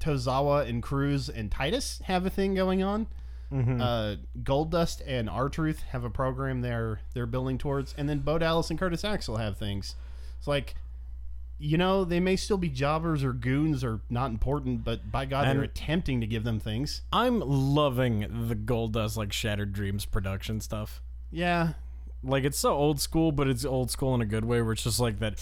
Tozawa 0.00 0.68
and 0.68 0.82
Cruz 0.82 1.28
and 1.28 1.50
Titus 1.50 2.00
have 2.04 2.24
a 2.26 2.30
thing 2.30 2.54
going 2.54 2.82
on. 2.82 3.06
Uh, 3.52 4.16
Goldust 4.42 5.02
and 5.06 5.30
R 5.30 5.48
Truth 5.48 5.82
have 5.90 6.02
a 6.04 6.10
program 6.10 6.62
they're 6.62 6.98
they're 7.14 7.26
building 7.26 7.58
towards, 7.58 7.94
and 7.96 8.08
then 8.08 8.18
Bo 8.18 8.38
Dallas 8.38 8.70
and 8.70 8.78
Curtis 8.78 9.04
Axel 9.04 9.36
have 9.36 9.56
things. 9.56 9.94
It's 10.36 10.48
like, 10.48 10.74
you 11.58 11.78
know, 11.78 12.04
they 12.04 12.20
may 12.20 12.36
still 12.36 12.58
be 12.58 12.68
jobbers 12.68 13.24
or 13.24 13.32
goons 13.32 13.82
or 13.82 14.00
not 14.10 14.30
important, 14.30 14.84
but 14.84 15.10
by 15.10 15.24
God, 15.26 15.46
And- 15.48 15.58
they're 15.58 15.64
attempting 15.64 16.20
to 16.20 16.26
give 16.26 16.44
them 16.44 16.60
things. 16.60 17.02
I'm 17.12 17.40
loving 17.40 18.46
the 18.48 18.54
Gold 18.54 18.92
Goldust 18.94 19.16
like 19.16 19.32
Shattered 19.32 19.72
Dreams 19.72 20.04
production 20.04 20.60
stuff. 20.60 21.02
Yeah, 21.30 21.74
Like 22.22 22.44
it's 22.44 22.58
so 22.58 22.72
old 22.74 23.00
school, 23.00 23.30
but 23.30 23.46
it's 23.46 23.64
old 23.64 23.90
school 23.90 24.14
in 24.14 24.20
a 24.20 24.26
good 24.26 24.44
way. 24.44 24.60
Where 24.60 24.72
it's 24.72 24.82
just 24.84 24.98
like 24.98 25.18
that. 25.20 25.38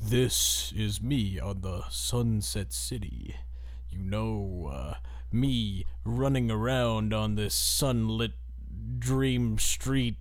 This 0.00 0.72
is 0.76 1.00
me 1.02 1.40
on 1.40 1.60
the 1.62 1.82
Sunset 1.90 2.72
City. 2.72 3.36
You 3.90 3.98
know, 3.98 4.70
uh, 4.72 4.94
me 5.32 5.84
running 6.04 6.50
around 6.50 7.12
on 7.14 7.34
this 7.34 7.54
sunlit 7.54 8.32
dream 8.98 9.58
street. 9.58 10.16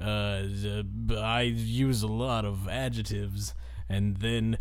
Uh, 0.00 0.42
uh, 0.66 0.82
I 1.18 1.42
use 1.42 2.02
a 2.02 2.08
lot 2.08 2.44
of 2.44 2.68
adjectives, 2.68 3.54
and 3.94 4.16
then 4.18 4.56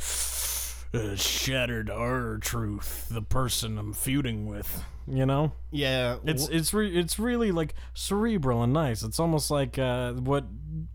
uh, 0.93 1.15
shattered 1.15 1.89
R 1.89 2.37
Truth, 2.37 3.07
the 3.09 3.21
person 3.21 3.77
I'm 3.77 3.93
feuding 3.93 4.45
with. 4.45 4.83
You 5.07 5.25
know. 5.25 5.51
yeah. 5.71 6.17
It's 6.23 6.47
it's 6.47 6.73
re- 6.73 6.95
it's 6.95 7.17
really 7.17 7.51
like 7.51 7.73
cerebral 7.93 8.61
and 8.63 8.71
nice. 8.71 9.01
It's 9.03 9.19
almost 9.19 9.49
like 9.51 9.77
uh, 9.79 10.13
what 10.13 10.45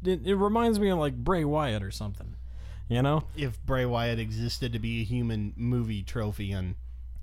it, 0.05 0.27
it 0.27 0.37
reminds 0.37 0.79
me 0.79 0.91
of 0.91 0.99
like 0.99 1.17
Bray 1.17 1.45
Wyatt 1.45 1.83
or 1.83 1.91
something. 1.91 2.35
You 2.89 3.03
know? 3.03 3.25
if 3.37 3.61
Bray 3.67 3.85
Wyatt 3.85 4.21
existed 4.21 4.73
to 4.75 4.79
be 4.79 5.01
a 5.01 5.05
human 5.05 5.53
movie 5.57 6.05
trophy 6.05 6.53
and 6.53 6.77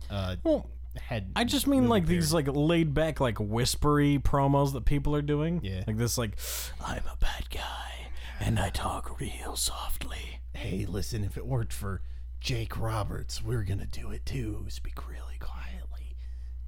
uh, 0.10 0.36
Well, 0.44 0.70
had 1.02 1.32
I 1.38 1.46
just 1.46 1.68
mean 1.68 1.88
like 1.88 2.04
appeared. 2.04 2.22
these 2.22 2.34
like 2.34 2.48
laid 2.50 2.94
back 2.94 3.22
like 3.22 3.38
whispery 3.40 4.20
promos 4.22 4.74
that 4.74 4.84
people 4.84 5.16
are 5.16 5.22
doing. 5.22 5.62
Yeah. 5.64 5.84
Like 5.88 5.98
this 5.98 6.18
like 6.18 6.38
I'm 6.86 7.04
a 7.12 7.16
bad 7.18 7.50
guy 7.50 8.10
and 8.42 8.60
I 8.60 8.70
talk 8.72 9.22
real 9.22 9.56
softly. 9.56 10.42
Hey, 10.54 10.86
listen, 10.86 11.24
if 11.24 11.38
it 11.38 11.46
worked 11.46 11.74
for 11.74 12.02
Jake 12.40 12.78
Roberts, 12.80 13.44
we're 13.44 13.64
gonna 13.64 13.86
do 13.86 14.12
it 14.12 14.26
too. 14.26 14.66
Speak 14.70 15.08
really 15.10 15.38
quietly 15.40 16.16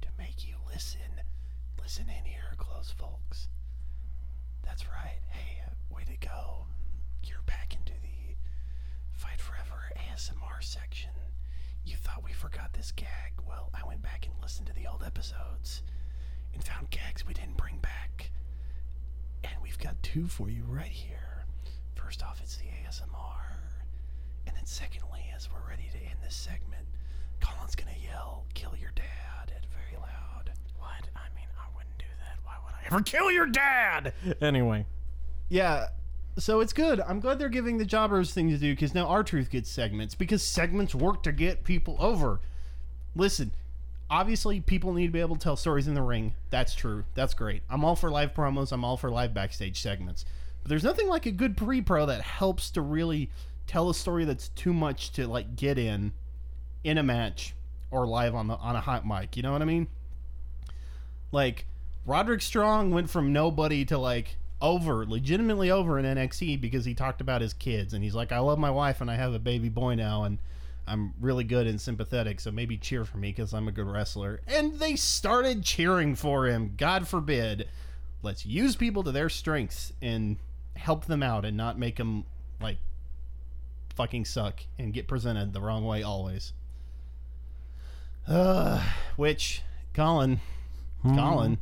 to 0.02 0.08
make 0.18 0.46
you 0.46 0.56
listen. 0.72 1.00
Listen 1.80 2.06
in 2.08 2.24
here, 2.24 2.54
close 2.58 2.90
folks. 2.90 3.48
That's 4.64 4.86
right. 4.88 5.20
Hey, 5.28 5.62
uh, 5.66 5.94
way 5.94 6.02
to 6.04 6.16
go. 6.26 6.66
You're 7.22 7.42
back 7.46 7.74
into 7.78 7.92
the 8.02 8.36
Fight 9.12 9.40
Forever 9.40 9.90
ASMR 9.96 10.62
section. 10.62 11.10
You 11.84 11.96
thought 11.96 12.24
we 12.24 12.32
forgot 12.32 12.72
this 12.72 12.92
gag. 12.92 13.32
Well, 13.46 13.70
I 13.74 13.86
went 13.86 14.02
back 14.02 14.26
and 14.26 14.34
listened 14.42 14.66
to 14.68 14.72
the 14.74 14.86
old 14.86 15.02
episodes 15.04 15.82
and 16.52 16.62
found 16.64 16.90
gags 16.90 17.24
we 17.26 17.34
didn't 17.34 17.56
bring 17.56 17.78
back. 17.78 18.30
And 19.44 19.54
we've 19.62 19.78
got 19.78 20.02
two 20.02 20.26
for 20.26 20.48
you 20.50 20.64
right 20.66 20.86
here. 20.90 21.44
First 21.94 22.22
off, 22.22 22.40
it's 22.42 22.56
the 22.56 22.64
ASMR. 22.64 23.56
And 24.46 24.56
then 24.56 24.65
secondly, 24.76 25.24
as 25.34 25.48
we're 25.50 25.70
ready 25.70 25.88
to 25.90 25.96
end 25.98 26.18
this 26.22 26.34
segment, 26.34 26.84
Colin's 27.40 27.74
gonna 27.74 27.96
yell, 28.04 28.44
kill 28.52 28.74
your 28.78 28.90
dad 28.94 29.50
at 29.56 29.64
very 29.72 29.98
loud. 29.98 30.50
What? 30.78 31.08
I 31.16 31.34
mean, 31.34 31.48
I 31.58 31.64
wouldn't 31.74 31.96
do 31.96 32.04
that. 32.20 32.36
Why 32.44 32.56
would 32.62 32.74
I 32.74 32.94
ever 32.94 33.02
kill 33.04 33.30
your 33.30 33.46
dad? 33.46 34.12
Anyway. 34.42 34.84
Yeah. 35.48 35.86
So 36.38 36.60
it's 36.60 36.74
good. 36.74 37.00
I'm 37.00 37.20
glad 37.20 37.38
they're 37.38 37.48
giving 37.48 37.78
the 37.78 37.86
jobbers 37.86 38.34
thing 38.34 38.50
to 38.50 38.58
do 38.58 38.74
because 38.74 38.94
now 38.94 39.06
R 39.06 39.24
Truth 39.24 39.48
gets 39.48 39.70
segments 39.70 40.14
because 40.14 40.42
segments 40.42 40.94
work 40.94 41.22
to 41.22 41.32
get 41.32 41.64
people 41.64 41.96
over. 41.98 42.40
Listen, 43.14 43.52
obviously 44.10 44.60
people 44.60 44.92
need 44.92 45.06
to 45.06 45.12
be 45.12 45.20
able 45.20 45.36
to 45.36 45.42
tell 45.42 45.56
stories 45.56 45.88
in 45.88 45.94
the 45.94 46.02
ring. 46.02 46.34
That's 46.50 46.74
true. 46.74 47.04
That's 47.14 47.32
great. 47.32 47.62
I'm 47.70 47.82
all 47.82 47.96
for 47.96 48.10
live 48.10 48.34
promos. 48.34 48.72
I'm 48.72 48.84
all 48.84 48.98
for 48.98 49.10
live 49.10 49.32
backstage 49.32 49.80
segments. 49.80 50.26
But 50.62 50.68
there's 50.68 50.84
nothing 50.84 51.08
like 51.08 51.24
a 51.24 51.30
good 51.30 51.56
pre-pro 51.56 52.04
that 52.04 52.20
helps 52.20 52.70
to 52.72 52.82
really 52.82 53.30
tell 53.66 53.90
a 53.90 53.94
story 53.94 54.24
that's 54.24 54.48
too 54.50 54.72
much 54.72 55.12
to 55.12 55.26
like 55.26 55.56
get 55.56 55.78
in 55.78 56.12
in 56.84 56.98
a 56.98 57.02
match 57.02 57.54
or 57.90 58.06
live 58.06 58.34
on 58.34 58.46
the 58.48 58.54
on 58.56 58.76
a 58.76 58.80
hot 58.80 59.06
mic. 59.06 59.36
You 59.36 59.42
know 59.42 59.52
what 59.52 59.62
I 59.62 59.66
mean? 59.66 59.88
Like 61.32 61.66
Roderick 62.04 62.42
Strong 62.42 62.92
went 62.92 63.10
from 63.10 63.32
nobody 63.32 63.84
to 63.86 63.98
like 63.98 64.36
over, 64.60 65.04
legitimately 65.04 65.70
over 65.70 65.98
in 65.98 66.04
NXT 66.04 66.60
because 66.60 66.84
he 66.84 66.94
talked 66.94 67.20
about 67.20 67.42
his 67.42 67.52
kids 67.52 67.92
and 67.92 68.02
he's 68.02 68.14
like, 68.14 68.32
I 68.32 68.38
love 68.38 68.58
my 68.58 68.70
wife 68.70 69.00
and 69.00 69.10
I 69.10 69.16
have 69.16 69.34
a 69.34 69.38
baby 69.38 69.68
boy 69.68 69.94
now 69.94 70.24
and 70.24 70.38
I'm 70.88 71.14
really 71.20 71.44
good 71.44 71.66
and 71.66 71.80
sympathetic, 71.80 72.38
so 72.38 72.52
maybe 72.52 72.76
cheer 72.76 73.04
for 73.04 73.18
me 73.18 73.30
because 73.30 73.52
I'm 73.52 73.66
a 73.66 73.72
good 73.72 73.88
wrestler. 73.88 74.40
And 74.46 74.78
they 74.78 74.94
started 74.94 75.64
cheering 75.64 76.14
for 76.14 76.46
him. 76.46 76.74
God 76.76 77.08
forbid. 77.08 77.68
Let's 78.22 78.46
use 78.46 78.76
people 78.76 79.02
to 79.02 79.12
their 79.12 79.28
strengths 79.28 79.92
and 80.00 80.36
help 80.76 81.06
them 81.06 81.22
out 81.22 81.44
and 81.44 81.56
not 81.56 81.78
make 81.78 81.96
them 81.96 82.24
like 82.60 82.78
fucking 83.96 84.24
suck 84.26 84.60
and 84.78 84.92
get 84.92 85.08
presented 85.08 85.52
the 85.52 85.60
wrong 85.60 85.84
way 85.84 86.02
always. 86.02 86.52
Uh, 88.28 88.82
which, 89.16 89.62
Colin, 89.94 90.40
Colin, 91.02 91.58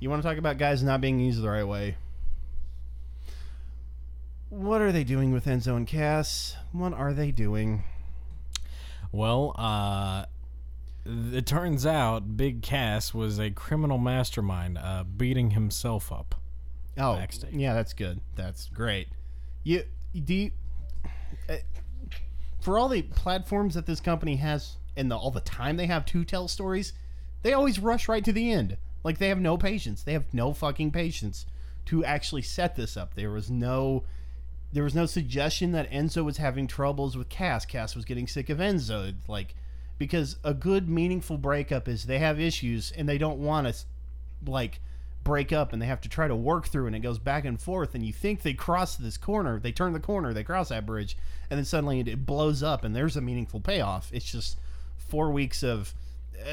you 0.00 0.10
want 0.10 0.22
to 0.22 0.28
talk 0.28 0.38
about 0.38 0.58
guys 0.58 0.82
not 0.82 1.00
being 1.00 1.18
used 1.20 1.40
the 1.40 1.48
right 1.48 1.66
way? 1.66 1.96
What 4.50 4.82
are 4.82 4.92
they 4.92 5.04
doing 5.04 5.32
with 5.32 5.46
Enzo 5.46 5.76
and 5.76 5.86
Cass? 5.86 6.56
What 6.72 6.92
are 6.92 7.14
they 7.14 7.30
doing? 7.30 7.84
Well, 9.10 9.54
uh, 9.56 10.26
it 11.06 11.46
turns 11.46 11.86
out 11.86 12.36
Big 12.36 12.60
Cass 12.62 13.14
was 13.14 13.38
a 13.38 13.50
criminal 13.50 13.98
mastermind, 13.98 14.78
uh, 14.78 15.04
beating 15.04 15.50
himself 15.52 16.12
up. 16.12 16.34
Oh, 16.98 17.14
Backstage. 17.16 17.54
yeah, 17.54 17.72
that's 17.72 17.94
good. 17.94 18.20
That's 18.36 18.68
great. 18.68 19.08
You 19.64 19.84
do 20.12 20.34
you, 20.34 20.50
Uh, 21.48 21.56
for 22.60 22.78
all 22.78 22.88
the 22.88 23.02
platforms 23.02 23.74
that 23.74 23.86
this 23.86 24.00
company 24.00 24.36
has 24.36 24.76
and 24.96 25.10
the, 25.10 25.16
all 25.16 25.30
the 25.30 25.40
time 25.40 25.76
they 25.76 25.86
have 25.86 26.04
to 26.06 26.24
tell 26.24 26.48
stories, 26.48 26.92
they 27.42 27.52
always 27.52 27.78
rush 27.78 28.08
right 28.08 28.24
to 28.24 28.32
the 28.32 28.52
end. 28.52 28.76
Like 29.04 29.18
they 29.18 29.28
have 29.28 29.40
no 29.40 29.56
patience. 29.56 30.02
They 30.02 30.12
have 30.12 30.32
no 30.32 30.52
fucking 30.52 30.92
patience 30.92 31.46
to 31.86 32.04
actually 32.04 32.42
set 32.42 32.76
this 32.76 32.96
up. 32.96 33.14
There 33.14 33.30
was 33.30 33.50
no 33.50 34.04
there 34.72 34.84
was 34.84 34.94
no 34.94 35.04
suggestion 35.04 35.72
that 35.72 35.90
Enzo 35.90 36.24
was 36.24 36.38
having 36.38 36.66
troubles 36.66 37.14
with 37.14 37.28
Cass. 37.28 37.66
Cass 37.66 37.94
was 37.94 38.06
getting 38.06 38.26
sick 38.26 38.48
of 38.48 38.58
Enzo. 38.58 39.14
Like 39.28 39.54
because 39.98 40.36
a 40.44 40.54
good 40.54 40.88
meaningful 40.88 41.38
breakup 41.38 41.88
is 41.88 42.04
they 42.04 42.18
have 42.18 42.40
issues 42.40 42.92
and 42.92 43.08
they 43.08 43.18
don't 43.18 43.38
want 43.38 43.66
to 43.66 43.74
like 44.50 44.80
break 45.24 45.52
up 45.52 45.72
and 45.72 45.80
they 45.80 45.86
have 45.86 46.00
to 46.00 46.08
try 46.08 46.26
to 46.26 46.34
work 46.34 46.66
through 46.66 46.86
and 46.86 46.96
it 46.96 47.00
goes 47.00 47.18
back 47.18 47.44
and 47.44 47.60
forth 47.60 47.94
and 47.94 48.04
you 48.04 48.12
think 48.12 48.42
they 48.42 48.54
cross 48.54 48.96
this 48.96 49.16
corner 49.16 49.60
they 49.60 49.70
turn 49.70 49.92
the 49.92 50.00
corner 50.00 50.32
they 50.32 50.42
cross 50.42 50.70
that 50.70 50.84
bridge 50.84 51.16
and 51.50 51.58
then 51.58 51.64
suddenly 51.64 52.00
it, 52.00 52.26
blows 52.26 52.62
up 52.62 52.84
and 52.84 52.94
there's 52.94 53.16
a 53.16 53.20
meaningful 53.20 53.60
payoff. 53.60 54.10
It's 54.12 54.30
just 54.30 54.58
four 54.96 55.30
weeks 55.30 55.62
of 55.62 55.94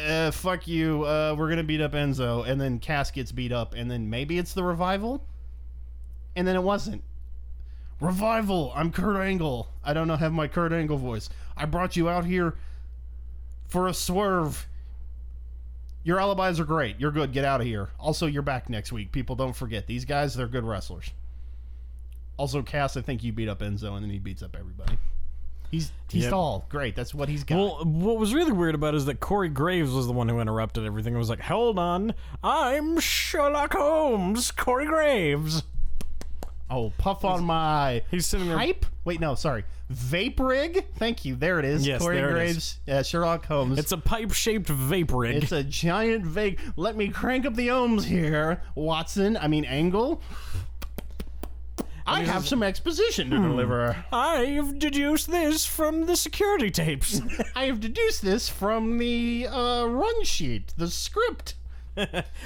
uh, 0.08 0.30
fuck 0.32 0.68
you 0.68 1.04
uh, 1.04 1.36
we're 1.38 1.50
gonna 1.50 1.64
beat 1.64 1.82
up 1.82 1.94
enzo 1.94 2.48
and 2.48 2.60
then 2.62 2.80
cass 2.80 3.10
gets 3.12 3.32
beat 3.32 3.52
up 3.52 3.74
and 3.74 3.90
then 3.90 4.10
maybe 4.10 4.38
it's 4.38 4.54
the 4.54 4.64
revival 4.64 5.24
and 6.36 6.48
then 6.48 6.56
it 6.56 6.64
wasn't. 6.64 7.04
Revival! 8.00 8.72
I'm 8.76 8.94
kurt 8.94 9.18
angle. 9.18 9.72
I 9.84 9.94
don't 9.94 10.08
know 10.08 10.16
have 10.16 10.32
my 10.32 10.48
kurt 10.48 10.72
angle 10.72 10.98
voice. 10.98 11.30
I 11.58 11.66
brought 11.66 11.98
you 11.98 12.08
out 12.08 12.24
here 12.24 12.56
for 13.68 13.88
a 13.88 13.94
swerve 13.94 14.68
your 16.04 16.20
alibis 16.20 16.60
are 16.60 16.66
great. 16.66 17.00
You're 17.00 17.12
good. 17.12 17.32
Get 17.34 17.46
out 17.46 17.62
of 17.62 17.68
here. 17.68 17.90
Also, 18.00 18.26
you're 18.26 18.42
back 18.42 18.70
next 18.70 18.92
week. 18.92 19.12
People 19.12 19.36
don't 19.36 19.56
forget 19.56 19.88
these 19.88 20.06
guys. 20.06 20.34
They're 20.36 20.48
good 20.48 20.64
wrestlers. 20.64 21.12
Also, 22.38 22.62
Cass, 22.62 22.96
I 22.96 23.02
think 23.02 23.24
you 23.24 23.34
beat 23.34 23.50
up 23.50 23.60
Enzo, 23.60 23.94
and 23.96 24.04
then 24.04 24.10
he 24.10 24.18
beats 24.20 24.42
up 24.42 24.56
everybody. 24.58 24.98
He's 25.72 25.92
he's 26.10 26.24
Yep. 26.24 26.32
tall. 26.32 26.66
Great. 26.70 26.96
That's 26.96 27.14
what 27.14 27.30
he's 27.30 27.44
got. 27.44 27.58
Well, 27.58 27.86
what 27.86 28.18
was 28.18 28.34
really 28.34 28.52
weird 28.52 28.74
about 28.76 28.96
it 28.96 28.98
is 28.98 29.06
that 29.06 29.20
Corey 29.20 29.50
Graves 29.50 29.92
was 29.92 30.08
the 30.08 30.14
one 30.14 30.28
who 30.28 30.40
interrupted 30.40 30.84
everything. 30.86 31.14
It 31.14 31.18
was 31.20 31.30
like, 31.30 31.42
hold 31.42 31.78
on, 31.78 32.16
I'm 32.44 33.00
Sherlock 33.00 33.74
Holmes, 33.74 34.52
Corey 34.52 34.88
Graves. 34.88 35.62
Oh, 36.70 36.92
puff 36.98 37.24
on 37.26 37.44
my 37.44 38.02
He's 38.12 38.26
sitting 38.26 38.48
there. 38.48 38.58
hype. 38.58 38.86
Wait, 39.06 39.20
no, 39.20 39.36
sorry. 39.36 39.66
Vape 39.92 40.40
rig. 40.40 40.86
Thank 40.98 41.26
you. 41.26 41.36
There 41.36 41.58
it 41.60 41.66
is. 41.66 41.86
Yes, 41.88 42.02
Corey 42.02 42.18
there 42.18 42.30
it 42.30 42.34
Graves. 42.34 42.80
Uh, 42.88 43.02
Sherlock 43.02 43.46
Holmes. 43.46 43.80
It's 43.80 43.92
a 43.92 43.98
pipe 43.98 44.32
shaped 44.34 44.68
vape 44.70 45.12
rig. 45.18 45.42
It's 45.44 45.52
a 45.52 45.64
giant 45.64 46.26
vape. 46.26 46.60
Let 46.76 46.96
me 46.96 47.08
crank 47.10 47.46
up 47.46 47.56
the 47.56 47.70
ohms 47.70 48.04
here, 48.04 48.62
Watson. 48.76 49.36
I 49.38 49.48
mean, 49.48 49.66
Angle. 49.66 50.22
I 52.06 52.22
have 52.24 52.48
some 52.48 52.64
exposition 52.64 53.30
to 53.30 53.38
Hmm. 53.38 53.44
deliver. 53.50 53.96
I've 54.12 54.80
deduced 54.80 55.30
this 55.30 55.66
from 55.66 56.08
the 56.08 56.16
security 56.16 56.72
tapes. 56.72 57.22
I 57.56 57.66
have 57.66 57.80
deduced 57.80 58.24
this 58.24 58.50
from 58.50 58.98
the 58.98 59.48
uh, 59.48 59.86
run 59.86 60.24
sheet, 60.24 60.74
the 60.76 60.90
script. 60.90 61.54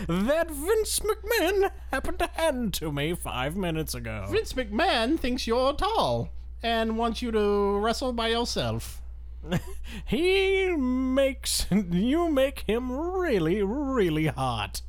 That 0.07 0.49
Vince 0.49 0.99
McMahon 0.99 1.71
happened 1.91 2.19
to 2.19 2.27
hand 2.33 2.73
to 2.75 2.91
me 2.91 3.13
five 3.13 3.55
minutes 3.55 3.93
ago. 3.93 4.27
Vince 4.29 4.53
McMahon 4.53 5.19
thinks 5.19 5.45
you're 5.47 5.73
tall 5.73 6.29
and 6.61 6.97
wants 6.97 7.21
you 7.21 7.31
to 7.31 7.77
wrestle 7.79 8.13
by 8.13 8.29
yourself. 8.29 9.01
He 10.05 10.67
makes 10.75 11.65
you 11.69 12.29
make 12.29 12.63
him 12.67 12.91
really, 12.91 13.61
really 13.61 14.27
hot. 14.27 14.81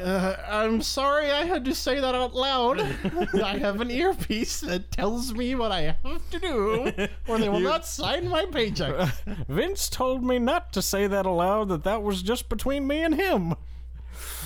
Uh, 0.00 0.36
I'm 0.48 0.82
sorry 0.82 1.30
I 1.30 1.44
had 1.44 1.64
to 1.66 1.74
say 1.74 2.00
that 2.00 2.14
out 2.14 2.34
loud. 2.34 2.80
I 3.42 3.58
have 3.58 3.80
an 3.80 3.90
earpiece 3.90 4.60
that 4.60 4.90
tells 4.90 5.32
me 5.34 5.54
what 5.54 5.70
I 5.72 5.96
have 6.02 6.30
to 6.30 6.38
do, 6.38 7.08
or 7.28 7.38
they 7.38 7.48
will 7.48 7.60
You- 7.60 7.64
not 7.68 7.86
sign 7.86 8.28
my 8.28 8.44
paycheck. 8.46 9.08
Vince 9.48 9.88
told 9.88 10.24
me 10.24 10.38
not 10.38 10.72
to 10.72 10.82
say 10.82 11.06
that 11.06 11.26
aloud, 11.26 11.68
that 11.68 11.84
that 11.84 12.02
was 12.02 12.22
just 12.22 12.48
between 12.48 12.86
me 12.86 13.02
and 13.02 13.14
him. 13.14 13.54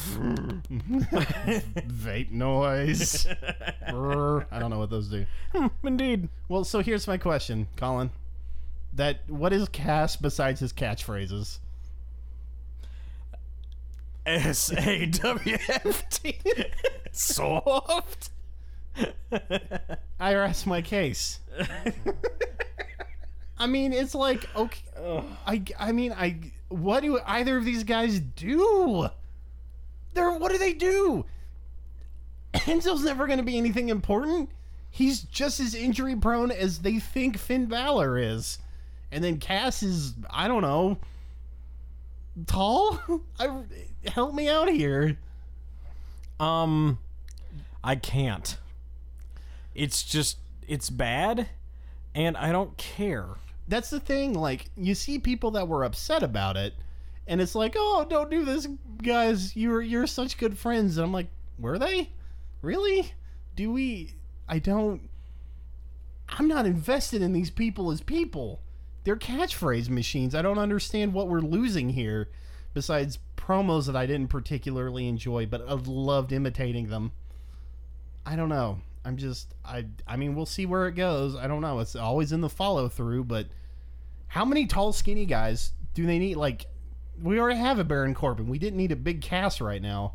Vape 0.68 2.30
noise. 2.30 3.26
I 3.86 4.58
don't 4.58 4.70
know 4.70 4.78
what 4.78 4.90
those 4.90 5.08
do. 5.08 5.26
Indeed. 5.82 6.28
Well, 6.48 6.64
so 6.64 6.80
here's 6.80 7.06
my 7.06 7.16
question, 7.18 7.68
Colin. 7.76 8.10
That 8.94 9.20
what 9.28 9.52
is 9.52 9.68
Cass 9.68 10.16
besides 10.16 10.60
his 10.60 10.72
catchphrases? 10.72 11.58
S 14.28 14.70
A 14.72 15.06
W 15.06 15.56
F 15.68 16.08
T. 16.10 16.38
Soft. 17.12 18.30
I 20.20 20.34
rest 20.34 20.66
my 20.66 20.82
case. 20.82 21.40
I 23.58 23.66
mean, 23.66 23.92
it's 23.92 24.14
like 24.14 24.54
okay. 24.54 25.24
I 25.46 25.62
I 25.78 25.92
mean, 25.92 26.12
I 26.12 26.52
what 26.68 27.00
do 27.00 27.18
either 27.26 27.56
of 27.56 27.64
these 27.64 27.84
guys 27.84 28.20
do? 28.20 29.08
They're 30.12 30.32
what 30.32 30.52
do 30.52 30.58
they 30.58 30.74
do? 30.74 31.24
Enzo's 32.52 33.04
never 33.04 33.26
going 33.26 33.38
to 33.38 33.44
be 33.44 33.56
anything 33.56 33.88
important. 33.88 34.50
He's 34.90 35.20
just 35.22 35.60
as 35.60 35.74
injury 35.74 36.16
prone 36.16 36.50
as 36.50 36.80
they 36.80 36.98
think 36.98 37.38
Finn 37.38 37.66
Balor 37.66 38.18
is, 38.18 38.58
and 39.10 39.24
then 39.24 39.38
Cass 39.38 39.82
is 39.82 40.14
I 40.30 40.48
don't 40.48 40.62
know 40.62 40.98
tall. 42.46 43.00
I 43.38 43.62
help 44.06 44.34
me 44.34 44.48
out 44.48 44.68
here. 44.70 45.18
Um, 46.40 46.98
I 47.82 47.96
can't. 47.96 48.56
It's 49.74 50.02
just, 50.02 50.38
it's 50.66 50.90
bad, 50.90 51.48
and 52.14 52.36
I 52.36 52.52
don't 52.52 52.76
care. 52.76 53.26
that's 53.68 53.90
the 53.90 54.00
thing 54.00 54.32
like 54.34 54.70
you 54.76 54.94
see 54.94 55.18
people 55.18 55.50
that 55.52 55.68
were 55.68 55.84
upset 55.84 56.22
about 56.22 56.56
it 56.56 56.72
and 57.26 57.38
it's 57.40 57.54
like 57.54 57.74
oh 57.76 58.06
don't 58.08 58.30
do 58.30 58.42
this 58.44 58.66
guys 59.02 59.54
you're 59.54 59.82
you're 59.82 60.06
such 60.06 60.38
good 60.38 60.56
friends 60.56 60.96
and 60.96 61.04
i'm 61.04 61.12
like 61.12 61.28
were 61.58 61.78
they 61.78 62.08
really 62.62 63.12
do 63.56 63.70
we 63.70 64.14
i 64.48 64.58
don't 64.58 65.02
i'm 66.30 66.48
not 66.48 66.64
invested 66.64 67.20
in 67.20 67.34
these 67.34 67.50
people 67.50 67.90
as 67.90 68.00
people 68.00 68.60
they're 69.04 69.16
catchphrase 69.16 69.90
machines 69.90 70.34
i 70.34 70.40
don't 70.40 70.58
understand 70.58 71.12
what 71.12 71.28
we're 71.28 71.40
losing 71.40 71.90
here 71.90 72.30
besides 72.72 73.18
promos 73.48 73.86
that 73.86 73.96
i 73.96 74.04
didn't 74.04 74.28
particularly 74.28 75.08
enjoy 75.08 75.46
but 75.46 75.62
i 75.68 75.72
loved 75.72 76.32
imitating 76.32 76.88
them 76.88 77.12
i 78.26 78.36
don't 78.36 78.48
know 78.48 78.78
i'm 79.04 79.16
just 79.16 79.54
i 79.64 79.84
i 80.06 80.16
mean 80.16 80.34
we'll 80.34 80.44
see 80.44 80.66
where 80.66 80.86
it 80.86 80.92
goes 80.92 81.34
i 81.36 81.46
don't 81.46 81.62
know 81.62 81.78
it's 81.78 81.96
always 81.96 82.32
in 82.32 82.40
the 82.40 82.48
follow 82.48 82.88
through 82.88 83.24
but 83.24 83.46
how 84.28 84.44
many 84.44 84.66
tall, 84.66 84.92
skinny 84.92 85.26
guys 85.26 85.72
do 85.94 86.06
they 86.06 86.18
need? 86.18 86.36
Like, 86.36 86.66
we 87.20 87.40
already 87.40 87.58
have 87.58 87.78
a 87.78 87.84
Baron 87.84 88.14
Corbin. 88.14 88.48
We 88.48 88.58
didn't 88.58 88.76
need 88.76 88.92
a 88.92 88.96
Big 88.96 89.20
Cass 89.20 89.60
right 89.60 89.82
now. 89.82 90.14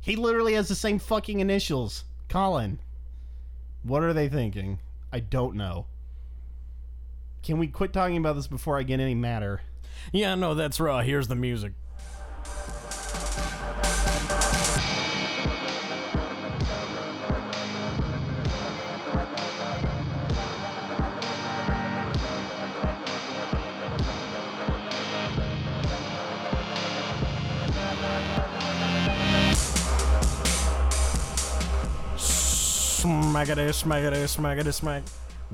He 0.00 0.16
literally 0.16 0.54
has 0.54 0.68
the 0.68 0.74
same 0.74 0.98
fucking 0.98 1.40
initials. 1.40 2.04
Colin. 2.28 2.80
What 3.82 4.02
are 4.02 4.12
they 4.12 4.28
thinking? 4.28 4.78
I 5.12 5.20
don't 5.20 5.54
know. 5.54 5.86
Can 7.42 7.58
we 7.58 7.66
quit 7.66 7.92
talking 7.92 8.16
about 8.16 8.36
this 8.36 8.46
before 8.46 8.78
I 8.78 8.84
get 8.84 9.00
any 9.00 9.14
madder? 9.14 9.60
Yeah, 10.12 10.34
no, 10.34 10.54
that's 10.54 10.80
raw. 10.80 11.02
Here's 11.02 11.28
the 11.28 11.34
music. 11.34 11.72
Smackity, 33.32 33.68
smackity, 33.70 34.24
smackity, 34.24 34.74
smack. 34.74 35.02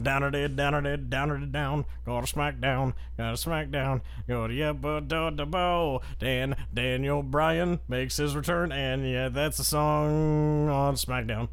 Downer 0.03 0.33
did, 0.33 0.57
downer 0.57 0.83
did, 0.83 1.11
downer 1.11 1.39
did 1.39 1.53
down. 1.53 1.79
it, 1.79 1.83
down. 1.85 1.95
Go 2.05 2.21
to 2.21 2.27
SmackDown, 2.27 2.95
go 3.17 3.37
to 3.37 3.49
SmackDown, 3.49 4.01
go 4.27 4.49
to 4.49 4.53
yeah, 4.53 4.73
but 4.73 5.07
da 5.07 5.31
da. 5.31 6.01
Dan 6.19 6.57
Daniel 6.75 7.23
Bryan 7.23 7.79
makes 7.87 8.17
his 8.17 8.35
return, 8.35 8.73
and 8.73 9.09
yeah, 9.09 9.29
that's 9.29 9.61
a 9.61 9.65
song 9.65 10.69
on 10.69 10.97
SmackDown. 10.97 11.51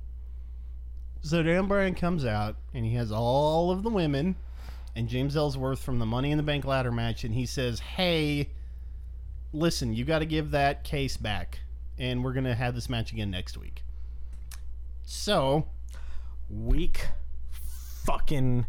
So 1.22 1.44
Dan 1.44 1.68
Bryan 1.68 1.94
comes 1.94 2.26
out 2.26 2.56
and 2.74 2.86
he 2.86 2.96
has 2.96 3.12
all 3.12 3.70
of 3.70 3.84
the 3.84 3.92
women 3.92 4.36
and 4.96 5.08
James 5.08 5.38
Ellsworth 5.38 5.80
from 5.80 6.00
the 6.00 6.08
Money 6.08 6.32
in 6.32 6.38
the 6.38 6.44
Bank 6.44 6.66
ladder 6.66 6.92
match 6.92 7.24
and 7.24 7.36
he 7.36 7.46
says, 7.46 7.80
"Hey, 7.82 8.50
listen, 9.54 9.94
you 9.94 10.06
got 10.06 10.20
to 10.20 10.26
give 10.26 10.50
that 10.52 10.84
case 10.84 11.18
back 11.18 11.60
and 12.00 12.24
we're 12.24 12.34
going 12.34 12.46
to 12.46 12.56
have 12.56 12.74
this 12.74 12.90
match 12.90 13.12
again 13.12 13.30
next 13.30 13.60
week." 13.60 13.84
So, 15.04 15.68
Weak 16.50 17.08
fucking 18.06 18.66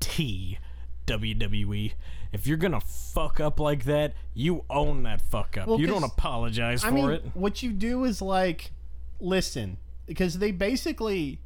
T 0.00 0.58
WWE. 1.06 1.92
If 2.32 2.46
you're 2.46 2.56
gonna 2.56 2.80
fuck 2.80 3.40
up 3.40 3.58
like 3.58 3.84
that, 3.84 4.14
you 4.34 4.64
own 4.68 5.02
that 5.04 5.20
fuck 5.20 5.56
up. 5.56 5.68
Well, 5.68 5.80
you 5.80 5.86
don't 5.86 6.04
apologize 6.04 6.84
I 6.84 6.88
for 6.88 6.94
mean, 6.94 7.10
it. 7.10 7.24
what 7.34 7.62
you 7.62 7.72
do 7.72 8.04
is 8.04 8.20
like 8.20 8.72
listen 9.20 9.78
because 10.06 10.38
they 10.38 10.50
basically 10.50 11.40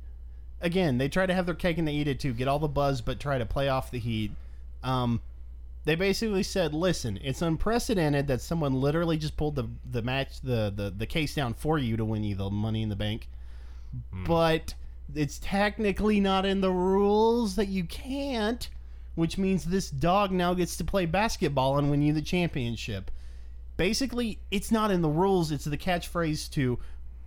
again, 0.60 0.98
they 0.98 1.08
try 1.08 1.26
to 1.26 1.34
have 1.34 1.46
their 1.46 1.54
cake 1.54 1.78
and 1.78 1.86
they 1.86 1.92
eat 1.92 2.08
it 2.08 2.20
too, 2.20 2.32
get 2.32 2.48
all 2.48 2.58
the 2.58 2.68
buzz 2.68 3.00
but 3.00 3.20
try 3.20 3.38
to 3.38 3.46
play 3.46 3.68
off 3.68 3.90
the 3.90 3.98
heat. 3.98 4.32
Um 4.82 5.20
they 5.84 5.96
basically 5.96 6.44
said, 6.44 6.72
"Listen, 6.72 7.18
it's 7.22 7.42
unprecedented 7.42 8.28
that 8.28 8.40
someone 8.40 8.80
literally 8.80 9.16
just 9.16 9.36
pulled 9.36 9.56
the 9.56 9.68
the 9.88 10.02
match 10.02 10.40
the 10.40 10.72
the, 10.74 10.90
the 10.96 11.06
case 11.06 11.34
down 11.34 11.54
for 11.54 11.76
you 11.78 11.96
to 11.96 12.04
win 12.04 12.22
you 12.22 12.34
the 12.34 12.50
money 12.50 12.82
in 12.82 12.88
the 12.88 12.96
bank." 12.96 13.28
But 14.26 14.74
it's 15.14 15.38
technically 15.38 16.20
not 16.20 16.44
in 16.46 16.60
the 16.60 16.70
rules 16.70 17.56
that 17.56 17.68
you 17.68 17.84
can't, 17.84 18.68
which 19.14 19.38
means 19.38 19.64
this 19.64 19.90
dog 19.90 20.30
now 20.30 20.54
gets 20.54 20.76
to 20.78 20.84
play 20.84 21.06
basketball 21.06 21.78
and 21.78 21.90
win 21.90 22.02
you 22.02 22.12
the 22.12 22.22
championship. 22.22 23.10
Basically, 23.76 24.38
it's 24.50 24.70
not 24.70 24.90
in 24.90 25.02
the 25.02 25.08
rules, 25.08 25.50
it's 25.50 25.64
the 25.64 25.78
catchphrase 25.78 26.50
to 26.52 26.78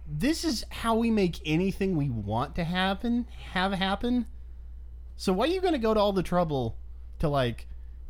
this 0.08 0.44
is 0.44 0.64
how 0.70 0.96
we 0.96 1.10
make 1.10 1.40
anything 1.46 1.96
we 1.96 2.10
want 2.10 2.56
to 2.56 2.64
happen 2.64 3.26
have 3.52 3.74
happen. 3.74 4.26
So 5.18 5.34
why 5.34 5.46
are 5.46 5.50
you 5.50 5.62
going 5.62 5.74
to 5.74 5.80
go 5.80 5.94
to 5.94 6.00
all 6.00 6.14
the 6.14 6.24
trouble 6.24 6.78
to 7.20 7.30
like 7.30 7.68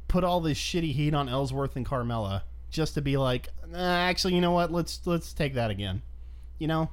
put 0.07 0.23
all 0.23 0.41
this 0.41 0.57
shitty 0.57 0.93
heat 0.93 1.13
on 1.13 1.30
Ellsworth 1.30 1.76
and 1.76 1.86
Carmella 1.86 2.41
just 2.69 2.95
to 2.95 3.01
be 3.01 3.15
like, 3.15 3.49
nah, 3.69 3.80
actually, 3.80 4.36
you 4.36 4.41
know 4.41 4.51
what? 4.51 4.71
Let's 4.71 4.99
let's 5.05 5.34
take 5.34 5.53
that 5.53 5.71
again. 5.71 6.01
You 6.59 6.67
know, 6.67 6.89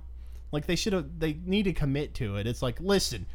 like 0.53 0.67
they 0.67 0.77
should 0.77 0.93
have. 0.93 1.19
They 1.19 1.39
need 1.45 1.65
to 1.65 1.73
commit 1.73 2.15
to 2.15 2.37
it. 2.37 2.47
It's 2.47 2.63
like, 2.63 2.79
listen, 2.81 3.27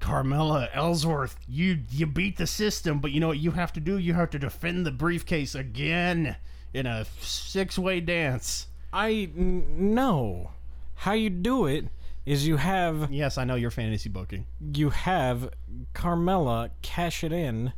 Carmella 0.00 0.68
Ellsworth, 0.72 1.36
you 1.46 1.80
you 1.90 2.06
beat 2.06 2.38
the 2.38 2.46
system, 2.46 3.00
but 3.00 3.10
you 3.12 3.20
know 3.20 3.28
what 3.28 3.38
you 3.38 3.50
have 3.52 3.72
to 3.74 3.80
do? 3.80 3.98
You 3.98 4.14
have 4.14 4.30
to 4.30 4.38
defend 4.38 4.86
the 4.86 4.90
briefcase 4.90 5.54
again 5.54 6.36
in 6.72 6.86
a 6.86 7.04
six 7.20 7.78
way 7.78 8.00
dance. 8.00 8.66
I 8.92 9.30
n- 9.36 9.94
no. 9.94 10.52
How 10.94 11.12
you 11.12 11.30
do 11.30 11.66
it 11.66 11.86
is 12.26 12.46
you 12.46 12.56
have 12.58 13.10
Yes, 13.12 13.38
I 13.38 13.44
know 13.44 13.54
you're 13.56 13.70
fantasy 13.70 14.08
booking. 14.08 14.46
you 14.74 14.90
have 14.90 15.50
Carmella 15.94 16.70
cash 16.82 17.22
it 17.24 17.32
in 17.32 17.72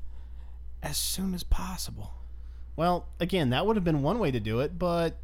as 0.83 0.97
soon 0.97 1.33
as 1.35 1.43
possible. 1.45 2.13
Well, 2.75 3.07
again, 3.21 3.51
that 3.51 3.67
would 3.67 3.77
have 3.77 3.85
been 3.85 4.03
one 4.03 4.19
way 4.19 4.31
to 4.31 4.41
do 4.41 4.61
it, 4.61 4.79
but 4.79 5.17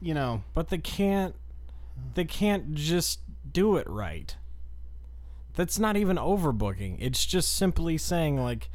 you 0.00 0.12
know, 0.14 0.42
But 0.54 0.68
they 0.68 0.78
can't 0.78 1.34
they 2.14 2.24
can't 2.24 2.74
just 2.74 3.20
do 3.52 3.76
it 3.76 3.88
right. 3.88 4.36
That's 5.54 5.78
not 5.78 5.96
even 5.96 6.16
overbooking. 6.16 6.96
It's 6.98 7.24
just 7.24 7.54
simply 7.56 7.96
saying 7.96 8.36
like, 8.42 8.68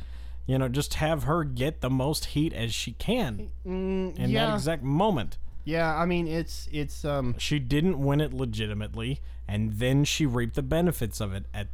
you 0.47 0.57
know, 0.57 0.67
just 0.67 0.95
have 0.95 1.23
her 1.23 1.43
get 1.43 1.81
the 1.81 1.89
most 1.89 2.25
heat 2.25 2.53
as 2.53 2.73
she 2.73 2.93
can 2.93 3.51
mm, 3.65 4.17
in 4.17 4.29
yeah, 4.31 4.47
that 4.47 4.55
exact 4.55 4.83
moment. 4.83 5.37
yeah. 5.63 5.95
I 5.95 6.05
mean, 6.05 6.27
it's 6.27 6.67
it's 6.71 7.05
um, 7.05 7.35
She 7.37 7.59
didn't 7.59 7.99
win 8.03 8.19
it 8.21 8.33
legitimately, 8.33 9.19
and 9.47 9.73
then 9.73 10.03
she 10.03 10.25
reaped 10.25 10.55
the 10.55 10.63
benefits 10.63 11.21
of 11.21 11.33
it 11.33 11.45
at 11.53 11.67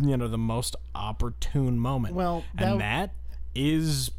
you 0.00 0.16
know 0.16 0.28
the 0.28 0.38
most 0.38 0.76
opportune 0.94 1.78
moment. 1.78 2.14
Well, 2.14 2.44
that- 2.54 2.72
and 2.72 2.80
that 2.80 3.10
is 3.54 4.10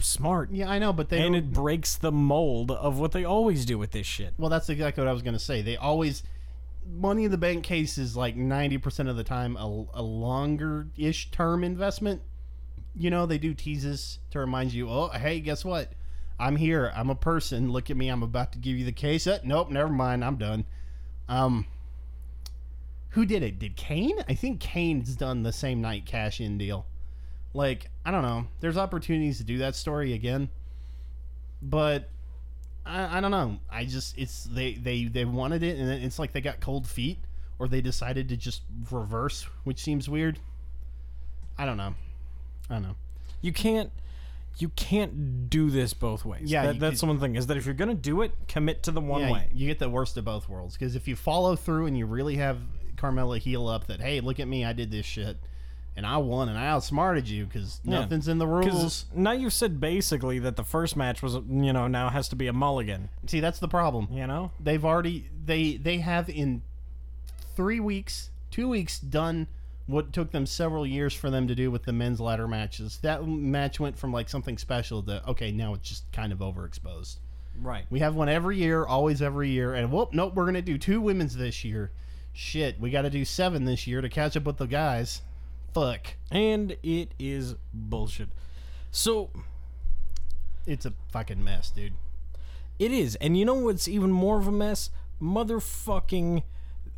smart. 0.00 0.50
yeah, 0.50 0.70
I 0.70 0.78
know, 0.78 0.92
but 0.92 1.08
they 1.08 1.20
and 1.20 1.36
it 1.36 1.52
breaks 1.52 1.96
the 1.96 2.12
mold 2.12 2.70
of 2.70 2.98
what 2.98 3.12
they 3.12 3.24
always 3.24 3.64
do 3.64 3.78
with 3.78 3.92
this 3.92 4.06
shit. 4.06 4.34
Well, 4.38 4.50
that's 4.50 4.68
exactly 4.68 5.02
what 5.02 5.08
I 5.08 5.12
was 5.12 5.22
going 5.22 5.34
to 5.34 5.38
say. 5.38 5.62
They 5.62 5.76
always 5.76 6.22
Money 6.86 7.24
in 7.24 7.30
the 7.30 7.38
Bank 7.38 7.62
case 7.62 7.98
is 7.98 8.16
like 8.16 8.36
90% 8.36 9.08
of 9.08 9.16
the 9.16 9.24
time 9.24 9.56
a, 9.56 9.84
a 9.94 10.02
longer-ish 10.02 11.30
term 11.30 11.62
investment. 11.62 12.22
You 12.96 13.10
know, 13.10 13.26
they 13.26 13.38
do 13.38 13.54
teases 13.54 14.18
to 14.30 14.40
remind 14.40 14.72
you, 14.72 14.88
"Oh, 14.88 15.08
hey, 15.08 15.40
guess 15.40 15.64
what? 15.64 15.92
I'm 16.38 16.56
here. 16.56 16.90
I'm 16.94 17.10
a 17.10 17.14
person. 17.14 17.70
Look 17.70 17.90
at 17.90 17.96
me. 17.96 18.08
I'm 18.08 18.22
about 18.22 18.52
to 18.52 18.58
give 18.58 18.76
you 18.76 18.84
the 18.84 18.92
case." 18.92 19.26
Uh, 19.26 19.38
nope, 19.44 19.70
never 19.70 19.90
mind. 19.90 20.24
I'm 20.24 20.36
done. 20.36 20.64
Um 21.28 21.66
who 23.10 23.26
did 23.26 23.42
it? 23.42 23.58
Did 23.58 23.76
Kane? 23.76 24.24
I 24.28 24.34
think 24.34 24.60
Kane's 24.60 25.16
done 25.16 25.42
the 25.42 25.52
same 25.52 25.80
night 25.80 26.06
cash 26.06 26.40
in 26.40 26.58
deal. 26.58 26.86
Like, 27.52 27.90
I 28.04 28.10
don't 28.10 28.22
know. 28.22 28.46
There's 28.60 28.76
opportunities 28.76 29.38
to 29.38 29.44
do 29.44 29.58
that 29.58 29.74
story 29.74 30.12
again. 30.12 30.48
But 31.62 32.08
I, 32.86 33.18
I 33.18 33.20
don't 33.20 33.30
know. 33.30 33.58
I 33.70 33.84
just 33.84 34.16
it's 34.16 34.44
they 34.44 34.74
they 34.74 35.04
they 35.04 35.24
wanted 35.24 35.62
it, 35.62 35.78
and 35.78 35.90
it's 35.90 36.18
like 36.18 36.32
they 36.32 36.40
got 36.40 36.60
cold 36.60 36.86
feet, 36.86 37.18
or 37.58 37.68
they 37.68 37.80
decided 37.80 38.28
to 38.30 38.36
just 38.36 38.62
reverse, 38.90 39.46
which 39.64 39.80
seems 39.80 40.08
weird. 40.08 40.38
I 41.58 41.66
don't 41.66 41.76
know. 41.76 41.94
I 42.70 42.74
don't 42.74 42.82
know. 42.82 42.96
You 43.42 43.52
can't 43.52 43.90
you 44.58 44.70
can't 44.70 45.48
do 45.48 45.70
this 45.70 45.94
both 45.94 46.24
ways. 46.24 46.50
Yeah, 46.50 46.66
That- 46.66 46.74
you 46.74 46.80
that's 46.80 47.00
the 47.00 47.06
one 47.06 47.20
thing 47.20 47.36
is 47.36 47.46
that 47.48 47.56
if 47.56 47.66
you're 47.66 47.74
gonna 47.74 47.94
do 47.94 48.22
it, 48.22 48.32
commit 48.48 48.82
to 48.84 48.90
the 48.90 49.00
one 49.00 49.22
yeah, 49.22 49.32
way. 49.32 49.48
you 49.52 49.66
get 49.66 49.78
the 49.78 49.88
worst 49.88 50.16
of 50.16 50.24
both 50.24 50.48
worlds 50.48 50.76
because 50.76 50.96
if 50.96 51.06
you 51.08 51.16
follow 51.16 51.56
through 51.56 51.86
and 51.86 51.96
you 51.96 52.06
really 52.06 52.36
have 52.36 52.58
Carmella 52.96 53.38
heal 53.38 53.68
up 53.68 53.86
that 53.86 54.00
hey, 54.00 54.20
look 54.20 54.40
at 54.40 54.48
me, 54.48 54.64
I 54.64 54.72
did 54.72 54.90
this 54.90 55.06
shit, 55.06 55.36
and 55.96 56.06
I 56.06 56.16
won 56.18 56.48
and 56.48 56.56
I 56.58 56.66
outsmarted 56.68 57.28
you 57.28 57.44
because 57.46 57.80
Yeah. 57.84 58.00
nothing's 58.00 58.28
in 58.28 58.38
the 58.38 58.46
rules. 58.46 59.06
Now 59.14 59.32
you've 59.32 59.52
said 59.52 59.80
basically 59.80 60.38
that 60.38 60.56
the 60.56 60.64
first 60.64 60.96
match 60.96 61.22
was 61.22 61.34
you 61.34 61.72
know 61.72 61.86
now 61.88 62.08
has 62.10 62.28
to 62.30 62.36
be 62.36 62.46
a 62.46 62.52
mulligan. 62.52 63.08
See, 63.26 63.40
that's 63.40 63.58
the 63.58 63.68
problem. 63.68 64.08
You 64.10 64.26
know. 64.26 64.52
they've 64.60 64.84
already 64.84 65.28
they 65.44 65.76
they 65.76 65.98
have 65.98 66.28
in 66.28 66.62
three 67.56 67.80
weeks 67.80 68.30
two 68.50 68.68
weeks 68.68 68.98
done 68.98 69.46
what 69.86 70.12
took 70.12 70.30
them 70.30 70.46
several 70.46 70.86
years 70.86 71.12
for 71.12 71.30
them 71.30 71.48
to 71.48 71.54
do 71.54 71.70
with 71.70 71.82
the 71.82 71.92
men's 71.92 72.20
ladder 72.20 72.46
matches 72.48 72.98
that 73.02 73.26
match 73.26 73.80
went 73.80 73.98
from 73.98 74.12
like 74.12 74.28
something 74.28 74.56
special 74.56 75.02
to 75.02 75.28
okay 75.28 75.50
now 75.50 75.74
it's 75.74 75.88
just 75.88 76.10
kind 76.12 76.32
of 76.32 76.38
overexposed 76.38 77.16
Right. 77.60 77.84
we 77.90 77.98
have 78.00 78.14
one 78.14 78.28
every 78.28 78.56
year 78.56 78.86
always 78.86 79.20
every 79.20 79.50
year 79.50 79.74
and 79.74 79.90
whoop 79.92 80.12
nope 80.12 80.34
we're 80.34 80.46
gonna 80.46 80.62
do 80.62 80.78
two 80.78 81.00
women's 81.00 81.36
this 81.36 81.64
year 81.64 81.90
shit 82.32 82.80
we 82.80 82.90
gotta 82.90 83.10
do 83.10 83.24
seven 83.24 83.64
this 83.64 83.86
year 83.86 84.00
to 84.00 84.08
catch 84.08 84.36
up 84.36 84.44
with 84.44 84.56
the 84.56 84.66
guys 84.66 85.22
fuck 85.72 86.14
And 86.30 86.76
it 86.82 87.12
is 87.18 87.54
bullshit. 87.72 88.28
So 88.90 89.30
it's 90.66 90.84
a 90.86 90.92
fucking 91.12 91.42
mess 91.42 91.70
dude 91.70 91.94
It 92.78 92.92
is. 92.92 93.16
And 93.16 93.36
you 93.38 93.44
know 93.44 93.54
what's 93.54 93.88
even 93.88 94.10
more 94.10 94.38
of 94.38 94.46
a 94.46 94.52
mess? 94.52 94.90
Motherfucking 95.20 96.42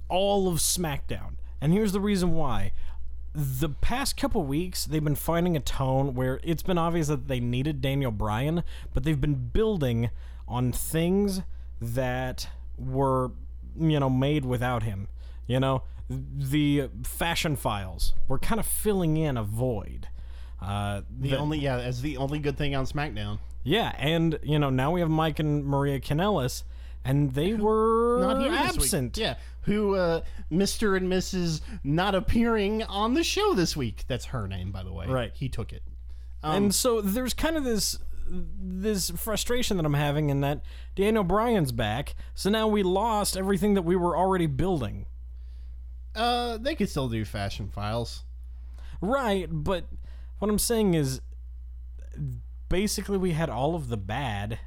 all 0.08 0.48
of 0.48 0.58
SmackDown. 0.58 1.34
And 1.60 1.72
here's 1.72 1.92
the 1.92 2.00
reason 2.00 2.34
why. 2.34 2.72
The 3.34 3.70
past 3.70 4.16
couple 4.16 4.44
weeks, 4.44 4.84
they've 4.84 5.02
been 5.02 5.14
finding 5.14 5.56
a 5.56 5.60
tone 5.60 6.14
where 6.14 6.38
it's 6.44 6.62
been 6.62 6.76
obvious 6.76 7.08
that 7.08 7.28
they 7.28 7.40
needed 7.40 7.80
Daniel 7.80 8.10
Bryan, 8.12 8.62
but 8.92 9.04
they've 9.04 9.20
been 9.20 9.48
building 9.52 10.10
on 10.46 10.70
things 10.72 11.40
that 11.80 12.48
were, 12.76 13.32
you 13.78 13.98
know, 13.98 14.10
made 14.10 14.44
without 14.44 14.82
him. 14.82 15.08
You 15.46 15.60
know, 15.60 15.82
the 16.12 16.88
fashion 17.04 17.56
files 17.56 18.14
were 18.28 18.38
kind 18.38 18.58
of 18.60 18.66
filling 18.66 19.16
in 19.16 19.36
a 19.36 19.42
void. 19.42 20.08
Uh, 20.60 21.02
the 21.18 21.36
only 21.36 21.58
yeah 21.58 21.78
as 21.78 22.02
the 22.02 22.16
only 22.16 22.38
good 22.38 22.56
thing 22.56 22.74
on 22.76 22.86
smackdown 22.86 23.38
yeah, 23.64 23.92
and 23.98 24.38
you 24.42 24.58
know 24.58 24.70
now 24.70 24.90
we 24.90 25.00
have 25.00 25.10
Mike 25.10 25.38
and 25.38 25.64
Maria 25.64 26.00
Kanellis, 26.00 26.64
and 27.04 27.32
they 27.32 27.54
were 27.54 28.18
not 28.20 28.42
here 28.42 28.52
absent. 28.52 29.16
Yeah, 29.16 29.36
who 29.62 29.94
uh, 29.94 30.22
Mr. 30.50 30.96
and 30.96 31.10
Mrs. 31.10 31.60
not 31.84 32.14
appearing 32.14 32.82
on 32.84 33.14
the 33.14 33.22
show 33.22 33.54
this 33.54 33.76
week. 33.76 34.04
That's 34.08 34.26
her 34.26 34.48
name, 34.48 34.72
by 34.72 34.82
the 34.82 34.92
way. 34.92 35.06
Right. 35.06 35.32
He 35.34 35.48
took 35.48 35.72
it. 35.72 35.82
Um, 36.42 36.56
and 36.56 36.74
so 36.74 37.00
there's 37.00 37.34
kind 37.34 37.56
of 37.56 37.64
this 37.64 37.98
this 38.28 39.10
frustration 39.10 39.76
that 39.76 39.86
I'm 39.86 39.94
having 39.94 40.30
in 40.30 40.40
that 40.40 40.62
Daniel 40.96 41.24
Bryan's 41.24 41.72
back, 41.72 42.14
so 42.34 42.50
now 42.50 42.66
we 42.66 42.82
lost 42.82 43.36
everything 43.36 43.74
that 43.74 43.82
we 43.82 43.94
were 43.94 44.16
already 44.16 44.46
building. 44.46 45.06
Uh, 46.14 46.58
they 46.58 46.74
could 46.74 46.88
still 46.88 47.08
do 47.08 47.24
fashion 47.24 47.68
files. 47.68 48.22
Right, 49.00 49.48
but 49.50 49.86
what 50.38 50.50
I'm 50.50 50.58
saying 50.58 50.94
is 50.94 51.20
basically 52.68 53.18
we 53.18 53.32
had 53.32 53.50
all 53.50 53.74
of 53.74 53.88
the 53.88 53.96
bad 53.96 54.58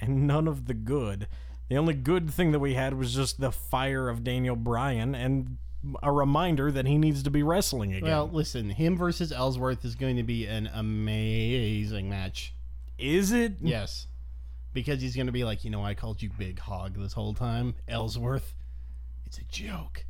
and 0.00 0.26
none 0.26 0.48
of 0.48 0.66
the 0.66 0.74
good. 0.74 1.28
The 1.68 1.76
only 1.76 1.94
good 1.94 2.30
thing 2.30 2.52
that 2.52 2.58
we 2.58 2.74
had 2.74 2.94
was 2.94 3.14
just 3.14 3.40
the 3.40 3.50
fire 3.50 4.08
of 4.08 4.22
Daniel 4.22 4.56
Bryan 4.56 5.14
and 5.14 5.58
a 6.02 6.12
reminder 6.12 6.70
that 6.72 6.86
he 6.86 6.98
needs 6.98 7.22
to 7.22 7.30
be 7.30 7.42
wrestling 7.42 7.92
again. 7.94 8.08
Well, 8.08 8.30
listen, 8.32 8.70
him 8.70 8.96
versus 8.96 9.32
Ellsworth 9.32 9.84
is 9.84 9.94
going 9.94 10.16
to 10.16 10.22
be 10.22 10.46
an 10.46 10.68
amazing 10.72 12.08
match. 12.08 12.54
is 12.98 13.32
it? 13.32 13.54
Yes. 13.60 14.06
Because 14.72 15.00
he's 15.00 15.14
going 15.14 15.26
to 15.26 15.32
be 15.32 15.44
like, 15.44 15.64
you 15.64 15.70
know, 15.70 15.84
I 15.84 15.94
called 15.94 16.20
you 16.20 16.30
Big 16.36 16.58
Hog 16.58 16.96
this 16.98 17.12
whole 17.12 17.32
time, 17.34 17.74
Ellsworth. 17.86 18.54
It's 19.26 19.38
a 19.38 19.44
joke. 19.44 20.04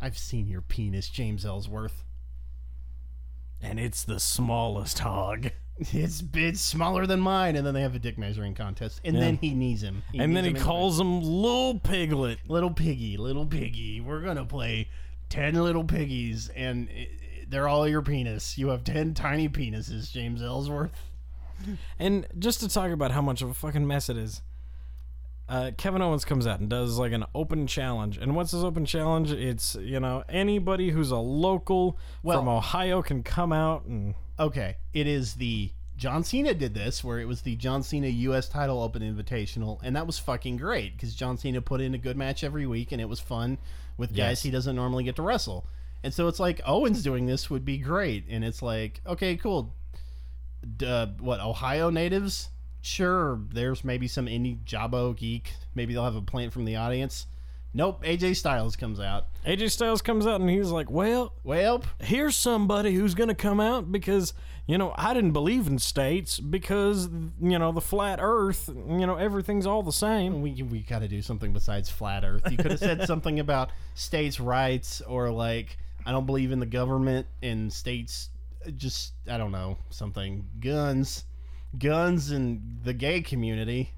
I've 0.00 0.16
seen 0.18 0.46
your 0.48 0.62
penis, 0.62 1.08
James 1.08 1.44
Ellsworth. 1.44 2.04
And 3.62 3.78
it's 3.78 4.04
the 4.04 4.18
smallest 4.20 5.00
hog. 5.00 5.50
It's 5.94 6.22
it's 6.34 6.60
smaller 6.60 7.06
than 7.06 7.20
mine, 7.20 7.56
and 7.56 7.66
then 7.66 7.72
they 7.72 7.80
have 7.80 7.94
a 7.94 7.98
dick 7.98 8.18
measuring 8.18 8.52
contest, 8.54 9.00
and 9.02 9.16
then 9.16 9.38
he 9.38 9.54
knees 9.54 9.82
him, 9.82 10.02
and 10.12 10.36
then 10.36 10.44
knees 10.44 10.52
he 10.52 10.58
him 10.58 10.62
calls 10.62 11.00
him 11.00 11.22
Little 11.22 11.78
Piglet. 11.78 12.38
little 12.46 12.70
piggy, 12.70 13.16
little 13.16 13.46
piggy. 13.46 13.98
We're 13.98 14.20
gonna 14.20 14.44
play 14.44 14.90
ten 15.30 15.54
little 15.54 15.84
piggies, 15.84 16.50
and 16.50 16.90
i- 16.90 16.92
i- 17.00 17.08
they're 17.48 17.66
all 17.66 17.88
your 17.88 18.02
penis. 18.02 18.58
You 18.58 18.68
have 18.68 18.84
ten 18.84 19.14
tiny 19.14 19.48
penises, 19.48 20.12
James 20.12 20.42
Ellsworth. 20.42 20.92
And 21.98 22.26
just 22.38 22.60
to 22.60 22.68
talk 22.68 22.90
about 22.90 23.12
how 23.12 23.22
much 23.22 23.40
of 23.40 23.48
a 23.48 23.54
fucking 23.54 23.86
mess 23.86 24.10
it 24.10 24.18
is, 24.18 24.42
uh, 25.50 25.70
Kevin 25.76 26.00
Owens 26.00 26.24
comes 26.24 26.46
out 26.46 26.60
and 26.60 26.70
does 26.70 26.96
like 26.96 27.12
an 27.12 27.24
open 27.34 27.66
challenge. 27.66 28.16
And 28.16 28.34
what's 28.36 28.52
his 28.52 28.62
open 28.64 28.86
challenge? 28.86 29.32
It's, 29.32 29.74
you 29.74 29.98
know, 30.00 30.22
anybody 30.28 30.90
who's 30.90 31.10
a 31.10 31.16
local 31.18 31.98
Well- 32.22 32.38
from 32.38 32.48
Ohio 32.48 33.02
can 33.02 33.22
come 33.22 33.52
out 33.52 33.84
and. 33.84 34.14
Okay, 34.38 34.76
it 34.94 35.06
is 35.06 35.34
the 35.34 35.70
John 35.98 36.24
Cena 36.24 36.54
did 36.54 36.72
this, 36.72 37.04
where 37.04 37.18
it 37.18 37.26
was 37.26 37.42
the 37.42 37.56
John 37.56 37.82
Cena 37.82 38.06
U.S. 38.06 38.48
Title 38.48 38.82
Open 38.82 39.02
Invitational, 39.02 39.78
and 39.82 39.94
that 39.96 40.06
was 40.06 40.18
fucking 40.18 40.56
great 40.56 40.96
because 40.96 41.14
John 41.14 41.36
Cena 41.36 41.60
put 41.60 41.82
in 41.82 41.92
a 41.94 41.98
good 41.98 42.16
match 42.16 42.42
every 42.42 42.66
week, 42.66 42.90
and 42.92 43.02
it 43.02 43.08
was 43.08 43.20
fun 43.20 43.58
with 43.98 44.10
guys 44.10 44.16
Yes. 44.16 44.42
he 44.44 44.50
doesn't 44.50 44.76
normally 44.76 45.04
get 45.04 45.16
to 45.16 45.22
wrestle. 45.22 45.66
And 46.02 46.14
so 46.14 46.26
it's 46.28 46.40
like 46.40 46.62
Owens 46.64 47.02
doing 47.02 47.26
this 47.26 47.50
would 47.50 47.66
be 47.66 47.76
great, 47.76 48.24
and 48.30 48.42
it's 48.44 48.62
like 48.62 49.02
okay, 49.06 49.36
cool. 49.36 49.74
Uh, 50.84 51.06
what 51.18 51.40
Ohio 51.40 51.90
natives? 51.90 52.48
Sure, 52.82 53.40
there's 53.52 53.84
maybe 53.84 54.08
some 54.08 54.26
indie 54.26 54.58
jabo 54.64 55.16
geek. 55.16 55.52
Maybe 55.74 55.94
they'll 55.94 56.04
have 56.04 56.16
a 56.16 56.22
plant 56.22 56.52
from 56.52 56.64
the 56.64 56.76
audience. 56.76 57.26
Nope, 57.72 58.02
AJ 58.02 58.34
Styles 58.36 58.74
comes 58.74 58.98
out. 58.98 59.26
AJ 59.46 59.70
Styles 59.70 60.02
comes 60.02 60.26
out 60.26 60.40
and 60.40 60.50
he's 60.50 60.70
like, 60.70 60.90
well, 60.90 61.32
Well, 61.44 61.84
here's 62.00 62.34
somebody 62.36 62.94
who's 62.94 63.14
going 63.14 63.28
to 63.28 63.34
come 63.34 63.60
out 63.60 63.92
because, 63.92 64.32
you 64.66 64.76
know, 64.76 64.92
I 64.96 65.14
didn't 65.14 65.30
believe 65.30 65.68
in 65.68 65.78
states 65.78 66.40
because, 66.40 67.08
you 67.40 67.58
know, 67.60 67.70
the 67.70 67.80
flat 67.80 68.18
earth, 68.20 68.68
you 68.68 69.06
know, 69.06 69.14
everything's 69.14 69.66
all 69.66 69.84
the 69.84 69.92
same. 69.92 70.42
we 70.42 70.60
we 70.64 70.80
got 70.80 70.98
to 71.00 71.06
do 71.08 71.22
something 71.22 71.52
besides 71.52 71.88
flat 71.88 72.24
Earth. 72.24 72.42
You 72.50 72.56
could 72.56 72.72
have 72.72 72.80
said 72.80 73.02
something 73.06 73.38
about 73.38 73.70
states' 73.94 74.40
rights 74.40 75.00
or 75.02 75.30
like 75.30 75.78
I 76.04 76.10
don't 76.10 76.26
believe 76.26 76.50
in 76.50 76.58
the 76.58 76.66
government 76.66 77.28
and 77.40 77.72
states. 77.72 78.30
Just 78.76 79.12
I 79.28 79.38
don't 79.38 79.52
know 79.52 79.78
something 79.90 80.44
guns, 80.58 81.24
guns 81.78 82.30
and 82.30 82.80
the 82.84 82.92
gay 82.92 83.20
community. 83.20 83.92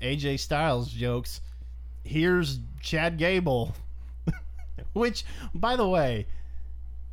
AJ 0.00 0.40
Styles 0.40 0.90
jokes. 0.90 1.40
Here's 2.04 2.58
Chad 2.80 3.18
Gable, 3.18 3.74
which 4.92 5.24
by 5.54 5.76
the 5.76 5.88
way. 5.88 6.26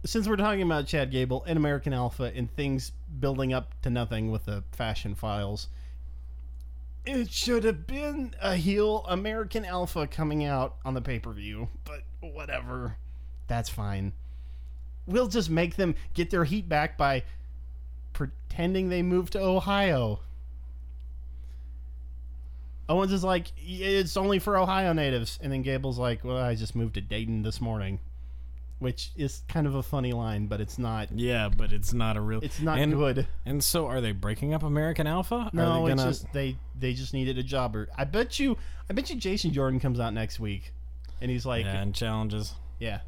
since 0.06 0.28
we're 0.28 0.38
talking 0.38 0.64
about 0.64 0.88
Chad 0.88 1.12
Gable 1.12 1.44
and 1.46 1.58
American 1.58 1.94
Alpha 1.94 2.32
and 2.34 2.54
things 2.56 2.92
building 3.20 3.54
up 3.54 3.80
to 3.82 3.90
nothing 3.90 4.32
with 4.32 4.46
the 4.46 4.64
fashion 4.72 5.14
files, 5.14 5.68
it 7.06 7.32
should 7.32 7.64
have 7.64 7.86
been 7.86 8.34
a 8.42 8.56
heel 8.56 9.06
American 9.08 9.66
Alpha 9.66 10.08
coming 10.08 10.44
out 10.46 10.76
on 10.86 10.94
the 10.94 11.02
pay 11.02 11.20
per 11.20 11.32
view, 11.32 11.70
but 11.84 12.02
whatever. 12.22 12.96
That's 13.48 13.70
fine. 13.70 14.14
We'll 15.06 15.28
just 15.28 15.50
make 15.50 15.76
them 15.76 15.96
get 16.14 16.30
their 16.30 16.44
heat 16.44 16.70
back 16.70 16.98
by 16.98 17.24
pretending 18.20 18.90
they 18.90 19.02
moved 19.02 19.32
to 19.32 19.40
Ohio. 19.40 20.20
Owens 22.90 23.14
is 23.14 23.24
like, 23.24 23.54
it's 23.58 24.18
only 24.18 24.40
for 24.40 24.58
Ohio 24.58 24.92
natives. 24.92 25.40
And 25.42 25.54
then 25.54 25.62
Gable's 25.62 25.98
like, 25.98 26.26
well, 26.26 26.36
I 26.36 26.56
just 26.56 26.76
moved 26.76 26.96
to 26.96 27.02
Dayton 27.02 27.44
this 27.44 27.62
morning. 27.62 28.00
Which 28.80 29.12
is 29.16 29.44
kind 29.48 29.68
of 29.68 29.76
a 29.76 29.84
funny 29.84 30.12
line, 30.12 30.48
but 30.48 30.60
it's 30.60 30.78
not. 30.78 31.10
Yeah, 31.14 31.50
but 31.50 31.72
it's 31.72 31.94
not 31.94 32.18
a 32.18 32.22
real. 32.22 32.40
It's 32.42 32.62
not 32.62 32.80
and, 32.80 32.94
good. 32.94 33.28
And 33.46 33.62
so, 33.62 33.88
are 33.88 34.00
they 34.00 34.14
breaking 34.14 34.54
up 34.54 34.64
American 34.64 35.06
Alpha? 35.06 35.50
No, 35.52 35.86
they 35.86 35.92
it's 35.92 36.02
gonna, 36.02 36.12
just 36.12 36.32
they 36.32 36.56
they 36.80 36.94
just 36.94 37.14
needed 37.14 37.38
a 37.38 37.44
jobber. 37.44 37.90
I 37.98 38.06
bet 38.06 38.40
you, 38.40 38.58
I 38.90 38.94
bet 38.94 39.10
you, 39.10 39.18
Jason 39.18 39.52
Jordan 39.52 39.82
comes 39.82 40.00
out 40.00 40.14
next 40.14 40.40
week, 40.40 40.72
and 41.20 41.30
he's 41.30 41.46
like, 41.46 41.66
yeah, 41.66 41.74
yeah. 41.74 41.82
and 41.82 41.94
challenges. 41.94 42.54
Yeah, 42.80 43.02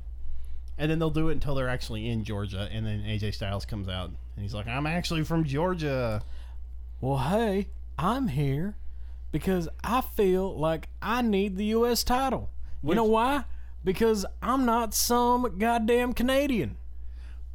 and 0.78 0.92
then 0.92 1.00
they'll 1.00 1.10
do 1.10 1.30
it 1.30 1.34
until 1.34 1.56
they're 1.56 1.70
actually 1.70 2.10
in 2.10 2.26
Georgia, 2.26 2.68
and 2.70 2.86
then 2.86 3.04
AJ 3.04 3.36
Styles 3.36 3.64
comes 3.64 3.88
out, 3.88 4.12
and 4.36 4.44
he's 4.44 4.54
like, 4.54 4.68
I'm 4.68 4.88
actually 4.88 5.24
from 5.24 5.44
Georgia. 5.44 6.22
Well, 7.00 7.18
hey, 7.18 7.68
I'm 7.98 8.28
here 8.30 8.76
because 9.32 9.68
I 9.84 10.02
feel 10.02 10.58
like 10.58 10.90
I 11.02 11.22
need 11.22 11.58
the 11.58 11.66
U.S. 11.66 12.04
title. 12.04 12.50
You 12.84 12.90
Which- 12.90 12.96
know 12.96 13.04
why? 13.06 13.44
Because 13.84 14.26
I'm 14.44 14.66
not 14.66 14.94
some 14.94 15.58
goddamn 15.58 16.14
Canadian. 16.14 16.78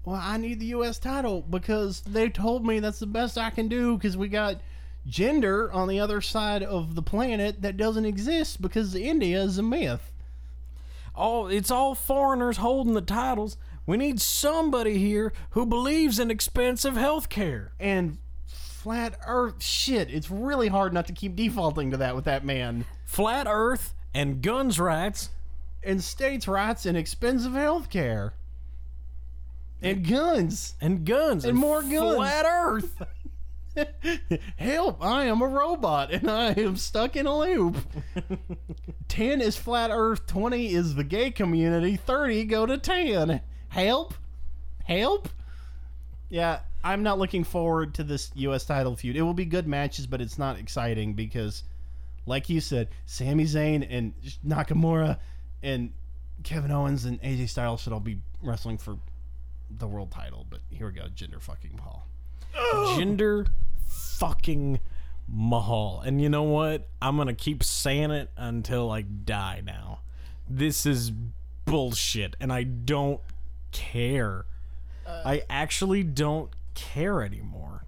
Well, 0.05 0.21
I 0.23 0.37
need 0.37 0.61
the 0.61 0.67
U.S. 0.67 0.99
title 0.99 1.43
because 1.43 2.01
they 2.03 2.29
told 2.29 2.65
me 2.67 2.79
that's 2.81 2.99
the 3.01 3.07
best 3.07 3.37
I 3.39 3.51
can 3.51 3.69
do 3.69 3.97
because 3.97 4.17
we 4.17 4.29
got 4.29 4.61
Jinder 5.09 5.73
on 5.75 5.89
the 5.89 6.01
other 6.01 6.21
side 6.21 6.63
of 6.63 6.95
the 6.95 7.03
planet 7.03 7.63
that 7.63 7.77
doesn't 7.77 8.05
exist 8.05 8.61
because 8.61 8.95
India 8.95 9.41
is 9.43 9.59
a 9.59 9.63
myth. 9.63 10.11
all 11.15 11.47
it's 11.49 11.71
all 11.71 11.95
foreigners 11.95 12.57
holding 12.59 12.95
the 12.95 13.01
titles. 13.01 13.57
We 13.87 13.97
need 13.97 14.21
somebody 14.21 14.99
here 14.99 15.33
who 15.51 15.65
believes 15.65 16.19
in 16.19 16.31
expensive 16.31 16.97
health 16.97 17.29
care. 17.29 17.73
And 17.79 18.19
flat 18.47 19.17
Earth 19.27 19.63
shit. 19.63 20.11
It's 20.11 20.31
really 20.31 20.69
hard 20.69 20.93
not 20.93 21.07
to 21.07 21.13
keep 21.13 21.37
defaulting 21.37 21.93
to 21.93 21.97
that 21.99 22.17
with 22.17 22.25
that 22.25 22.45
man. 22.45 22.85
Flat 23.05 23.47
Earth 23.49 23.95
and 24.13 24.43
guns 24.43 24.81
rights. 24.81 25.31
And 25.85 26.03
states' 26.03 26.49
rights 26.49 26.85
and 26.85 26.97
expensive 26.97 27.53
health 27.53 27.89
care. 27.89 28.35
And 29.81 30.09
guns. 30.09 30.75
And 30.81 31.05
guns 31.05 31.45
And 31.45 31.57
more 31.57 31.83
guns. 31.83 32.17
Flat 32.17 32.45
Earth. 32.45 33.03
Help, 34.57 35.05
I 35.05 35.25
am 35.25 35.43
a 35.43 35.47
robot 35.47 36.11
and 36.11 36.31
I 36.31 36.53
am 36.53 36.77
stuck 36.77 37.15
in 37.15 37.27
a 37.27 37.39
loop. 37.39 37.77
10 39.09 39.41
is 39.41 39.57
flat 39.57 39.91
earth, 39.93 40.27
20 40.27 40.73
is 40.73 40.95
the 40.95 41.05
gay 41.05 41.31
community, 41.31 41.97
30 41.97 42.45
go 42.45 42.67
to 42.67 42.79
10. 42.79 43.41
Help? 43.69 44.15
Help? 44.85 45.29
Yeah, 46.29 46.61
I'm 46.83 47.03
not 47.03 47.19
looking 47.19 47.45
forward 47.45 47.95
to 47.95 48.05
this 48.05 48.31
US 48.35 48.65
title 48.65 48.97
feud. 48.97 49.17
It 49.17 49.23
will 49.23 49.35
be 49.35 49.45
good 49.45 49.67
matches, 49.67 50.07
but 50.07 50.21
it's 50.21 50.39
not 50.39 50.59
exciting 50.59 51.15
because 51.15 51.63
like 52.27 52.49
you 52.49 52.61
said, 52.61 52.89
Sami 53.07 53.45
Zayn 53.45 53.87
and 53.89 54.13
Nakamura 54.47 55.19
and 55.63 55.93
Kevin 56.43 56.71
Owens 56.71 57.05
and 57.05 57.21
AJ 57.23 57.49
Styles 57.49 57.81
should 57.81 57.93
all 57.93 58.01
be 58.01 58.21
wrestling 58.43 58.79
for 58.79 58.99
the 59.71 59.87
world 59.87 60.11
title, 60.11 60.47
but 60.49 60.61
here 60.71 60.87
we 60.87 60.93
go, 60.93 61.07
Jinder 61.07 61.41
fucking 61.41 61.73
Paul. 61.77 62.07
Jinder 62.55 63.47
fucking 63.87 64.81
Mahal. 65.29 66.03
And 66.05 66.21
you 66.21 66.29
know 66.29 66.45
what? 66.45 66.89
I'm 67.01 67.17
going 67.17 67.29
to 67.29 67.35
keep 67.35 67.65
saying 67.65 68.11
it 68.11 68.31
until 68.37 68.91
I 68.91 69.03
die 69.03 69.63
now. 69.65 70.01
This 70.49 70.87
is 70.87 71.13
bullshit 71.65 72.37
and 72.41 72.53
I 72.53 72.63
don't 72.63 73.21
care. 73.77 74.47
I 75.07 75.43
actually 75.49 76.03
don't 76.03 76.51
care 76.75 77.23
anymore. 77.23 77.85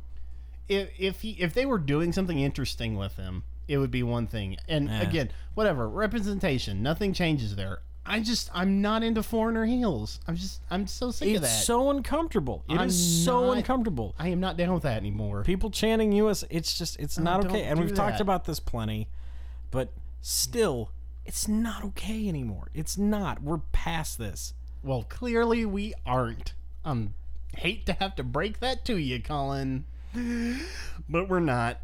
if 0.68 0.91
if 0.99 1.20
he, 1.22 1.30
if 1.41 1.55
they 1.55 1.64
were 1.64 1.78
doing 1.78 2.12
something 2.12 2.39
interesting 2.39 2.95
with 2.97 3.16
him, 3.16 3.43
it 3.66 3.78
would 3.78 3.91
be 3.91 4.03
one 4.03 4.26
thing. 4.26 4.57
And 4.68 4.89
Eh. 4.91 5.01
again, 5.01 5.30
whatever 5.55 5.89
representation, 5.89 6.82
nothing 6.82 7.12
changes 7.14 7.57
there. 7.57 7.80
I 8.05 8.20
just 8.20 8.51
I'm 8.55 8.80
not 8.82 9.03
into 9.03 9.22
foreigner 9.22 9.64
heels. 9.66 10.20
I'm 10.28 10.36
just 10.36 10.61
I'm 10.70 10.86
so 10.86 11.11
sick 11.11 11.34
of 11.36 11.43
that. 11.43 11.47
It's 11.49 11.64
so 11.64 11.91
uncomfortable. 11.91 12.64
It 12.68 12.74
is 12.74 12.78
I'm 12.80 12.91
so 12.91 13.47
not- 13.47 13.57
uncomfortable. 13.59 14.14
I 14.18 14.28
am 14.28 14.41
not 14.41 14.57
down 14.59 14.72
with 14.74 14.82
that 14.82 14.97
anymore. 14.99 15.43
People 15.43 15.70
chanting 15.70 16.12
US, 16.12 16.45
it's 16.51 16.76
just 16.78 16.99
it's 17.01 17.18
not 17.18 17.47
okay. 17.47 17.64
And 17.64 17.80
we've 17.80 17.95
talked 17.95 18.20
about 18.20 18.45
this 18.45 18.61
plenty, 18.61 19.09
but 19.70 19.93
still 20.20 20.91
it's 21.26 21.47
not 21.49 21.82
okay 21.84 22.28
anymore. 22.28 22.68
It's 22.74 22.97
not. 22.99 23.43
We're 23.43 23.59
past 23.72 24.18
this. 24.18 24.55
Well, 24.83 25.05
clearly 25.09 25.64
we 25.66 25.95
aren't. 26.07 26.55
Um, 26.85 27.14
hate 27.57 27.87
to 27.87 27.93
have 27.95 28.14
to 28.16 28.22
break 28.22 28.61
that 28.61 28.85
to 28.87 28.97
you, 28.97 29.20
Colin, 29.20 29.85
but 31.09 31.29
we're 31.29 31.41
not. 31.41 31.81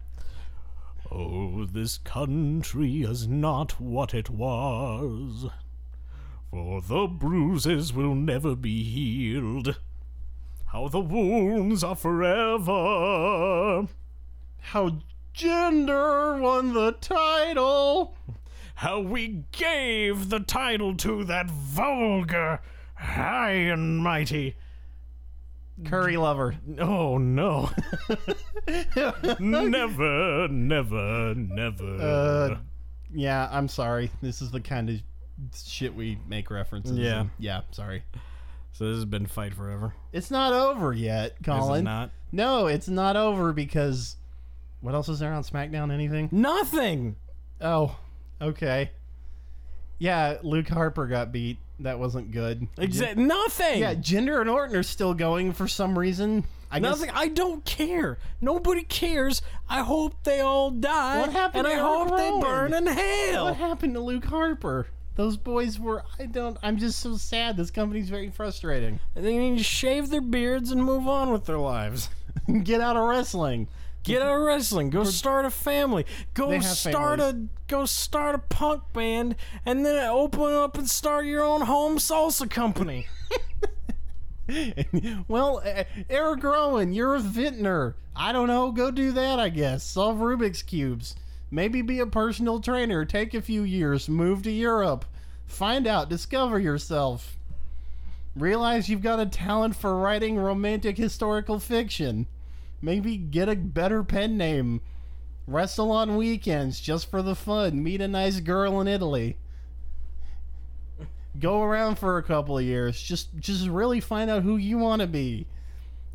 Oh, 1.10 1.64
this 1.64 1.98
country 1.98 3.02
is 3.02 3.28
not 3.28 3.80
what 3.80 4.14
it 4.14 4.30
was. 4.30 5.46
For 6.50 6.80
the 6.80 7.06
bruises 7.06 7.92
will 7.92 8.14
never 8.14 8.54
be 8.54 8.84
healed. 8.84 9.76
How 10.66 10.88
the 10.88 11.00
wounds 11.00 11.84
are 11.84 11.96
forever. 11.96 13.86
How 14.60 14.98
Jinder 15.34 16.40
won 16.40 16.72
the 16.72 16.92
title. 16.92 18.16
How 18.76 19.00
we 19.00 19.44
gave 19.52 20.30
the 20.30 20.40
title 20.40 20.96
to 20.96 21.24
that 21.24 21.50
vulgar, 21.50 22.60
high 23.04 23.50
and 23.52 23.98
mighty. 23.98 24.56
Curry 25.84 26.16
lover. 26.16 26.54
Oh 26.78 27.18
no. 27.18 27.70
never, 29.40 30.48
never, 30.48 31.34
never. 31.34 31.96
Uh, 32.00 32.58
yeah, 33.12 33.48
I'm 33.50 33.68
sorry. 33.68 34.10
This 34.22 34.40
is 34.40 34.50
the 34.50 34.60
kind 34.60 34.90
of 34.90 34.96
shit 35.66 35.94
we 35.94 36.18
make 36.28 36.50
references. 36.50 36.96
Yeah. 36.98 37.22
and- 37.22 37.30
yeah. 37.38 37.62
Sorry. 37.72 38.04
so 38.72 38.86
this 38.86 38.96
has 38.96 39.04
been 39.04 39.26
fight 39.26 39.54
forever. 39.54 39.94
It's 40.12 40.30
not 40.30 40.52
over 40.52 40.92
yet, 40.92 41.36
Colin. 41.44 41.74
Is 41.74 41.80
it 41.80 41.84
not? 41.84 42.10
No, 42.32 42.66
it's 42.68 42.88
not 42.88 43.16
over 43.16 43.52
because 43.52 44.16
what 44.80 44.94
else 44.94 45.08
is 45.08 45.18
there 45.18 45.32
on 45.32 45.42
SmackDown? 45.42 45.92
Anything? 45.92 46.28
Nothing. 46.30 47.16
Oh, 47.60 47.96
okay. 48.40 48.90
Yeah, 49.98 50.38
Luke 50.42 50.68
Harper 50.68 51.06
got 51.06 51.32
beat. 51.32 51.58
That 51.80 51.98
wasn't 51.98 52.30
good. 52.30 52.68
Exa- 52.76 53.16
nothing. 53.16 53.80
Yeah, 53.80 53.94
Jinder 53.94 54.40
and 54.40 54.48
Orton 54.48 54.76
are 54.76 54.82
still 54.84 55.12
going 55.14 55.52
for 55.52 55.66
some 55.66 55.98
reason. 55.98 56.44
I 56.70 56.78
Nothing. 56.80 57.06
guess 57.06 57.16
I 57.16 57.28
don't 57.28 57.64
care. 57.64 58.18
Nobody 58.40 58.82
cares. 58.82 59.42
I 59.68 59.82
hope 59.82 60.14
they 60.24 60.40
all 60.40 60.70
die. 60.70 61.20
What 61.20 61.30
happened 61.32 61.66
And 61.66 61.76
I 61.76 61.80
hope 61.80 62.16
they 62.16 62.30
burn 62.40 62.74
in 62.74 62.86
hell. 62.86 63.44
what 63.44 63.56
happened 63.56 63.94
to 63.94 64.00
Luke 64.00 64.24
Harper? 64.24 64.88
Those 65.16 65.36
boys 65.36 65.78
were. 65.78 66.02
I 66.18 66.26
don't. 66.26 66.56
I'm 66.64 66.76
just 66.76 66.98
so 66.98 67.16
sad. 67.16 67.56
This 67.56 67.70
company's 67.70 68.08
very 68.08 68.30
frustrating. 68.30 68.98
They 69.14 69.38
need 69.38 69.58
to 69.58 69.64
shave 69.64 70.10
their 70.10 70.20
beards 70.20 70.72
and 70.72 70.82
move 70.82 71.06
on 71.06 71.30
with 71.30 71.44
their 71.44 71.58
lives. 71.58 72.08
Get 72.64 72.80
out 72.80 72.96
of 72.96 73.06
wrestling. 73.08 73.68
Get 74.04 74.20
out 74.20 74.36
of 74.36 74.42
wrestling. 74.42 74.90
Go 74.90 75.02
start 75.04 75.46
a 75.46 75.50
family. 75.50 76.04
Go 76.34 76.60
start 76.60 77.20
a 77.20 77.46
go 77.68 77.86
start 77.86 78.34
a 78.34 78.38
punk 78.38 78.82
band, 78.92 79.34
and 79.64 79.84
then 79.84 80.06
open 80.10 80.52
up 80.52 80.76
and 80.76 80.88
start 80.88 81.24
your 81.24 81.42
own 81.42 81.62
home 81.62 81.96
salsa 81.96 82.48
company. 82.48 83.06
well, 85.28 85.62
Eric 86.10 86.42
Rowan, 86.42 86.92
you're 86.92 87.14
a 87.14 87.20
vintner. 87.20 87.96
I 88.14 88.32
don't 88.32 88.46
know. 88.46 88.70
Go 88.72 88.90
do 88.90 89.10
that, 89.12 89.40
I 89.40 89.48
guess. 89.48 89.82
Solve 89.82 90.18
Rubik's 90.18 90.62
Cubes. 90.62 91.16
Maybe 91.50 91.80
be 91.80 92.00
a 92.00 92.06
personal 92.06 92.60
trainer. 92.60 93.06
Take 93.06 93.32
a 93.32 93.40
few 93.40 93.62
years. 93.62 94.08
Move 94.08 94.42
to 94.42 94.50
Europe. 94.50 95.06
Find 95.46 95.86
out. 95.86 96.10
Discover 96.10 96.58
yourself. 96.58 97.38
Realize 98.36 98.88
you've 98.90 99.00
got 99.00 99.20
a 99.20 99.26
talent 99.26 99.76
for 99.76 99.96
writing 99.96 100.36
romantic 100.36 100.98
historical 100.98 101.58
fiction. 101.58 102.26
Maybe 102.84 103.16
get 103.16 103.48
a 103.48 103.56
better 103.56 104.04
pen 104.04 104.36
name. 104.36 104.80
Wrestle 105.46 105.90
on 105.90 106.16
weekends 106.16 106.80
just 106.80 107.10
for 107.10 107.22
the 107.22 107.34
fun. 107.34 107.82
Meet 107.82 108.00
a 108.00 108.08
nice 108.08 108.40
girl 108.40 108.80
in 108.80 108.88
Italy 108.88 109.36
go 111.40 111.62
around 111.62 111.98
for 111.98 112.16
a 112.16 112.22
couple 112.22 112.56
of 112.56 112.64
years 112.64 113.02
just 113.02 113.36
just 113.40 113.66
really 113.66 113.98
find 113.98 114.30
out 114.30 114.44
who 114.44 114.56
you 114.56 114.78
want 114.78 115.00
to 115.00 115.06
be 115.08 115.44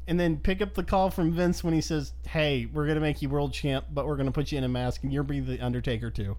and 0.07 0.17
then 0.17 0.38
pick 0.38 0.61
up 0.61 0.74
the 0.76 0.84
call 0.84 1.09
from 1.09 1.34
Vince 1.34 1.61
when 1.61 1.74
he 1.74 1.82
says 1.82 2.13
hey 2.26 2.70
we're 2.74 2.86
going 2.86 2.95
to 2.95 3.01
make 3.01 3.22
you 3.22 3.28
world 3.28 3.51
champ 3.51 3.84
but 3.91 4.07
we're 4.07 4.15
going 4.15 4.28
to 4.28 4.32
put 4.32 4.49
you 4.49 4.57
in 4.57 4.63
a 4.63 4.70
mask 4.70 5.03
and 5.03 5.11
you're 5.11 5.24
be 5.24 5.41
the 5.41 5.59
undertaker 5.59 6.09
too 6.09 6.38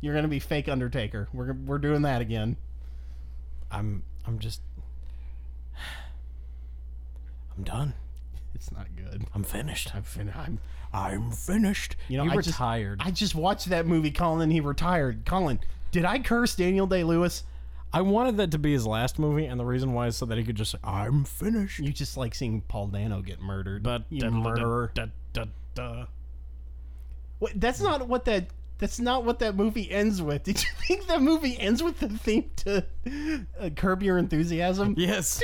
you're 0.00 0.14
going 0.14 0.22
to 0.22 0.28
be 0.28 0.38
fake 0.38 0.70
undertaker 0.70 1.28
we're 1.34 1.52
we're 1.52 1.76
doing 1.76 2.00
that 2.00 2.22
again 2.22 2.56
I'm 3.70 4.02
I'm 4.26 4.38
just 4.38 4.60
I'm 7.56 7.64
done. 7.64 7.94
It's 8.54 8.72
not 8.72 8.86
good. 8.96 9.24
I'm 9.34 9.42
finished. 9.44 9.94
I'm 9.94 10.02
finished. 10.02 10.36
I'm 10.36 10.58
I'm 10.92 11.30
finished. 11.30 11.96
you 12.08 12.18
know 12.18 12.24
he 12.24 12.30
I 12.30 12.34
just- 12.36 12.48
retired. 12.48 13.00
I 13.04 13.10
just 13.10 13.34
watched 13.34 13.68
that 13.70 13.86
movie, 13.86 14.10
Colin. 14.10 14.42
And 14.42 14.52
he 14.52 14.60
retired. 14.60 15.24
Colin, 15.24 15.60
did 15.92 16.04
I 16.04 16.18
curse 16.18 16.54
Daniel 16.56 16.86
Day 16.86 17.04
Lewis? 17.04 17.44
I 17.92 18.02
wanted 18.02 18.36
that 18.36 18.50
to 18.52 18.58
be 18.58 18.72
his 18.72 18.86
last 18.86 19.18
movie, 19.18 19.46
and 19.46 19.58
the 19.58 19.64
reason 19.64 19.92
why 19.92 20.06
is 20.06 20.16
so 20.16 20.24
that 20.26 20.38
he 20.38 20.44
could 20.44 20.54
just 20.56 20.72
say, 20.72 20.78
"I'm 20.84 21.24
finished." 21.24 21.80
You 21.80 21.92
just 21.92 22.16
like 22.16 22.34
seeing 22.36 22.60
Paul 22.62 22.86
Dano 22.88 23.20
get 23.22 23.40
murdered. 23.40 23.82
But 23.82 24.04
you 24.10 24.28
murderer. 24.30 24.92
da, 24.94 25.06
da, 25.32 25.44
da. 25.74 26.04
Wait, 27.40 27.58
that's 27.60 27.80
not 27.80 28.06
what 28.06 28.24
that. 28.26 28.46
That's 28.80 28.98
not 28.98 29.24
what 29.24 29.38
that 29.40 29.54
movie 29.54 29.90
ends 29.90 30.22
with. 30.22 30.42
Did 30.44 30.62
you 30.62 30.68
think 30.86 31.06
that 31.06 31.20
movie 31.20 31.58
ends 31.58 31.82
with 31.82 32.00
the 32.00 32.08
theme 32.08 32.50
to 32.56 32.84
uh, 33.60 33.70
Curb 33.76 34.02
Your 34.02 34.16
Enthusiasm? 34.16 34.94
Yes. 34.96 35.40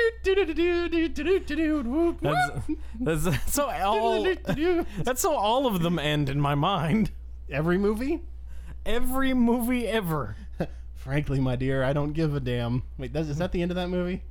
That's, 3.01 3.24
that's 3.24 3.53
so 3.53 3.68
all. 3.68 4.24
That's 5.05 5.22
how 5.22 5.34
all 5.34 5.66
of 5.66 5.82
them 5.82 5.99
end 5.99 6.30
in 6.30 6.41
my 6.41 6.55
mind. 6.55 7.11
Every 7.51 7.76
movie? 7.76 8.22
Every 8.87 9.34
movie 9.34 9.87
ever. 9.87 10.37
Frankly, 10.95 11.39
my 11.39 11.57
dear, 11.57 11.84
I 11.84 11.93
don't 11.93 12.12
give 12.12 12.34
a 12.34 12.41
damn. 12.41 12.82
Wait, 12.99 13.14
is 13.14 13.37
that 13.39 13.53
the 13.53 13.62
end 13.62 13.70
of 13.70 13.76
that 13.76 13.89
movie? 13.89 14.22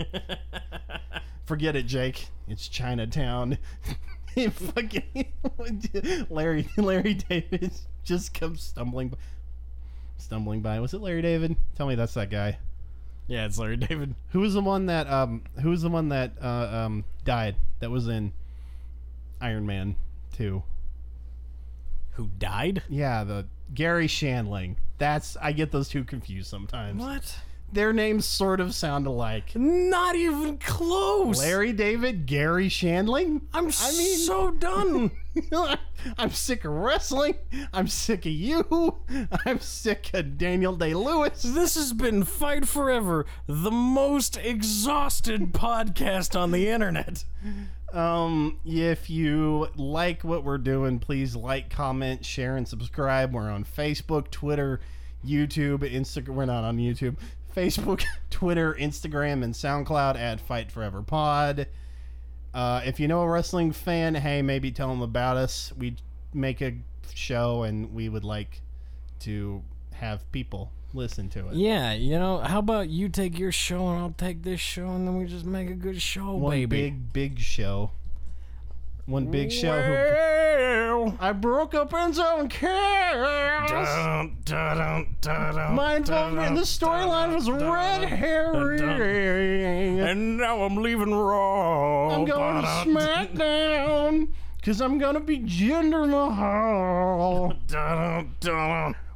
Forget 1.44 1.76
it, 1.76 1.86
Jake. 1.86 2.28
It's 2.48 2.68
Chinatown. 2.68 3.58
fucking 4.50 5.26
Larry 6.30 6.68
Larry 6.76 7.14
David 7.14 7.72
just 8.04 8.32
comes 8.32 8.62
stumbling 8.62 9.12
stumbling 10.16 10.60
by. 10.60 10.78
Was 10.80 10.94
it 10.94 11.00
Larry 11.00 11.22
David? 11.22 11.56
Tell 11.76 11.86
me 11.86 11.94
that's 11.94 12.14
that 12.14 12.30
guy. 12.30 12.58
Yeah, 13.26 13.46
it's 13.46 13.58
Larry 13.58 13.76
David. 13.76 14.14
Who 14.30 14.40
was 14.40 14.54
the 14.54 14.60
one 14.60 14.86
that 14.86 15.08
um 15.08 15.42
who 15.62 15.70
was 15.70 15.82
the 15.82 15.88
one 15.88 16.10
that 16.10 16.32
uh, 16.40 16.84
um 16.86 17.04
died 17.24 17.56
that 17.80 17.90
was 17.90 18.08
in 18.08 18.32
Iron 19.40 19.66
Man 19.66 19.96
2? 20.36 20.62
Who 22.12 22.30
died? 22.38 22.82
Yeah, 22.88 23.24
the 23.24 23.46
Garry 23.74 24.06
Shandling. 24.06 24.76
That's 24.98 25.36
I 25.36 25.52
get 25.52 25.72
those 25.72 25.88
two 25.88 26.04
confused 26.04 26.48
sometimes. 26.48 27.00
What? 27.00 27.38
Their 27.72 27.92
names 27.92 28.26
sort 28.26 28.58
of 28.60 28.74
sound 28.74 29.06
alike. 29.06 29.52
Not 29.54 30.16
even 30.16 30.58
close. 30.58 31.38
Larry 31.38 31.72
David, 31.72 32.26
Garry 32.26 32.68
Shandling. 32.68 33.42
I'm 33.54 33.66
I 33.80 33.92
mean- 33.92 34.18
so 34.18 34.50
done. 34.50 35.10
I'm 36.18 36.30
sick 36.30 36.64
of 36.64 36.72
wrestling. 36.72 37.36
I'm 37.72 37.86
sick 37.86 38.26
of 38.26 38.32
you. 38.32 38.96
I'm 39.46 39.60
sick 39.60 40.10
of 40.14 40.36
Daniel 40.36 40.74
Day 40.74 40.94
Lewis. 40.94 41.42
this 41.42 41.76
has 41.76 41.92
been 41.92 42.24
Fight 42.24 42.66
Forever, 42.66 43.26
the 43.46 43.70
most 43.70 44.36
exhausted 44.38 45.40
podcast 45.52 46.38
on 46.38 46.50
the 46.50 46.68
internet. 46.68 47.24
Um, 47.92 48.58
if 48.64 49.08
you 49.10 49.68
like 49.76 50.24
what 50.24 50.42
we're 50.42 50.58
doing, 50.58 50.98
please 50.98 51.36
like, 51.36 51.70
comment, 51.70 52.24
share, 52.24 52.56
and 52.56 52.66
subscribe. 52.66 53.32
We're 53.32 53.50
on 53.50 53.64
Facebook, 53.64 54.30
Twitter, 54.30 54.80
YouTube, 55.24 55.78
Instagram. 55.80 56.34
We're 56.34 56.44
not 56.46 56.64
on 56.64 56.78
YouTube. 56.78 57.16
Facebook, 57.54 58.04
Twitter, 58.30 58.74
Instagram, 58.74 59.42
and 59.42 59.54
SoundCloud 59.54 60.16
at 60.16 60.40
Fight 60.40 60.70
Forever 60.70 61.02
Pod. 61.02 61.66
Uh, 62.52 62.80
if 62.84 62.98
you 62.98 63.06
know 63.08 63.20
a 63.22 63.28
wrestling 63.28 63.72
fan, 63.72 64.14
hey, 64.16 64.42
maybe 64.42 64.70
tell 64.72 64.88
them 64.88 65.02
about 65.02 65.36
us. 65.36 65.72
We 65.78 65.96
make 66.34 66.60
a 66.60 66.74
show, 67.14 67.62
and 67.62 67.94
we 67.94 68.08
would 68.08 68.24
like 68.24 68.62
to 69.20 69.62
have 69.92 70.30
people 70.32 70.72
listen 70.92 71.28
to 71.30 71.48
it. 71.48 71.54
Yeah, 71.54 71.92
you 71.92 72.18
know, 72.18 72.38
how 72.38 72.58
about 72.58 72.88
you 72.88 73.08
take 73.08 73.38
your 73.38 73.52
show 73.52 73.88
and 73.88 73.98
I'll 73.98 74.14
take 74.16 74.42
this 74.42 74.60
show 74.60 74.88
and 74.88 75.06
then 75.06 75.16
we 75.16 75.26
just 75.26 75.44
make 75.44 75.70
a 75.70 75.74
good 75.74 76.00
show, 76.02 76.34
One 76.34 76.50
baby. 76.50 76.66
big, 76.66 77.12
big 77.12 77.38
show. 77.38 77.92
One 79.06 79.30
big 79.30 79.52
show. 79.52 79.80
Who, 79.80 79.92
I 81.20 81.32
broke 81.32 81.74
up 81.74 81.90
Enzo 81.90 82.40
and 82.40 82.50
Cass. 82.50 83.70
dun, 84.44 85.16
dun, 85.20 85.74
My 85.74 85.96
involvement 85.96 86.48
in 86.48 86.54
the 86.54 86.62
storyline 86.62 87.34
was 87.34 87.50
red 87.50 88.08
herring. 88.08 90.00
And 90.00 90.36
now 90.36 90.62
I'm 90.62 90.76
leaving 90.76 91.14
Raw. 91.14 92.10
I'm 92.10 92.24
going 92.24 92.62
to 92.62 92.68
SmackDown 92.68 94.28
because 94.56 94.80
I'm 94.80 94.98
going 94.98 95.14
to 95.14 95.20
be 95.20 95.38
Jinder 95.40 96.08
Mahal. 96.08 97.54
Dun, 97.66 98.34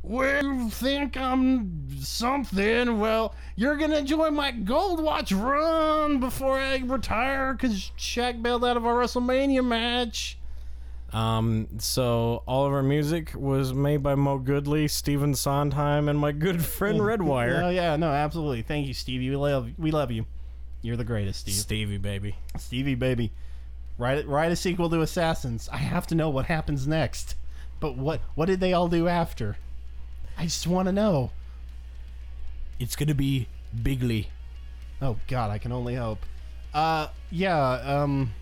you 0.07 0.71
think 0.71 1.17
I'm 1.17 1.89
something? 2.01 2.99
Well, 2.99 3.35
you're 3.57 3.77
to 3.91 4.03
join 4.03 4.35
my 4.35 4.51
Gold 4.53 5.03
Watch 5.03 5.33
run 5.33 6.21
before 6.21 6.59
I 6.59 6.79
retire 6.79 7.55
because 7.55 7.91
Shaq 7.99 8.43
bailed 8.43 8.65
out 8.65 8.77
of 8.77 8.87
our 8.87 8.95
WrestleMania 8.95 9.65
match. 9.65 10.39
Um, 11.15 11.69
so 11.79 12.43
all 12.45 12.67
of 12.67 12.73
our 12.73 12.83
music 12.83 13.33
was 13.37 13.73
made 13.73 14.03
by 14.03 14.17
Mo 14.17 14.39
Goodly, 14.39 14.89
Stephen 14.89 15.35
Sondheim, 15.35 16.09
and 16.09 16.19
my 16.19 16.33
good 16.33 16.65
friend 16.65 16.99
Redwire. 17.01 17.63
Oh, 17.63 17.71
yeah, 17.71 17.95
no, 17.95 18.11
absolutely. 18.11 18.63
Thank 18.63 18.89
you, 18.89 18.95
Stevie. 18.95 19.31
We 19.31 19.37
love, 19.37 19.71
we 19.79 19.93
love 19.93 20.11
you. 20.11 20.27
You're 20.83 20.97
the 20.97 21.05
greatest, 21.05 21.41
Steve. 21.41 21.55
Stevie, 21.55 21.99
baby. 21.99 22.37
Stevie, 22.59 22.97
baby. 22.97 23.33
Write, 23.97 24.27
write 24.27 24.51
a 24.51 24.57
sequel 24.57 24.91
to 24.91 25.01
Assassins. 25.03 25.69
I 25.73 25.77
have 25.77 26.07
to 26.09 26.17
know 26.17 26.31
what 26.31 26.47
happens 26.47 26.87
next. 26.87 27.37
But 27.81 27.97
what 27.97 28.21
what 28.35 28.47
did 28.47 28.61
they 28.61 28.73
all 28.73 28.89
do 28.89 29.09
after? 29.09 29.57
I 30.39 30.45
just 30.45 30.67
want 30.67 30.87
to 30.87 30.93
know. 30.93 31.31
It's 32.81 32.97
gonna 32.97 33.15
be 33.15 33.47
Bigly. 33.77 34.27
Oh 35.03 35.17
God, 35.29 35.51
I 35.51 35.59
can 35.59 35.71
only 35.71 35.95
hope. 35.95 36.21
Uh, 36.73 37.09
yeah. 37.31 37.61
Um, 37.61 38.33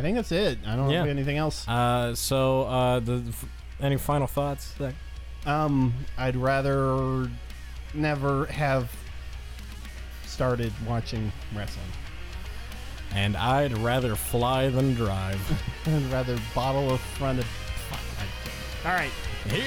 I 0.00 0.02
think 0.02 0.16
that's 0.16 0.32
it. 0.32 0.58
I 0.66 0.76
don't 0.76 0.88
Yeah. 0.88 1.00
have 1.00 1.08
anything 1.08 1.36
else. 1.36 1.68
Uh, 1.68 2.14
so 2.14 2.62
uh, 2.62 3.00
the 3.00 3.22
f- 3.28 3.44
any 3.82 3.98
final 3.98 4.26
thoughts? 4.26 4.72
Zach? 4.78 4.94
Um, 5.44 5.92
I'd 6.16 6.36
rather 6.36 7.30
never 7.92 8.46
have 8.46 8.90
started 10.26 10.72
watching 10.86 11.30
wrestling. 11.54 11.84
And 13.14 13.36
I'd 13.36 13.76
rather 13.76 14.16
fly 14.16 14.68
than 14.70 14.94
drive. 14.94 15.38
I'd 15.86 16.02
rather 16.10 16.38
bottle 16.54 16.94
a 16.94 16.98
front 16.98 17.38
of. 17.40 17.44
Fuck, 17.44 18.00
I- 18.84 18.88
All 18.88 18.94
right, 18.94 19.10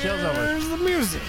show's 0.02 0.24
over. 0.24 0.48
Here's 0.48 0.68
the 0.70 0.78
music. 0.78 1.22